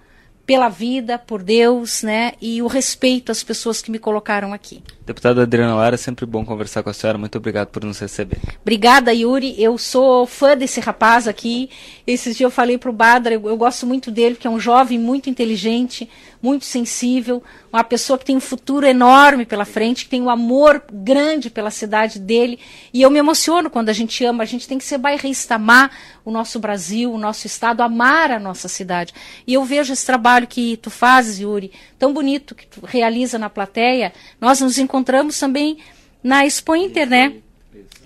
pela 0.47 0.69
vida, 0.69 1.19
por 1.19 1.43
Deus, 1.43 2.03
né? 2.03 2.33
E 2.41 2.63
o 2.63 2.67
respeito 2.67 3.31
às 3.31 3.43
pessoas 3.43 3.81
que 3.81 3.91
me 3.91 3.99
colocaram 3.99 4.53
aqui. 4.53 4.83
Deputada 5.05 5.43
Adriana 5.43 5.75
Lara, 5.75 5.97
sempre 5.97 6.25
bom 6.25 6.45
conversar 6.45 6.81
com 6.85 6.91
a 6.91 6.93
senhora. 6.93 7.19
Muito 7.19 7.37
obrigado 7.37 7.69
por 7.69 7.85
nos 7.85 7.99
receber. 7.99 8.39
Obrigada, 8.61 9.13
Yuri. 9.13 9.61
Eu 9.61 9.77
sou 9.77 10.27
fã 10.27 10.57
desse 10.57 10.79
rapaz 10.79 11.27
aqui. 11.27 11.69
Esses 12.07 12.37
dias 12.37 12.47
eu 12.47 12.51
falei 12.53 12.79
para 12.79 12.89
o 12.89 12.93
Badra, 12.93 13.35
eu, 13.35 13.49
eu, 13.49 13.57
gosto 13.57 13.85
muito 13.85 14.13
dele, 14.13 14.37
que 14.37 14.47
é 14.47 14.51
um 14.51 14.61
jovem 14.61 15.01
muito 15.01 15.29
inteligente, 15.29 16.09
muito 16.41 16.65
sensível, 16.65 17.43
uma 17.73 17.83
pessoa 17.83 18.17
que 18.17 18.25
tem 18.25 18.37
um 18.37 18.41
futuro 18.41 18.87
enorme 18.87 19.45
pela 19.45 19.65
frente, 19.65 20.05
que 20.05 20.11
tem 20.11 20.23
um 20.23 20.31
amor 20.31 20.83
grande 20.93 21.51
pela 21.51 21.71
cidade 21.71 22.21
dele. 22.21 22.61
E 22.95 23.03
eu 23.03 23.11
me 23.11 23.19
emociono 23.19 23.71
quando 23.71 23.89
a 23.89 23.93
gente 23.93 24.25
ama. 24.25 24.45
A 24.45 24.47
gente 24.47 24.69
tem 24.69 24.79
que 24.79 24.85
ser 24.85 24.99
bairrista, 24.99 25.57
amar 25.57 25.91
o 26.25 26.31
nosso 26.31 26.61
Brasil, 26.61 27.13
o 27.13 27.19
nosso 27.19 27.47
estado, 27.49 27.83
amar 27.83 28.31
a 28.31 28.39
nossa 28.39 28.69
cidade. 28.69 29.13
E 29.47 29.55
eu 29.55 29.65
vejo 29.65 29.93
esse 29.93 30.07
trabalho 30.07 30.47
que 30.47 30.77
tu 30.77 30.91
fazes, 30.91 31.41
Yuri, 31.41 31.73
tão 32.03 32.13
bonito 32.13 32.57
que 32.57 32.67
tu 32.67 32.85
realiza 32.85 33.39
na 33.39 33.49
plateia. 33.49 34.13
Nós 34.41 34.61
nos 34.61 34.77
encontramos 34.77 35.39
também 35.39 35.79
na 36.21 36.45
Expo 36.45 36.75
Inter, 36.75 37.09
né? 37.09 37.35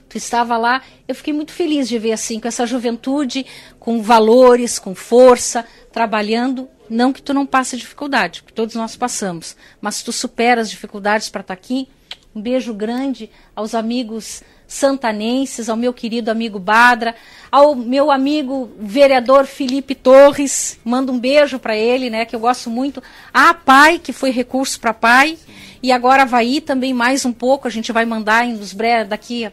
Tu 0.07 0.19
estava 0.19 0.59
lá, 0.59 0.83
eu 1.09 1.15
fiquei 1.15 1.33
muito 1.33 1.51
feliz 1.51 1.89
de 1.89 1.99
ver 1.99 2.13
assim, 2.13 2.39
com 2.39 2.47
essa 2.47 2.67
juventude, 2.67 3.47
com 3.81 4.03
valores, 4.03 4.79
com 4.79 4.95
força, 4.95 5.65
trabalhando. 5.91 6.69
Não 6.91 7.11
que 7.11 7.23
tu 7.23 7.33
não 7.33 7.47
passe 7.47 7.75
dificuldade, 7.75 8.43
porque 8.43 8.55
todos 8.55 8.75
nós 8.75 8.97
passamos, 8.97 9.57
mas 9.81 10.03
tu 10.03 10.13
supera 10.13 10.61
as 10.61 10.69
dificuldades 10.69 11.31
para 11.31 11.41
estar 11.41 11.57
tá 11.57 11.59
aqui. 11.59 11.89
Um 12.35 12.43
beijo 12.43 12.75
grande 12.75 13.31
aos 13.55 13.75
amigos 13.75 14.43
santanenses, 14.67 15.69
ao 15.69 15.77
meu 15.77 15.93
querido 15.93 16.31
amigo 16.31 16.59
Badra, 16.59 17.15
ao 17.51 17.75
meu 17.75 18.11
amigo 18.11 18.71
vereador 18.79 19.47
Felipe 19.47 19.95
Torres, 19.95 20.79
mando 20.85 21.13
um 21.13 21.19
beijo 21.19 21.59
para 21.59 21.77
ele, 21.77 22.11
né, 22.11 22.25
que 22.25 22.35
eu 22.35 22.41
gosto 22.41 22.69
muito. 22.69 23.03
A 23.33 23.55
Pai, 23.55 23.99
que 23.99 24.13
foi 24.13 24.31
recurso 24.31 24.81
para 24.81 24.93
Pai. 24.93 25.39
E 25.83 25.93
agora 25.93 26.23
Havaí 26.23 26.61
também 26.61 26.93
mais 26.93 27.25
um 27.25 27.33
pouco, 27.33 27.69
a 27.69 27.71
gente 27.71 27.93
vai 27.93 28.05
mandar 28.05 28.45
em 28.45 28.55
nos 28.55 28.75
daqui 29.09 29.45
a 29.45 29.53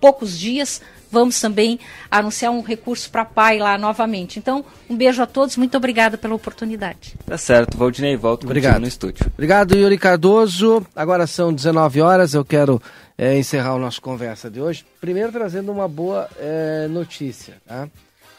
poucos 0.00 0.38
dias, 0.38 0.82
vamos 1.12 1.40
também 1.40 1.78
anunciar 2.10 2.50
um 2.50 2.60
recurso 2.60 3.08
para 3.10 3.24
pai 3.24 3.58
lá 3.58 3.78
novamente. 3.78 4.38
Então, 4.38 4.64
um 4.90 4.96
beijo 4.96 5.22
a 5.22 5.26
todos, 5.26 5.56
muito 5.56 5.76
obrigada 5.76 6.18
pela 6.18 6.34
oportunidade. 6.34 7.14
Tá 7.24 7.38
certo, 7.38 7.78
Valdinei, 7.78 8.16
volto 8.16 8.44
Obrigado. 8.44 8.80
no 8.80 8.88
estúdio. 8.88 9.26
Obrigado, 9.32 9.76
Yuri 9.76 9.98
Cardoso. 9.98 10.84
Agora 10.96 11.26
são 11.26 11.52
19 11.52 12.00
horas, 12.00 12.34
eu 12.34 12.44
quero 12.44 12.82
é, 13.16 13.38
encerrar 13.38 13.72
a 13.72 13.78
nossa 13.78 14.00
conversa 14.00 14.50
de 14.50 14.60
hoje. 14.60 14.84
Primeiro 15.00 15.32
trazendo 15.32 15.70
uma 15.70 15.88
boa 15.88 16.28
é, 16.38 16.86
notícia, 16.88 17.54
tá? 17.66 17.88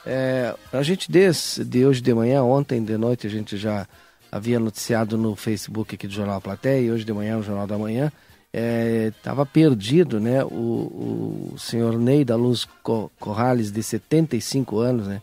É, 0.06 0.54
a 0.72 0.84
gente 0.84 1.10
desde 1.10 1.64
de 1.64 1.86
hoje 1.86 2.02
de 2.02 2.14
manhã, 2.14 2.44
ontem 2.44 2.84
de 2.84 2.98
noite 2.98 3.26
a 3.26 3.30
gente 3.30 3.56
já 3.56 3.88
havia 4.32 4.60
noticiado 4.60 5.18
no 5.18 5.36
Facebook 5.36 5.96
aqui 5.96 6.08
do 6.08 6.14
Jornal 6.14 6.42
Platéia 6.42 6.82
e 6.82 6.92
hoje 6.92 7.06
de 7.06 7.14
manhã 7.14 7.38
no 7.38 7.44
Jornal 7.44 7.68
da 7.68 7.78
Manhã, 7.78 8.12
estava 9.08 9.44
é, 9.44 9.46
perdido, 9.46 10.20
né? 10.20 10.44
O, 10.44 11.54
o 11.54 11.56
senhor 11.58 11.98
Ney 11.98 12.26
da 12.26 12.36
Luz 12.36 12.68
Corrales, 13.20 13.72
de 13.72 13.82
75 13.82 14.80
anos, 14.80 15.08
né? 15.08 15.22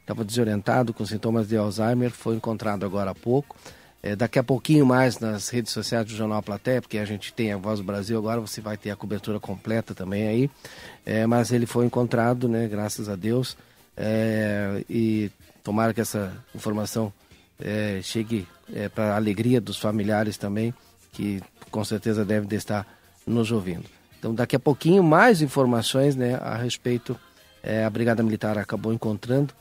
Estava 0.00 0.22
é, 0.22 0.24
desorientado 0.24 0.92
com 0.92 1.06
sintomas 1.06 1.48
de 1.48 1.56
Alzheimer, 1.56 2.10
foi 2.10 2.34
encontrado 2.34 2.84
agora 2.84 3.12
há 3.12 3.14
pouco. 3.14 3.56
É, 4.06 4.14
daqui 4.14 4.38
a 4.38 4.42
pouquinho 4.42 4.84
mais 4.84 5.18
nas 5.18 5.48
redes 5.48 5.72
sociais 5.72 6.04
do 6.04 6.14
Jornal 6.14 6.42
Platéia, 6.42 6.82
porque 6.82 6.98
a 6.98 7.06
gente 7.06 7.32
tem 7.32 7.54
a 7.54 7.56
Voz 7.56 7.78
do 7.78 7.86
Brasil, 7.86 8.18
agora 8.18 8.38
você 8.38 8.60
vai 8.60 8.76
ter 8.76 8.90
a 8.90 8.96
cobertura 8.96 9.40
completa 9.40 9.94
também 9.94 10.28
aí. 10.28 10.50
É, 11.06 11.26
mas 11.26 11.50
ele 11.50 11.64
foi 11.64 11.86
encontrado, 11.86 12.46
né? 12.46 12.68
Graças 12.68 13.08
a 13.08 13.16
Deus. 13.16 13.56
É, 13.96 14.84
e 14.90 15.30
tomara 15.62 15.94
que 15.94 16.02
essa 16.02 16.36
informação 16.54 17.10
é, 17.58 18.00
chegue 18.02 18.46
é, 18.74 18.90
para 18.90 19.14
a 19.14 19.16
alegria 19.16 19.58
dos 19.58 19.78
familiares 19.78 20.36
também, 20.36 20.74
que 21.10 21.42
com 21.70 21.82
certeza 21.82 22.26
devem 22.26 22.46
estar 22.58 22.86
nos 23.26 23.50
ouvindo. 23.50 23.86
Então, 24.18 24.34
daqui 24.34 24.54
a 24.54 24.60
pouquinho, 24.60 25.02
mais 25.02 25.40
informações 25.40 26.14
né, 26.14 26.34
a 26.42 26.56
respeito. 26.56 27.18
É, 27.62 27.86
a 27.86 27.88
Brigada 27.88 28.22
Militar 28.22 28.58
acabou 28.58 28.92
encontrando 28.92 29.54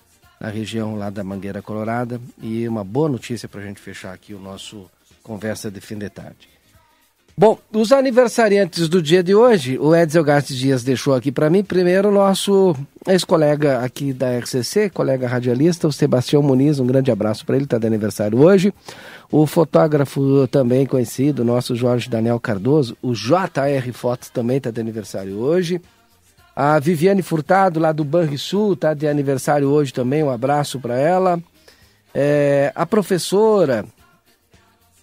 na 0.44 0.50
região 0.50 0.98
lá 0.98 1.10
da 1.10 1.24
Mangueira 1.24 1.62
Colorada 1.62 2.20
e 2.42 2.68
uma 2.68 2.84
boa 2.84 3.08
notícia 3.08 3.48
para 3.48 3.62
a 3.62 3.64
gente 3.64 3.80
fechar 3.80 4.14
aqui 4.14 4.34
o 4.34 4.40
nosso 4.40 4.92
Conversa 5.24 5.72
de 5.72 5.80
Fim 5.80 5.98
de 5.98 6.10
Tarde. 6.10 6.50
Bom, 7.36 7.58
os 7.72 7.94
aniversariantes 7.94 8.90
do 8.90 9.02
dia 9.02 9.24
de 9.24 9.34
hoje, 9.34 9.80
o 9.80 9.96
Edsel 9.96 10.24
Gartes 10.24 10.56
Dias 10.56 10.84
deixou 10.84 11.16
aqui 11.16 11.32
para 11.32 11.50
mim. 11.50 11.64
Primeiro, 11.64 12.12
nosso 12.12 12.76
ex-colega 13.08 13.80
aqui 13.80 14.12
da 14.12 14.38
RCC, 14.38 14.90
colega 14.90 15.28
radialista, 15.28 15.88
o 15.88 15.94
Sebastião 15.94 16.44
Muniz, 16.44 16.78
um 16.78 16.86
grande 16.86 17.10
abraço 17.10 17.46
para 17.46 17.56
ele, 17.56 17.64
está 17.64 17.78
de 17.78 17.88
aniversário 17.88 18.38
hoje. 18.40 18.72
O 19.32 19.48
fotógrafo 19.48 20.46
também 20.50 20.86
conhecido, 20.86 21.46
nosso 21.46 21.74
Jorge 21.74 22.10
Daniel 22.10 22.40
Cardoso, 22.40 22.98
o 23.02 23.14
JR 23.14 23.92
Fotos 23.94 24.30
também 24.30 24.58
está 24.58 24.70
de 24.70 24.82
aniversário 24.82 25.38
hoje. 25.38 25.82
A 26.56 26.78
Viviane 26.80 27.24
Furtado, 27.24 27.80
lá 27.80 27.92
do 27.92 28.04
Banrisul, 28.04 28.74
está 28.74 28.94
de 28.94 29.08
aniversário 29.08 29.70
hoje 29.70 29.92
também, 29.92 30.24
um 30.24 30.30
abraço 30.30 30.80
para 30.80 30.96
ela. 30.96 31.42
É, 32.14 32.72
a 32.76 32.86
professora 32.86 33.86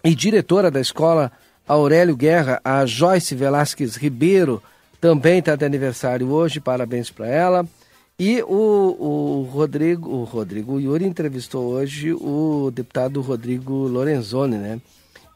e 0.04 0.14
diretora 0.14 0.70
da 0.70 0.80
escola 0.80 1.32
Aurélio 1.66 2.16
Guerra, 2.16 2.60
a 2.64 2.86
Joyce 2.86 3.34
Velasquez 3.34 3.96
Ribeiro, 3.96 4.62
também 5.00 5.40
está 5.40 5.56
de 5.56 5.64
aniversário 5.64 6.30
hoje, 6.30 6.60
parabéns 6.60 7.10
para 7.10 7.26
ela. 7.26 7.66
E 8.18 8.42
o, 8.42 8.96
o 9.00 9.48
Rodrigo, 9.50 10.08
o 10.08 10.24
Rodrigo 10.24 10.78
Yuri 10.78 11.06
entrevistou 11.06 11.72
hoje 11.72 12.12
o 12.12 12.70
deputado 12.70 13.20
Rodrigo 13.22 13.72
Lorenzoni, 13.88 14.56
né? 14.56 14.80